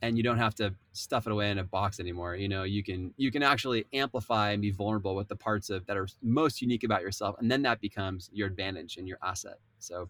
and 0.02 0.18
you 0.18 0.24
don't 0.24 0.38
have 0.38 0.56
to 0.56 0.74
stuff 0.94 1.26
it 1.26 1.32
away 1.32 1.52
in 1.52 1.60
a 1.60 1.64
box 1.64 2.00
anymore 2.00 2.36
you 2.36 2.50
know 2.50 2.64
you 2.64 2.84
can 2.84 3.14
you 3.18 3.32
can 3.32 3.44
actually 3.44 3.86
amplify 3.94 4.52
and 4.52 4.62
be 4.62 4.72
vulnerable 4.72 5.16
with 5.16 5.28
the 5.28 5.36
parts 5.36 5.70
of 5.70 5.86
that 5.86 5.98
are 5.98 6.08
most 6.22 6.62
unique 6.62 6.84
about 6.84 7.02
yourself 7.02 7.36
and 7.40 7.50
then 7.50 7.62
that 7.62 7.80
becomes 7.80 8.30
your 8.34 8.48
advantage 8.48 8.98
and 8.98 9.08
your 9.08 9.18
asset 9.24 9.60
so. 9.80 10.10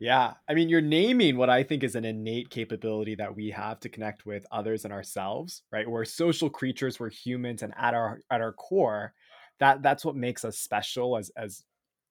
Yeah 0.00 0.34
i 0.48 0.54
mean 0.54 0.68
you're 0.68 0.80
naming 0.80 1.36
what 1.36 1.48
i 1.48 1.62
think 1.62 1.84
is 1.84 1.94
an 1.94 2.04
innate 2.04 2.50
capability 2.50 3.14
that 3.14 3.34
we 3.34 3.50
have 3.50 3.80
to 3.80 3.88
connect 3.88 4.26
with 4.26 4.44
others 4.50 4.84
and 4.84 4.92
ourselves 4.92 5.62
right? 5.70 5.88
We're 5.88 6.04
social 6.04 6.50
creatures 6.50 6.98
we're 6.98 7.10
humans 7.10 7.62
and 7.62 7.72
at 7.76 7.94
our 7.94 8.20
at 8.30 8.40
our 8.40 8.52
core 8.52 9.14
that 9.60 9.82
that's 9.82 10.04
what 10.04 10.16
makes 10.16 10.44
us 10.44 10.58
special 10.58 11.16
as 11.16 11.30
as 11.36 11.64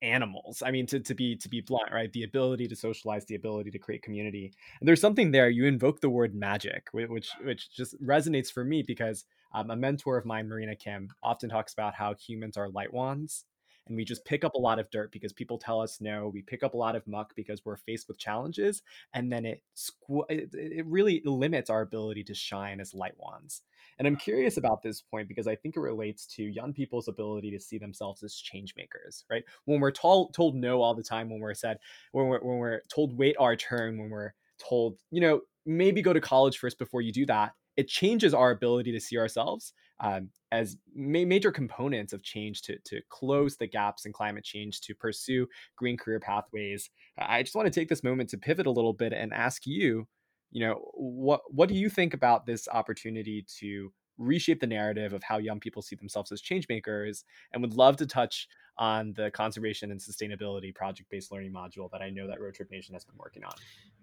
animals 0.04 0.62
i 0.66 0.70
mean 0.70 0.86
to, 0.86 1.00
to 1.00 1.16
be 1.16 1.36
to 1.36 1.50
be 1.50 1.62
blunt 1.62 1.92
right 1.92 2.12
the 2.14 2.24
ability 2.24 2.68
to 2.68 2.76
socialize 2.76 3.26
the 3.26 3.36
ability 3.36 3.72
to 3.72 3.80
create 3.80 4.02
community 4.02 4.52
and 4.80 4.88
there's 4.88 5.02
something 5.02 5.32
there 5.32 5.50
you 5.50 5.66
invoke 5.66 6.02
the 6.02 6.10
word 6.10 6.36
magic 6.36 6.88
which 6.92 7.32
which 7.44 7.74
just 7.74 8.00
resonates 8.04 8.52
for 8.52 8.64
me 8.64 8.84
because 8.84 9.26
um, 9.54 9.70
a 9.72 9.76
mentor 9.76 10.18
of 10.18 10.26
mine 10.26 10.48
marina 10.48 10.76
kim 10.76 11.10
often 11.24 11.50
talks 11.50 11.74
about 11.74 11.96
how 11.96 12.14
humans 12.14 12.58
are 12.58 12.70
light 12.70 12.94
wands 12.94 13.46
and 13.88 13.98
we 13.98 14.06
just 14.06 14.24
pick 14.26 14.44
up 14.44 14.56
a 14.56 14.60
lot 14.60 14.80
of 14.80 14.90
dirt 14.92 15.12
because 15.12 15.34
people 15.34 15.58
tell 15.58 15.82
us 15.82 16.00
no. 16.00 16.30
We 16.30 16.42
pick 16.42 16.64
up 16.64 16.74
a 16.74 16.78
lot 16.78 16.96
of 16.96 17.06
muck 17.06 17.34
because 17.36 17.66
we're 17.66 17.76
faced 17.76 18.08
with 18.08 18.18
challenges, 18.18 18.82
and 19.14 19.32
then 19.32 19.46
it 19.46 19.62
squ- 19.76 20.30
it, 20.30 20.50
it 20.54 20.86
really 20.86 21.22
limits 21.26 21.70
our 21.70 21.82
ability 21.82 22.24
to 22.26 22.34
shine 22.34 22.80
as 22.80 22.94
light 22.94 23.16
wands. 23.18 23.62
And 24.00 24.08
I'm 24.08 24.16
curious 24.16 24.58
about 24.58 24.82
this 24.82 25.02
point 25.02 25.28
because 25.28 25.48
I 25.48 25.56
think 25.56 25.76
it 25.76 25.82
relates 25.82 26.26
to 26.36 26.44
young 26.44 26.74
people's 26.74 27.08
ability 27.08 27.52
to 27.52 27.60
see 27.60 27.78
themselves 27.78 28.24
as 28.24 28.36
change 28.36 28.74
makers, 28.76 29.26
right? 29.30 29.44
When 29.66 29.80
we're 29.80 29.92
told 29.92 30.34
told 30.34 30.56
no 30.56 30.82
all 30.82 30.96
the 30.96 31.04
time, 31.04 31.30
when 31.30 31.40
we're 31.40 31.54
said, 31.54 31.78
when 32.12 32.28
we're 32.28 32.42
when 32.42 32.58
we're 32.58 32.82
told 32.90 33.18
wait 33.18 33.36
our 33.40 33.56
turn, 33.56 33.98
when 33.98 34.10
we're 34.10 34.34
told, 34.58 34.98
you 35.12 35.22
know, 35.22 35.42
maybe 35.66 36.02
go 36.02 36.14
to 36.14 36.22
college 36.22 36.58
first 36.58 36.78
before 36.78 37.02
you 37.02 37.12
do 37.12 37.26
that, 37.26 37.54
it 37.78 37.88
changes 37.88 38.34
our 38.34 38.52
ability 38.52 38.92
to 38.92 39.00
see 39.00 39.18
ourselves 39.18 39.74
um, 40.00 40.30
as 40.52 40.78
ma- 40.96 41.26
major 41.26 41.52
components 41.52 42.14
of 42.14 42.24
change 42.24 42.62
to, 42.64 42.78
to 42.86 43.02
close 43.10 43.58
the 43.58 43.68
gaps 43.68 44.06
in 44.06 44.14
climate 44.14 44.44
change, 44.44 44.82
to 44.82 44.94
pursue 44.94 45.48
green 45.76 45.98
career 45.98 46.20
pathways. 46.20 46.90
I 47.18 47.42
just 47.44 47.56
want 47.56 47.66
to 47.66 47.80
take 47.80 47.90
this 47.90 48.04
moment 48.04 48.30
to 48.32 48.38
pivot 48.38 48.68
a 48.68 48.72
little 48.72 48.94
bit 48.94 49.14
and 49.14 49.34
ask 49.34 49.66
you, 49.66 50.08
you 50.54 50.66
know, 50.66 50.76
what 50.94 51.42
what 51.52 51.68
do 51.68 51.76
you 51.76 51.90
think 51.90 52.14
about 52.14 52.46
this 52.46 52.68
opportunity 52.72 53.44
to 53.60 53.92
reshape 54.20 54.60
the 54.60 54.68
narrative 54.68 55.12
of 55.12 55.24
how 55.24 55.40
young 55.40 55.60
people 55.60 55.82
see 55.82 55.96
themselves 55.96 56.32
as 56.32 56.40
change 56.40 56.68
makers 56.70 57.26
and 57.52 57.62
would 57.64 57.74
love 57.74 57.98
to 57.98 58.06
touch 58.06 58.48
on 58.78 59.14
the 59.14 59.32
conservation 59.32 59.90
and 59.90 60.00
sustainability 60.00 60.74
project-based 60.74 61.32
learning 61.32 61.52
module 61.52 61.90
that 61.92 62.04
I 62.04 62.12
know 62.12 62.28
that 62.28 62.40
Road 62.40 62.54
Trip 62.54 62.70
Nation 62.70 62.94
has 62.94 63.04
been 63.04 63.16
working 63.18 63.44
on. 63.44 63.54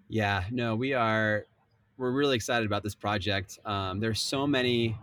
Yeah, 0.09 0.43
no, 0.51 0.75
we 0.75 0.93
are 0.93 1.45
we're 1.97 2.11
really 2.11 2.35
excited 2.35 2.67
about 2.67 2.83
this 2.83 2.97
project. 2.97 3.61
Um, 3.65 4.01
there's 4.01 4.21
so 4.21 4.45
many 4.45 4.99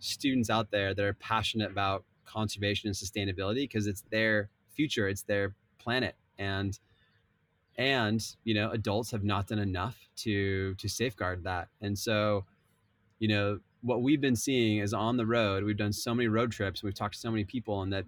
students 0.00 0.50
out 0.50 0.70
there 0.70 0.94
that 0.94 1.04
are 1.04 1.14
passionate 1.14 1.70
about 1.70 2.04
conservation 2.26 2.88
and 2.88 2.96
sustainability 2.96 3.62
because 3.62 3.86
it's 3.86 4.04
their 4.10 4.50
future, 4.74 5.08
it's 5.08 5.22
their 5.22 5.54
planet, 5.78 6.14
and 6.38 6.78
and 7.80 8.22
you 8.44 8.52
know 8.52 8.70
adults 8.72 9.10
have 9.10 9.24
not 9.24 9.48
done 9.48 9.58
enough 9.58 9.96
to 10.16 10.74
to 10.74 10.88
safeguard 10.88 11.42
that. 11.44 11.68
And 11.80 11.98
so, 11.98 12.44
you 13.18 13.28
know, 13.28 13.58
what 13.80 14.02
we've 14.02 14.20
been 14.20 14.36
seeing 14.36 14.78
is 14.78 14.92
on 14.92 15.16
the 15.16 15.24
road. 15.24 15.64
We've 15.64 15.78
done 15.78 15.92
so 15.92 16.14
many 16.14 16.28
road 16.28 16.52
trips. 16.52 16.82
We've 16.82 16.94
talked 16.94 17.14
to 17.14 17.20
so 17.20 17.30
many 17.30 17.44
people, 17.44 17.80
and 17.80 17.90
that 17.94 18.04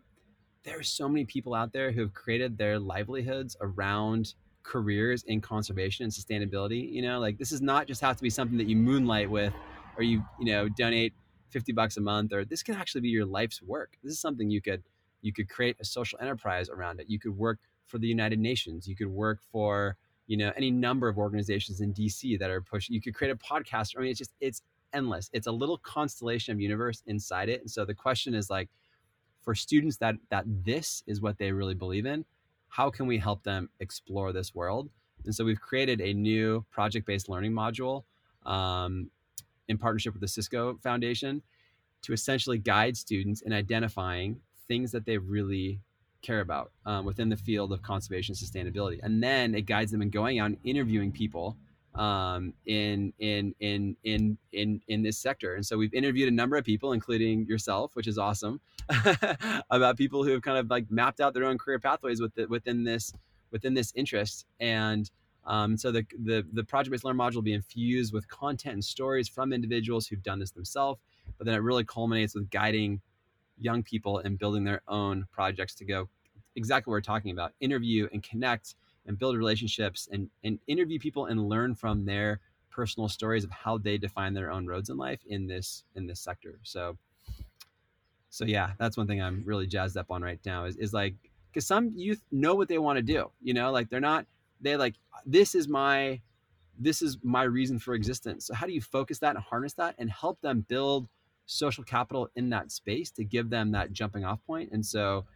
there's 0.63 0.91
so 0.91 1.09
many 1.09 1.25
people 1.25 1.55
out 1.55 1.73
there 1.73 1.91
who 1.91 2.03
have 2.03 2.13
created 2.13 2.59
their 2.59 2.79
livelihoods 2.79 3.57
around 3.63 4.35
careers 4.63 5.25
in 5.25 5.41
conservation 5.41 6.05
and 6.05 6.13
sustainability. 6.13 6.93
You 6.93 7.01
know, 7.01 7.19
like 7.19 7.39
this 7.39 7.51
is 7.51 7.63
not 7.63 7.87
just 7.87 8.03
have 8.03 8.17
to 8.19 8.23
be 8.23 8.31
something 8.31 8.59
that 8.59 8.69
you 8.69 8.77
moonlight 8.77 9.31
with, 9.31 9.55
or 9.97 10.03
you 10.03 10.23
you 10.39 10.53
know 10.53 10.69
donate 10.69 11.15
50 11.49 11.73
bucks 11.73 11.97
a 11.97 12.01
month 12.01 12.33
or 12.33 12.45
this 12.45 12.63
can 12.63 12.75
actually 12.75 13.03
be 13.03 13.11
your 13.11 13.27
life's 13.27 13.61
work 13.61 13.99
this 14.03 14.11
is 14.11 14.19
something 14.19 14.49
you 14.49 14.63
could 14.63 14.83
you 15.21 15.35
could 15.35 15.51
create 15.51 15.77
a 15.81 15.85
social 15.85 16.19
enterprise 16.19 16.71
around 16.71 16.99
it 16.99 17.11
you 17.11 17.19
could 17.19 17.37
work 17.37 17.59
for 17.87 17.99
the 17.99 18.07
united 18.07 18.39
nations. 18.39 18.87
You 18.87 18.97
could 18.97 19.09
work 19.09 19.41
for 19.51 19.97
you 20.27 20.37
know 20.37 20.53
any 20.57 20.71
number 20.71 21.09
of 21.09 21.19
organizations 21.19 21.81
in 21.81 21.93
dc 21.93 22.39
that 22.39 22.51
are 22.51 22.61
pushing 22.61 22.95
you 22.95 23.01
could 23.01 23.15
create 23.15 23.31
a 23.31 23.37
podcast. 23.37 23.95
I 23.97 24.01
mean 24.01 24.11
it's 24.11 24.19
just 24.19 24.33
it's 24.41 24.63
endless. 24.93 25.31
It's 25.33 25.47
a 25.47 25.53
little 25.53 25.79
constellation 25.79 26.53
of 26.53 26.61
universe 26.61 27.03
inside 27.07 27.49
it. 27.49 27.61
And 27.63 27.71
so 27.71 27.85
the 27.85 27.95
question 27.95 28.35
is 28.35 28.51
like 28.51 28.69
for 29.43 29.55
students 29.55 29.97
that 29.99 30.17
that 30.31 30.45
this 30.47 31.03
is 31.07 31.21
what 31.21 31.39
they 31.39 31.53
really 31.53 31.75
believe 31.75 32.07
in 32.07 32.25
how 32.73 32.89
can 32.89 33.07
we 33.07 33.19
help 33.19 33.43
them 33.43 33.69
explore 33.81 34.33
this 34.33 34.55
world? 34.55 34.89
And 35.27 35.35
so 35.35 35.45
we've 35.45 35.61
created 35.61 36.01
a 36.01 36.15
new 36.15 36.65
project-based 36.71 37.29
learning 37.29 37.53
module 37.53 38.05
um, 38.47 39.11
in 39.69 39.77
partnership 39.77 40.15
with 40.15 40.23
the 40.23 40.29
Cisco 40.29 40.79
Foundation 40.83 41.43
to 42.01 42.15
essentially 42.15 42.57
guide 42.57 42.97
students 42.97 43.43
in 43.43 43.53
identifying 43.53 44.41
things 44.69 44.91
that 44.93 45.05
they 45.05 45.19
really 45.19 45.81
care 46.23 46.41
about 46.41 46.71
um, 46.87 47.05
within 47.05 47.29
the 47.29 47.37
field 47.37 47.73
of 47.73 47.83
conservation 47.83 48.35
sustainability. 48.35 49.01
And 49.03 49.23
then 49.23 49.55
it 49.55 49.63
guides 49.63 49.91
them 49.91 50.03
in 50.03 50.11
going 50.11 50.39
out 50.39 50.47
and 50.47 50.59
interviewing 50.65 51.13
people 51.13 51.57
um, 51.95 52.55
in, 52.65 53.13
in 53.19 53.55
in 53.61 53.97
in 54.05 54.39
in 54.53 54.81
in 54.89 55.03
this 55.03 55.19
sector. 55.19 55.57
And 55.57 55.67
so 55.67 55.77
we've 55.77 55.93
interviewed 55.93 56.29
a 56.29 56.35
number 56.35 56.57
of 56.57 56.65
people 56.65 56.93
including 56.93 57.47
yourself 57.47 57.95
which 57.95 58.07
is 58.07 58.17
awesome 58.17 58.61
about 59.71 59.99
people 59.99 60.25
who 60.25 60.31
have 60.31 60.43
kind 60.43 60.57
of 60.57 60.71
like 60.71 60.91
mapped 60.91 61.21
out 61.21 61.35
their 61.35 61.45
own 61.45 61.59
career 61.59 61.79
pathways 61.79 62.21
with 62.21 62.35
the, 62.35 62.47
within 62.47 62.85
this 62.85 63.13
within 63.51 63.75
this 63.75 63.93
interest. 63.95 64.47
And 64.59 65.11
um, 65.45 65.77
so 65.77 65.93
the, 65.93 66.07
the, 66.25 66.45
the 66.53 66.65
project-based 66.65 67.05
learn 67.05 67.17
module 67.17 67.37
will 67.37 67.43
be 67.43 67.53
infused 67.53 68.13
with 68.13 68.29
content 68.29 68.75
and 68.75 68.85
stories 68.85 69.29
from 69.29 69.53
individuals 69.53 70.07
who've 70.07 70.23
done 70.23 70.39
this 70.39 70.53
themselves, 70.53 71.01
but 71.37 71.47
then 71.47 71.55
it 71.55 71.59
really 71.59 71.85
culminates 71.85 72.35
with 72.35 72.51
guiding 72.51 73.01
young 73.59 73.83
people 73.83 74.19
and 74.19 74.39
building 74.39 74.65
their 74.65 74.83
own 74.89 75.27
projects 75.31 75.75
to 75.77 75.85
go 75.85 76.09
exactly 76.57 76.91
what 76.91 76.97
we're 76.97 77.01
talking 77.01 77.31
about, 77.31 77.53
interview 77.61 78.09
and 78.13 78.23
connect 78.23 78.75
and 79.07 79.19
build 79.19 79.37
relationships 79.37 80.09
and, 80.13 80.31
and 80.45 80.59
interview 80.67 80.99
people 80.99 81.27
and 81.27 81.49
learn 81.49 81.75
from 81.75 82.05
their 82.05 82.41
personal 82.71 83.09
stories 83.09 83.45
of 83.45 83.51
how 83.51 83.79
they 83.79 83.99
define 83.99 84.35
their 84.35 84.51
own 84.51 84.67
roads 84.67 84.89
in 84.91 84.97
life 84.97 85.21
in 85.27 85.47
this 85.47 85.85
in 85.95 86.07
this 86.07 86.21
sector. 86.21 86.59
So 86.63 86.97
so 88.31 88.45
yeah, 88.45 88.73
that's 88.79 88.97
one 88.97 89.07
thing 89.07 89.21
I'm 89.21 89.43
really 89.45 89.67
jazzed 89.67 89.97
up 89.97 90.11
on 90.11 90.23
right 90.23 90.41
now 90.47 90.65
is, 90.65 90.77
is 90.77 90.93
like 90.95 91.15
because 91.53 91.67
some 91.67 91.93
youth 91.95 92.23
know 92.33 92.55
what 92.55 92.69
they 92.69 92.79
want 92.79 92.97
to 92.97 93.03
do, 93.03 93.31
you 93.43 93.53
know, 93.53 93.71
like 93.71 93.91
they're 93.91 94.01
not 94.01 94.27
they 94.61 94.77
like 94.77 94.95
this 95.27 95.55
is 95.55 95.69
my 95.69 96.21
this 96.79 97.03
is 97.03 97.19
my 97.23 97.43
reason 97.43 97.79
for 97.79 97.95
existence. 97.95 98.47
So 98.47 98.55
how 98.55 98.67
do 98.67 98.73
you 98.73 98.81
focus 98.81 99.19
that 99.19 99.37
and 99.37 99.45
harness 99.45 99.75
that 99.75 99.95
and 99.99 100.11
help 100.11 100.41
them 100.41 100.65
build 100.67 101.09
social 101.45 101.85
capital 101.85 102.31
in 102.35 102.49
that 102.51 102.73
space 102.73 103.11
to 103.13 103.25
give 103.25 103.51
them 103.51 103.73
that 103.73 103.93
jumping 103.93 104.25
off? 104.25 104.41
And 104.49 104.85
so 104.85 105.27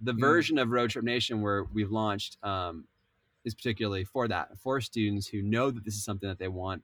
the 0.00 0.12
mm. 0.12 0.20
version 0.20 0.58
of 0.58 0.70
Road 0.70 0.90
Trip 0.90 1.04
Nation 1.04 1.42
where 1.42 1.64
we've 1.64 1.90
launched 1.90 2.36
um, 2.42 2.84
is 3.44 3.54
particularly 3.54 4.04
for 4.04 4.28
that, 4.28 4.58
for 4.58 4.80
students 4.80 5.26
who 5.26 5.42
know 5.42 5.70
that 5.70 5.84
this 5.84 5.94
is 5.94 6.04
something 6.04 6.28
that 6.28 6.38
they 6.38 6.48
want 6.48 6.82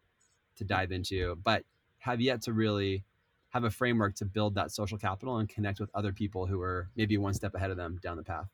to 0.57 0.65
dive 0.65 0.93
into, 0.93 1.37
but 1.43 1.65
have 1.99 2.21
yet 2.21 2.43
to 2.43 2.53
really 2.53 3.05
have 3.51 3.65
a 3.65 3.71
framework 3.71 4.15
to 4.17 4.25
build 4.25 4.55
that 4.55 4.71
social 4.71 4.99
capital 4.99 5.39
and 5.39 5.49
connect 5.49 5.81
with 5.81 5.91
other 5.95 6.13
people 6.13 6.47
who 6.47 6.61
are 6.61 6.89
maybe 6.97 7.17
one 7.17 7.35
step 7.35 7.55
ahead 7.55 7.71
of 7.71 7.77
them 7.77 7.99
down 8.03 8.17
the 8.17 8.23
path. 8.23 8.49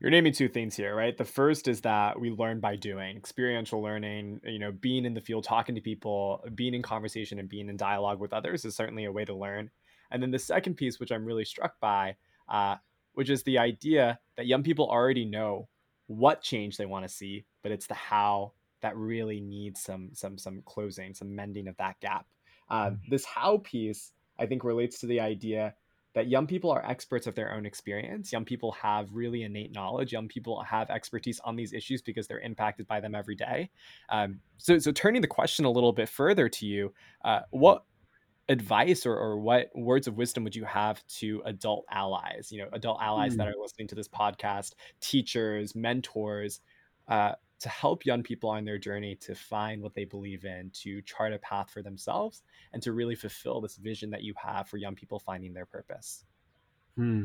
You're 0.00 0.10
naming 0.10 0.32
two 0.32 0.48
things 0.48 0.74
here, 0.74 0.94
right? 0.94 1.16
The 1.16 1.24
first 1.24 1.68
is 1.68 1.82
that 1.82 2.18
we 2.18 2.30
learn 2.30 2.60
by 2.60 2.76
doing, 2.76 3.16
experiential 3.16 3.82
learning, 3.82 4.40
you 4.44 4.58
know, 4.58 4.72
being 4.72 5.04
in 5.04 5.12
the 5.12 5.20
field, 5.20 5.44
talking 5.44 5.74
to 5.74 5.82
people, 5.82 6.42
being 6.54 6.72
in 6.72 6.82
conversation 6.82 7.38
and 7.38 7.48
being 7.48 7.68
in 7.68 7.76
dialogue 7.76 8.18
with 8.18 8.32
others 8.32 8.64
is 8.64 8.74
certainly 8.74 9.04
a 9.04 9.12
way 9.12 9.26
to 9.26 9.34
learn. 9.34 9.70
And 10.10 10.22
then 10.22 10.30
the 10.30 10.38
second 10.38 10.76
piece, 10.76 10.98
which 10.98 11.12
I'm 11.12 11.26
really 11.26 11.44
struck 11.44 11.78
by, 11.78 12.16
uh, 12.48 12.76
which 13.16 13.30
is 13.30 13.42
the 13.44 13.56
idea 13.58 14.18
that 14.36 14.46
young 14.46 14.62
people 14.62 14.88
already 14.88 15.24
know 15.24 15.66
what 16.06 16.42
change 16.42 16.76
they 16.76 16.84
want 16.84 17.02
to 17.02 17.08
see, 17.08 17.46
but 17.62 17.72
it's 17.72 17.86
the 17.86 17.94
how 17.94 18.52
that 18.82 18.94
really 18.94 19.40
needs 19.40 19.80
some 19.80 20.10
some 20.12 20.36
some 20.36 20.62
closing, 20.66 21.14
some 21.14 21.34
mending 21.34 21.66
of 21.66 21.76
that 21.78 21.98
gap. 22.00 22.26
Um, 22.68 22.78
mm-hmm. 22.78 23.10
this 23.10 23.24
how 23.24 23.58
piece, 23.64 24.12
I 24.38 24.44
think, 24.44 24.64
relates 24.64 25.00
to 25.00 25.06
the 25.06 25.18
idea 25.18 25.74
that 26.12 26.28
young 26.28 26.46
people 26.46 26.70
are 26.70 26.84
experts 26.84 27.26
of 27.26 27.34
their 27.34 27.54
own 27.54 27.64
experience. 27.64 28.32
Young 28.32 28.44
people 28.44 28.72
have 28.72 29.08
really 29.12 29.44
innate 29.44 29.72
knowledge. 29.72 30.12
Young 30.12 30.28
people 30.28 30.62
have 30.62 30.90
expertise 30.90 31.40
on 31.40 31.56
these 31.56 31.72
issues 31.72 32.02
because 32.02 32.26
they're 32.26 32.40
impacted 32.40 32.86
by 32.86 33.00
them 33.00 33.14
every 33.14 33.34
day. 33.34 33.70
Um, 34.10 34.40
so, 34.58 34.78
so 34.78 34.92
turning 34.92 35.22
the 35.22 35.28
question 35.28 35.64
a 35.64 35.70
little 35.70 35.92
bit 35.92 36.08
further 36.08 36.48
to 36.50 36.66
you, 36.66 36.92
uh, 37.24 37.40
what 37.50 37.84
advice 38.48 39.06
or, 39.06 39.16
or 39.16 39.38
what 39.38 39.70
words 39.74 40.06
of 40.06 40.16
wisdom 40.16 40.44
would 40.44 40.54
you 40.54 40.64
have 40.64 41.06
to 41.06 41.42
adult 41.44 41.84
allies? 41.90 42.50
You 42.50 42.62
know, 42.62 42.68
adult 42.72 43.00
allies 43.00 43.34
mm. 43.34 43.38
that 43.38 43.48
are 43.48 43.54
listening 43.60 43.88
to 43.88 43.94
this 43.94 44.08
podcast, 44.08 44.74
teachers, 45.00 45.74
mentors. 45.74 46.60
Uh, 47.08 47.32
to 47.58 47.68
help 47.68 48.04
young 48.04 48.22
people 48.22 48.50
on 48.50 48.64
their 48.64 48.78
journey 48.78 49.14
to 49.14 49.34
find 49.34 49.80
what 49.80 49.94
they 49.94 50.04
believe 50.04 50.44
in, 50.44 50.70
to 50.74 51.00
chart 51.02 51.32
a 51.32 51.38
path 51.38 51.70
for 51.70 51.82
themselves, 51.82 52.42
and 52.72 52.82
to 52.82 52.92
really 52.92 53.14
fulfill 53.14 53.60
this 53.60 53.76
vision 53.76 54.10
that 54.10 54.22
you 54.22 54.34
have 54.36 54.68
for 54.68 54.76
young 54.76 54.94
people 54.94 55.18
finding 55.18 55.54
their 55.54 55.64
purpose? 55.64 56.24
Hmm. 56.96 57.24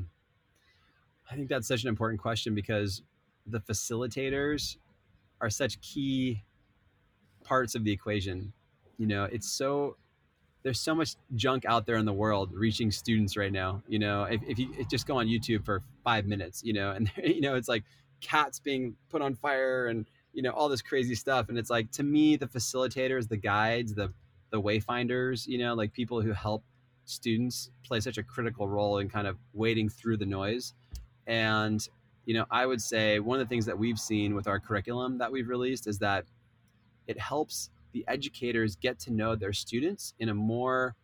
I 1.30 1.36
think 1.36 1.50
that's 1.50 1.68
such 1.68 1.84
an 1.84 1.90
important 1.90 2.22
question 2.22 2.56
because 2.56 3.02
the 3.46 3.60
facilitators 3.60 4.78
are 5.42 5.50
such 5.50 5.82
key 5.82 6.44
parts 7.44 7.76
of 7.76 7.84
the 7.84 7.92
equation. 7.92 8.54
You 8.98 9.08
know, 9.08 9.26
it's 9.26 9.50
so 9.50 9.98
there's 10.64 10.80
so 10.80 10.94
much 10.94 11.16
junk 11.36 11.66
out 11.66 11.86
there 11.86 11.96
in 11.96 12.06
the 12.06 12.14
world 12.14 12.52
reaching 12.54 12.92
students 12.92 13.36
right 13.36 13.52
now. 13.52 13.82
You 13.88 14.00
know, 14.00 14.24
if, 14.24 14.42
if 14.48 14.60
you 14.60 14.86
just 14.90 15.08
go 15.08 15.18
on 15.18 15.28
YouTube 15.28 15.66
for 15.66 15.82
five 16.04 16.26
minutes, 16.26 16.62
you 16.64 16.74
know, 16.74 16.92
and 16.92 17.12
you 17.24 17.42
know, 17.42 17.56
it's 17.56 17.68
like 17.68 17.84
cats 18.22 18.60
being 18.60 18.96
put 19.10 19.22
on 19.22 19.36
fire 19.36 19.88
and 19.88 20.06
you 20.34 20.42
know 20.42 20.52
all 20.52 20.70
this 20.70 20.82
crazy 20.82 21.16
stuff. 21.16 21.50
And 21.50 21.58
it's 21.58 21.70
like 21.70 21.92
to 21.94 22.04
me 22.04 22.36
the 22.36 22.48
facilitators 22.48 23.28
the 23.28 23.38
guides 23.38 23.94
the 23.94 24.14
the 24.52 24.62
wayfinders 24.62 25.48
you 25.48 25.58
know 25.58 25.74
like 25.74 25.94
people 25.94 26.22
who 26.22 26.34
help 26.34 26.64
students 27.06 27.72
play 27.84 28.00
such 28.00 28.18
a 28.18 28.24
critical 28.24 28.68
role 28.68 29.00
in 29.00 29.10
kind 29.10 29.28
of 29.28 29.38
wading 29.54 29.90
through 29.90 30.18
the 30.18 30.26
noise. 30.26 30.74
And 31.26 31.88
you 32.26 32.36
know 32.36 32.46
i 32.52 32.66
would 32.66 32.82
say 32.82 33.20
one 33.20 33.40
of 33.40 33.48
the 33.48 33.50
things 33.50 33.66
that 33.66 33.78
we've 33.78 34.00
seen 34.00 34.36
with 34.36 34.48
our 34.48 34.60
curriculum 34.60 35.18
that 35.18 35.32
we've 35.32 35.48
released 35.48 35.88
is 35.88 35.98
that 36.00 36.26
it 37.08 37.20
helps 37.20 37.70
the 37.92 38.06
educators 38.08 38.76
get 38.76 39.00
to 39.00 39.12
know 39.12 39.36
their 39.36 39.54
students 39.54 40.14
in 40.20 40.30
a 40.30 40.34
more 40.34 40.96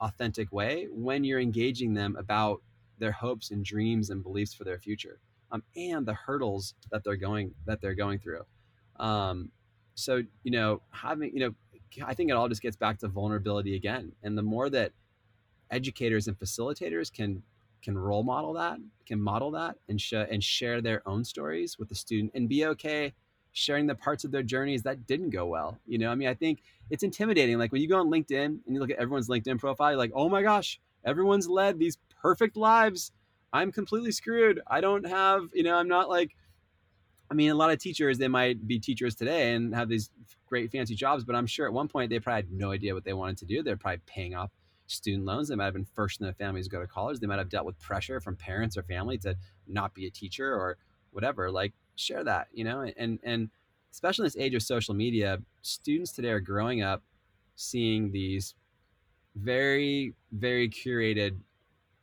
authentic 0.00 0.52
way 0.52 0.86
when 0.90 1.24
you're 1.24 1.40
engaging 1.40 1.94
them 1.94 2.16
about 2.18 2.62
their 2.98 3.12
hopes 3.12 3.50
and 3.50 3.64
dreams 3.64 4.10
and 4.10 4.22
beliefs 4.22 4.54
for 4.54 4.64
their 4.64 4.78
future 4.78 5.20
um, 5.50 5.62
and 5.76 6.06
the 6.06 6.14
hurdles 6.14 6.74
that 6.90 7.02
they're 7.04 7.16
going 7.16 7.54
that 7.66 7.80
they're 7.80 7.94
going 7.94 8.18
through 8.18 8.44
um, 8.98 9.50
so 9.98 10.22
you 10.44 10.50
know, 10.50 10.80
having 10.90 11.32
you 11.34 11.40
know, 11.40 11.54
I 12.04 12.14
think 12.14 12.30
it 12.30 12.34
all 12.34 12.48
just 12.48 12.62
gets 12.62 12.76
back 12.76 12.98
to 12.98 13.08
vulnerability 13.08 13.74
again. 13.74 14.12
And 14.22 14.36
the 14.36 14.42
more 14.42 14.70
that 14.70 14.92
educators 15.70 16.28
and 16.28 16.38
facilitators 16.38 17.12
can 17.12 17.42
can 17.82 17.96
role 17.96 18.22
model 18.22 18.52
that, 18.54 18.78
can 19.06 19.20
model 19.20 19.50
that, 19.52 19.76
and 19.88 20.00
show 20.00 20.26
and 20.30 20.42
share 20.42 20.80
their 20.80 21.06
own 21.08 21.24
stories 21.24 21.78
with 21.78 21.88
the 21.88 21.94
student, 21.94 22.32
and 22.34 22.48
be 22.48 22.64
okay 22.66 23.12
sharing 23.58 23.86
the 23.86 23.94
parts 23.94 24.24
of 24.24 24.30
their 24.30 24.42
journeys 24.42 24.82
that 24.82 25.06
didn't 25.06 25.30
go 25.30 25.46
well. 25.46 25.78
You 25.86 25.98
know, 25.98 26.10
I 26.10 26.14
mean, 26.14 26.28
I 26.28 26.34
think 26.34 26.62
it's 26.90 27.02
intimidating. 27.02 27.58
Like 27.58 27.72
when 27.72 27.82
you 27.82 27.88
go 27.88 27.98
on 27.98 28.10
LinkedIn 28.10 28.44
and 28.44 28.62
you 28.66 28.78
look 28.78 28.90
at 28.90 28.98
everyone's 28.98 29.28
LinkedIn 29.28 29.58
profile, 29.58 29.90
you're 29.90 29.98
like, 29.98 30.12
oh 30.14 30.28
my 30.28 30.42
gosh, 30.42 30.80
everyone's 31.04 31.48
led 31.48 31.78
these 31.78 31.98
perfect 32.22 32.56
lives. 32.56 33.12
I'm 33.52 33.72
completely 33.72 34.12
screwed. 34.12 34.60
I 34.66 34.80
don't 34.80 35.06
have, 35.06 35.48
you 35.52 35.62
know, 35.62 35.74
I'm 35.74 35.88
not 35.88 36.08
like 36.08 36.34
I 37.30 37.34
mean, 37.34 37.50
a 37.50 37.54
lot 37.54 37.70
of 37.70 37.78
teachers, 37.78 38.16
they 38.16 38.28
might 38.28 38.66
be 38.66 38.78
teachers 38.78 39.14
today 39.14 39.52
and 39.52 39.74
have 39.74 39.88
these 39.88 40.10
great 40.46 40.72
fancy 40.72 40.94
jobs, 40.94 41.24
but 41.24 41.36
I'm 41.36 41.46
sure 41.46 41.66
at 41.66 41.72
one 41.72 41.86
point 41.86 42.08
they 42.08 42.18
probably 42.20 42.42
had 42.42 42.50
no 42.50 42.70
idea 42.70 42.94
what 42.94 43.04
they 43.04 43.12
wanted 43.12 43.36
to 43.38 43.44
do. 43.44 43.62
They're 43.62 43.76
probably 43.76 44.00
paying 44.06 44.34
off 44.34 44.50
student 44.86 45.26
loans. 45.26 45.48
They 45.48 45.54
might 45.54 45.66
have 45.66 45.74
been 45.74 45.84
first 45.84 46.20
in 46.20 46.24
their 46.24 46.32
families 46.32 46.66
to 46.66 46.70
go 46.70 46.80
to 46.80 46.86
college. 46.86 47.20
They 47.20 47.26
might 47.26 47.38
have 47.38 47.50
dealt 47.50 47.66
with 47.66 47.78
pressure 47.78 48.18
from 48.20 48.36
parents 48.36 48.78
or 48.78 48.82
family 48.82 49.18
to 49.18 49.36
not 49.66 49.94
be 49.94 50.06
a 50.06 50.10
teacher 50.10 50.54
or 50.54 50.78
whatever. 51.10 51.50
Like 51.50 51.74
share 51.98 52.24
that, 52.24 52.48
you 52.52 52.64
know, 52.64 52.80
and 52.96 53.18
and 53.22 53.50
especially 53.92 54.22
in 54.22 54.26
this 54.26 54.36
age 54.36 54.54
of 54.54 54.62
social 54.62 54.94
media, 54.94 55.38
students 55.62 56.12
today 56.12 56.30
are 56.30 56.40
growing 56.40 56.82
up 56.82 57.02
seeing 57.56 58.12
these 58.12 58.54
very, 59.34 60.14
very 60.32 60.68
curated 60.68 61.36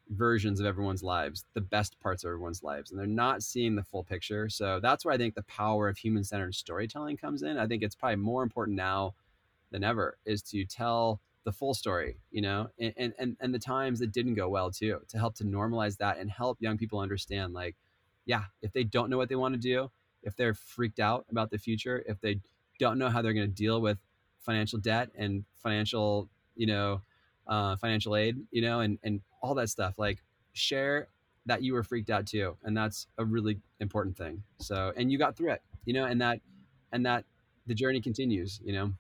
versions 0.10 0.60
of 0.60 0.66
everyone's 0.66 1.02
lives, 1.02 1.46
the 1.54 1.62
best 1.62 2.00
parts 2.00 2.24
of 2.24 2.30
everyone's 2.30 2.64
lives, 2.64 2.92
and 2.92 3.00
they're 3.00 3.08
not 3.08 3.42
seeing 3.42 3.76
the 3.76 3.84
full 3.84 4.04
picture. 4.04 4.50
So 4.50 4.80
that's 4.80 5.06
where 5.06 5.14
I 5.14 5.18
think 5.18 5.36
the 5.36 5.44
power 5.44 5.88
of 5.88 5.98
human 5.98 6.24
centered 6.24 6.56
storytelling 6.56 7.18
comes 7.18 7.42
in. 7.42 7.58
I 7.58 7.68
think 7.68 7.82
it's 7.84 7.96
probably 7.96 8.18
more 8.18 8.44
important 8.44 8.78
now 8.78 9.16
than 9.72 9.84
ever 9.84 10.18
is 10.26 10.42
to 10.44 10.66
tell 10.66 11.22
the 11.44 11.52
full 11.52 11.74
story, 11.74 12.18
you 12.32 12.42
know, 12.42 12.68
and, 12.80 13.14
and, 13.18 13.38
and 13.40 13.54
the 13.54 13.60
times 13.60 14.00
that 14.00 14.12
didn't 14.12 14.34
go 14.34 14.50
well 14.50 14.72
too, 14.72 15.00
to 15.08 15.18
help 15.18 15.36
to 15.36 15.44
normalize 15.44 15.98
that 15.98 16.18
and 16.18 16.30
help 16.30 16.62
young 16.62 16.78
people 16.78 17.00
understand 17.00 17.54
like, 17.54 17.76
yeah, 18.26 18.44
if 18.62 18.74
they 18.74 18.84
don't 18.84 19.10
know 19.10 19.18
what 19.18 19.30
they 19.30 19.36
want 19.36 19.54
to 19.54 19.60
do, 19.60 19.92
if 20.24 20.36
they're 20.36 20.54
freaked 20.54 21.00
out 21.00 21.26
about 21.30 21.52
the 21.52 21.58
future, 21.58 22.04
if 22.08 22.20
they 22.20 22.40
don't 22.80 22.98
know 22.98 23.10
how 23.10 23.22
they're 23.22 23.34
going 23.34 23.48
to 23.48 23.54
deal 23.54 23.80
with 23.80 23.98
financial 24.40 24.80
debt 24.80 25.10
and 25.16 25.46
financial, 25.62 26.30
you 26.56 26.68
know, 26.68 27.02
uh, 27.48 27.76
financial 27.76 28.16
aid, 28.16 28.38
you 28.52 28.62
know, 28.62 28.80
and, 28.80 28.98
and 29.04 29.22
all 29.42 29.54
that 29.56 29.70
stuff. 29.70 29.98
Like 29.98 30.24
share 30.54 31.08
that 31.46 31.62
you 31.62 31.74
were 31.74 31.84
freaked 31.84 32.10
out 32.10 32.26
too. 32.26 32.58
And 32.64 32.76
that's 32.76 33.08
a 33.18 33.26
really 33.26 33.60
important 33.80 34.18
thing. 34.18 34.44
So, 34.60 34.92
and 34.98 35.12
you 35.12 35.18
got 35.18 35.38
through 35.38 35.52
it, 35.52 35.62
you 35.86 35.94
know, 35.94 36.06
and 36.06 36.20
that, 36.22 36.40
and 36.92 37.06
that 37.06 37.26
the 37.68 37.76
journey 37.76 38.02
continues, 38.02 38.60
you 38.64 38.74
know. 38.74 38.94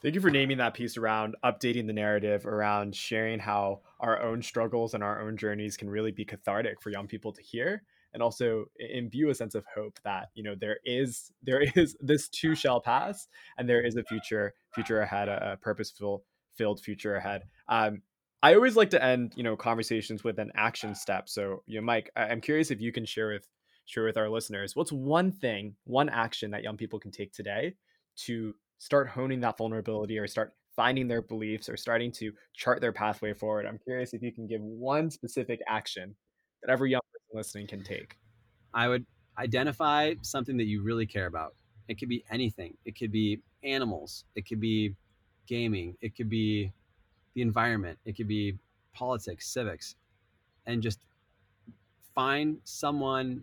Thank 0.00 0.14
you 0.14 0.20
for 0.20 0.30
naming 0.30 0.58
that 0.58 0.74
piece 0.74 0.96
around 0.96 1.36
updating 1.44 1.88
the 1.88 1.92
narrative, 1.92 2.46
around 2.46 2.94
sharing 2.94 3.40
how 3.40 3.80
our 3.98 4.22
own 4.22 4.42
struggles 4.42 4.94
and 4.94 5.02
our 5.02 5.20
own 5.20 5.36
journeys 5.36 5.76
can 5.76 5.90
really 5.90 6.12
be 6.12 6.24
cathartic 6.24 6.80
for 6.80 6.90
young 6.90 7.08
people 7.08 7.32
to 7.32 7.42
hear 7.42 7.82
and 8.14 8.22
also 8.22 8.66
imbue 8.78 9.30
a 9.30 9.34
sense 9.34 9.54
of 9.54 9.64
hope 9.74 9.98
that 10.04 10.28
you 10.34 10.42
know 10.42 10.54
there 10.54 10.78
is 10.84 11.30
there 11.42 11.62
is 11.76 11.96
this 12.00 12.28
too 12.28 12.54
shall 12.54 12.80
pass 12.80 13.28
and 13.58 13.68
there 13.68 13.84
is 13.84 13.96
a 13.96 14.04
future 14.04 14.54
future 14.74 15.00
ahead 15.00 15.28
a, 15.28 15.52
a 15.52 15.56
purposeful 15.56 16.24
filled 16.58 16.80
future 16.80 17.14
ahead. 17.16 17.44
Um, 17.68 18.02
I 18.42 18.54
always 18.54 18.76
like 18.76 18.90
to 18.90 19.02
end, 19.02 19.32
you 19.36 19.42
know, 19.42 19.56
conversations 19.56 20.22
with 20.22 20.38
an 20.38 20.52
action 20.54 20.94
step. 20.94 21.28
So, 21.28 21.62
you 21.66 21.80
know, 21.80 21.84
Mike, 21.84 22.10
I'm 22.16 22.40
curious 22.40 22.70
if 22.70 22.80
you 22.80 22.92
can 22.92 23.06
share 23.06 23.28
with 23.28 23.48
share 23.86 24.04
with 24.04 24.18
our 24.18 24.28
listeners 24.28 24.76
what's 24.76 24.92
one 24.92 25.32
thing, 25.32 25.74
one 25.84 26.10
action 26.10 26.50
that 26.50 26.62
young 26.62 26.76
people 26.76 26.98
can 27.00 27.10
take 27.10 27.32
today 27.32 27.74
to 28.16 28.54
start 28.78 29.08
honing 29.08 29.40
that 29.40 29.56
vulnerability 29.56 30.18
or 30.18 30.26
start 30.26 30.52
finding 30.76 31.08
their 31.08 31.22
beliefs 31.22 31.68
or 31.68 31.76
starting 31.76 32.12
to 32.12 32.30
chart 32.54 32.80
their 32.80 32.92
pathway 32.92 33.32
forward. 33.32 33.66
I'm 33.66 33.78
curious 33.78 34.12
if 34.12 34.22
you 34.22 34.32
can 34.32 34.46
give 34.46 34.60
one 34.60 35.10
specific 35.10 35.60
action 35.66 36.14
that 36.62 36.70
every 36.70 36.90
young 36.90 37.00
listening 37.32 37.66
can 37.66 37.82
take. 37.82 38.16
I 38.74 38.88
would 38.88 39.04
identify 39.38 40.14
something 40.22 40.56
that 40.56 40.66
you 40.66 40.82
really 40.82 41.06
care 41.06 41.26
about. 41.26 41.54
It 41.88 41.98
could 41.98 42.08
be 42.08 42.24
anything. 42.30 42.76
It 42.84 42.98
could 42.98 43.12
be 43.12 43.40
animals. 43.62 44.24
It 44.34 44.46
could 44.46 44.60
be 44.60 44.94
gaming, 45.48 45.96
it 46.02 46.14
could 46.14 46.28
be 46.28 46.70
the 47.34 47.42
environment, 47.42 47.98
it 48.04 48.16
could 48.16 48.28
be 48.28 48.54
politics, 48.92 49.48
civics, 49.48 49.96
and 50.66 50.82
just 50.82 51.00
find 52.14 52.58
someone 52.64 53.42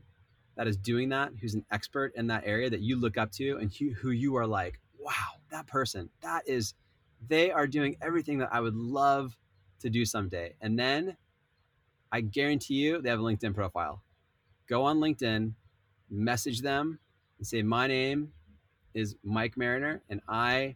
that 0.55 0.67
is 0.67 0.77
doing 0.77 1.09
that, 1.09 1.31
who's 1.41 1.55
an 1.55 1.65
expert 1.71 2.13
in 2.15 2.27
that 2.27 2.43
area 2.45 2.69
that 2.69 2.81
you 2.81 2.95
look 2.95 3.17
up 3.17 3.31
to 3.31 3.57
and 3.57 3.73
who 3.73 4.11
you 4.11 4.37
are 4.37 4.45
like, 4.45 4.79
wow, 4.99 5.39
that 5.49 5.65
person, 5.67 6.09
that 6.21 6.47
is, 6.47 6.75
they 7.27 7.51
are 7.51 7.67
doing 7.67 7.97
everything 8.01 8.37
that 8.37 8.49
I 8.51 8.61
would 8.61 8.75
love 8.75 9.35
to 9.79 9.89
do 9.89 10.05
someday. 10.05 10.53
And 10.61 10.77
then 10.77 11.17
I 12.11 12.21
guarantee 12.21 12.75
you 12.75 13.01
they 13.01 13.09
have 13.09 13.19
a 13.19 13.23
LinkedIn 13.23 13.53
profile. 13.53 14.01
Go 14.67 14.83
on 14.83 14.99
LinkedIn, 14.99 15.53
message 16.09 16.61
them 16.61 16.99
and 17.37 17.47
say, 17.47 17.61
my 17.61 17.87
name 17.87 18.31
is 18.93 19.15
Mike 19.23 19.57
Marriner, 19.57 20.01
and 20.09 20.21
I 20.27 20.75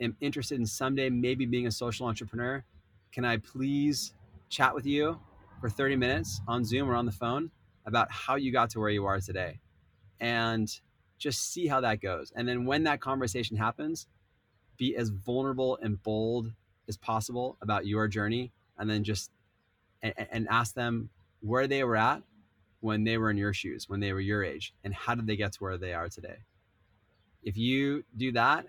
am 0.00 0.16
interested 0.20 0.58
in 0.58 0.66
someday 0.66 1.08
maybe 1.10 1.46
being 1.46 1.66
a 1.66 1.70
social 1.70 2.06
entrepreneur. 2.06 2.64
Can 3.12 3.24
I 3.24 3.36
please 3.36 4.14
chat 4.48 4.74
with 4.74 4.86
you 4.86 5.18
for 5.60 5.68
30 5.68 5.96
minutes 5.96 6.40
on 6.48 6.64
Zoom 6.64 6.90
or 6.90 6.94
on 6.94 7.06
the 7.06 7.12
phone 7.12 7.50
about 7.86 8.10
how 8.10 8.36
you 8.36 8.52
got 8.52 8.70
to 8.70 8.80
where 8.80 8.90
you 8.90 9.06
are 9.06 9.20
today? 9.20 9.60
And 10.18 10.68
just 11.18 11.52
see 11.52 11.66
how 11.66 11.80
that 11.82 12.00
goes. 12.00 12.32
And 12.34 12.48
then 12.48 12.64
when 12.64 12.84
that 12.84 13.00
conversation 13.00 13.56
happens, 13.56 14.06
be 14.76 14.96
as 14.96 15.10
vulnerable 15.10 15.78
and 15.82 16.02
bold 16.02 16.52
as 16.88 16.96
possible 16.96 17.56
about 17.60 17.86
your 17.86 18.08
journey 18.08 18.52
and 18.78 18.88
then 18.88 19.04
just 19.04 19.30
and, 20.02 20.14
and 20.30 20.48
ask 20.48 20.74
them 20.74 21.10
where 21.40 21.66
they 21.66 21.84
were 21.84 21.96
at 21.96 22.22
when 22.80 23.04
they 23.04 23.18
were 23.18 23.30
in 23.30 23.36
your 23.36 23.52
shoes, 23.52 23.88
when 23.88 24.00
they 24.00 24.12
were 24.12 24.20
your 24.20 24.42
age, 24.42 24.74
and 24.84 24.94
how 24.94 25.14
did 25.14 25.26
they 25.26 25.36
get 25.36 25.52
to 25.52 25.58
where 25.58 25.76
they 25.76 25.92
are 25.92 26.08
today? 26.08 26.38
If 27.42 27.56
you 27.56 28.04
do 28.16 28.32
that, 28.32 28.66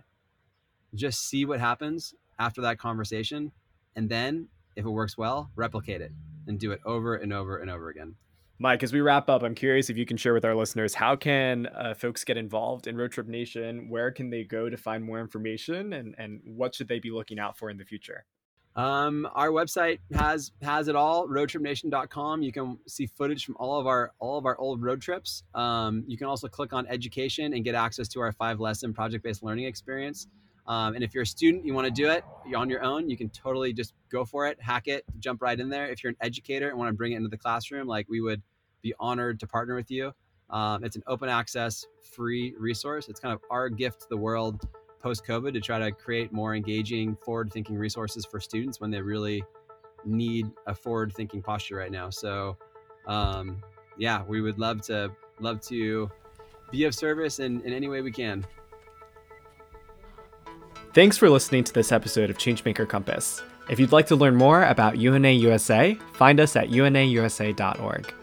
just 0.93 1.27
see 1.27 1.45
what 1.45 1.59
happens 1.59 2.13
after 2.39 2.61
that 2.61 2.77
conversation. 2.77 3.51
And 3.95 4.09
then, 4.09 4.47
if 4.75 4.85
it 4.85 4.89
works 4.89 5.17
well, 5.17 5.51
replicate 5.55 6.01
it 6.01 6.11
and 6.47 6.59
do 6.59 6.71
it 6.71 6.79
over 6.85 7.15
and 7.15 7.33
over 7.33 7.57
and 7.57 7.69
over 7.69 7.89
again. 7.89 8.15
Mike, 8.59 8.83
as 8.83 8.93
we 8.93 9.01
wrap 9.01 9.27
up, 9.27 9.41
I'm 9.41 9.55
curious 9.55 9.89
if 9.89 9.97
you 9.97 10.05
can 10.05 10.17
share 10.17 10.33
with 10.33 10.45
our 10.45 10.55
listeners 10.55 10.93
how 10.93 11.15
can 11.15 11.65
uh, 11.67 11.95
folks 11.95 12.23
get 12.23 12.37
involved 12.37 12.85
in 12.85 12.95
Road 12.95 13.11
Trip 13.11 13.27
Nation? 13.27 13.89
Where 13.89 14.11
can 14.11 14.29
they 14.29 14.43
go 14.43 14.69
to 14.69 14.77
find 14.77 15.03
more 15.03 15.19
information, 15.19 15.93
and 15.93 16.13
and 16.17 16.41
what 16.45 16.75
should 16.75 16.87
they 16.87 16.99
be 16.99 17.09
looking 17.09 17.39
out 17.39 17.57
for 17.57 17.69
in 17.69 17.77
the 17.77 17.85
future? 17.85 18.25
Um, 18.75 19.27
our 19.33 19.49
website 19.49 19.99
has 20.13 20.51
has 20.61 20.87
it 20.87 20.95
all. 20.95 21.27
Roadtripnation.com. 21.27 22.41
You 22.41 22.51
can 22.51 22.77
see 22.87 23.05
footage 23.05 23.45
from 23.45 23.57
all 23.59 23.79
of 23.79 23.87
our 23.87 24.11
all 24.19 24.37
of 24.37 24.45
our 24.45 24.57
old 24.57 24.81
road 24.81 25.01
trips. 25.01 25.43
Um, 25.53 26.03
you 26.07 26.17
can 26.17 26.27
also 26.27 26.47
click 26.47 26.71
on 26.71 26.87
education 26.87 27.53
and 27.53 27.63
get 27.63 27.75
access 27.75 28.07
to 28.09 28.21
our 28.21 28.31
five 28.31 28.59
lesson 28.59 28.93
project 28.93 29.23
based 29.23 29.43
learning 29.43 29.65
experience. 29.65 30.27
Um, 30.67 30.93
and 30.95 31.03
if 31.03 31.13
you're 31.13 31.23
a 31.23 31.27
student, 31.27 31.65
you 31.65 31.73
want 31.73 31.85
to 31.85 31.91
do 31.91 32.09
it, 32.09 32.23
you're 32.47 32.59
on 32.59 32.69
your 32.69 32.83
own. 32.83 33.09
You 33.09 33.17
can 33.17 33.29
totally 33.29 33.73
just 33.73 33.93
go 34.09 34.23
for 34.23 34.47
it, 34.47 34.61
hack 34.61 34.87
it, 34.87 35.03
jump 35.19 35.41
right 35.41 35.59
in 35.59 35.69
there. 35.69 35.87
If 35.89 36.03
you're 36.03 36.11
an 36.11 36.17
educator 36.21 36.69
and 36.69 36.77
want 36.77 36.89
to 36.89 36.93
bring 36.93 37.13
it 37.13 37.17
into 37.17 37.29
the 37.29 37.37
classroom, 37.37 37.87
like 37.87 38.07
we 38.07 38.21
would 38.21 38.41
be 38.81 38.93
honored 38.99 39.39
to 39.41 39.47
partner 39.47 39.75
with 39.75 39.89
you. 39.91 40.13
Um, 40.49 40.83
it's 40.83 40.95
an 40.95 41.03
open 41.07 41.29
access, 41.29 41.85
free 42.13 42.53
resource. 42.57 43.07
It's 43.09 43.19
kind 43.19 43.33
of 43.33 43.41
our 43.49 43.69
gift 43.69 44.01
to 44.01 44.07
the 44.09 44.17
world 44.17 44.67
post 45.01 45.25
COVID 45.25 45.53
to 45.53 45.61
try 45.61 45.79
to 45.79 45.91
create 45.91 46.31
more 46.31 46.55
engaging, 46.55 47.15
forward 47.15 47.51
thinking 47.51 47.75
resources 47.75 48.25
for 48.25 48.39
students 48.39 48.79
when 48.79 48.91
they 48.91 49.01
really 49.01 49.43
need 50.05 50.49
a 50.67 50.75
forward 50.75 51.13
thinking 51.13 51.41
posture 51.41 51.75
right 51.75 51.91
now. 51.91 52.09
So, 52.09 52.57
um, 53.07 53.61
yeah, 53.97 54.23
we 54.27 54.41
would 54.41 54.59
love 54.59 54.81
to 54.83 55.11
love 55.39 55.61
to 55.61 56.09
be 56.71 56.85
of 56.85 56.95
service 56.95 57.39
in, 57.39 57.61
in 57.61 57.73
any 57.73 57.87
way 57.87 58.01
we 58.01 58.11
can. 58.11 58.45
Thanks 60.93 61.17
for 61.17 61.29
listening 61.29 61.63
to 61.65 61.73
this 61.73 61.91
episode 61.91 62.29
of 62.29 62.37
Changemaker 62.37 62.87
Compass. 62.87 63.41
If 63.69 63.79
you'd 63.79 63.91
like 63.91 64.07
to 64.07 64.15
learn 64.15 64.35
more 64.35 64.63
about 64.63 64.97
UNA 64.97 65.31
USA, 65.31 65.95
find 66.13 66.39
us 66.39 66.55
at 66.55 66.69
unausa.org. 66.69 68.13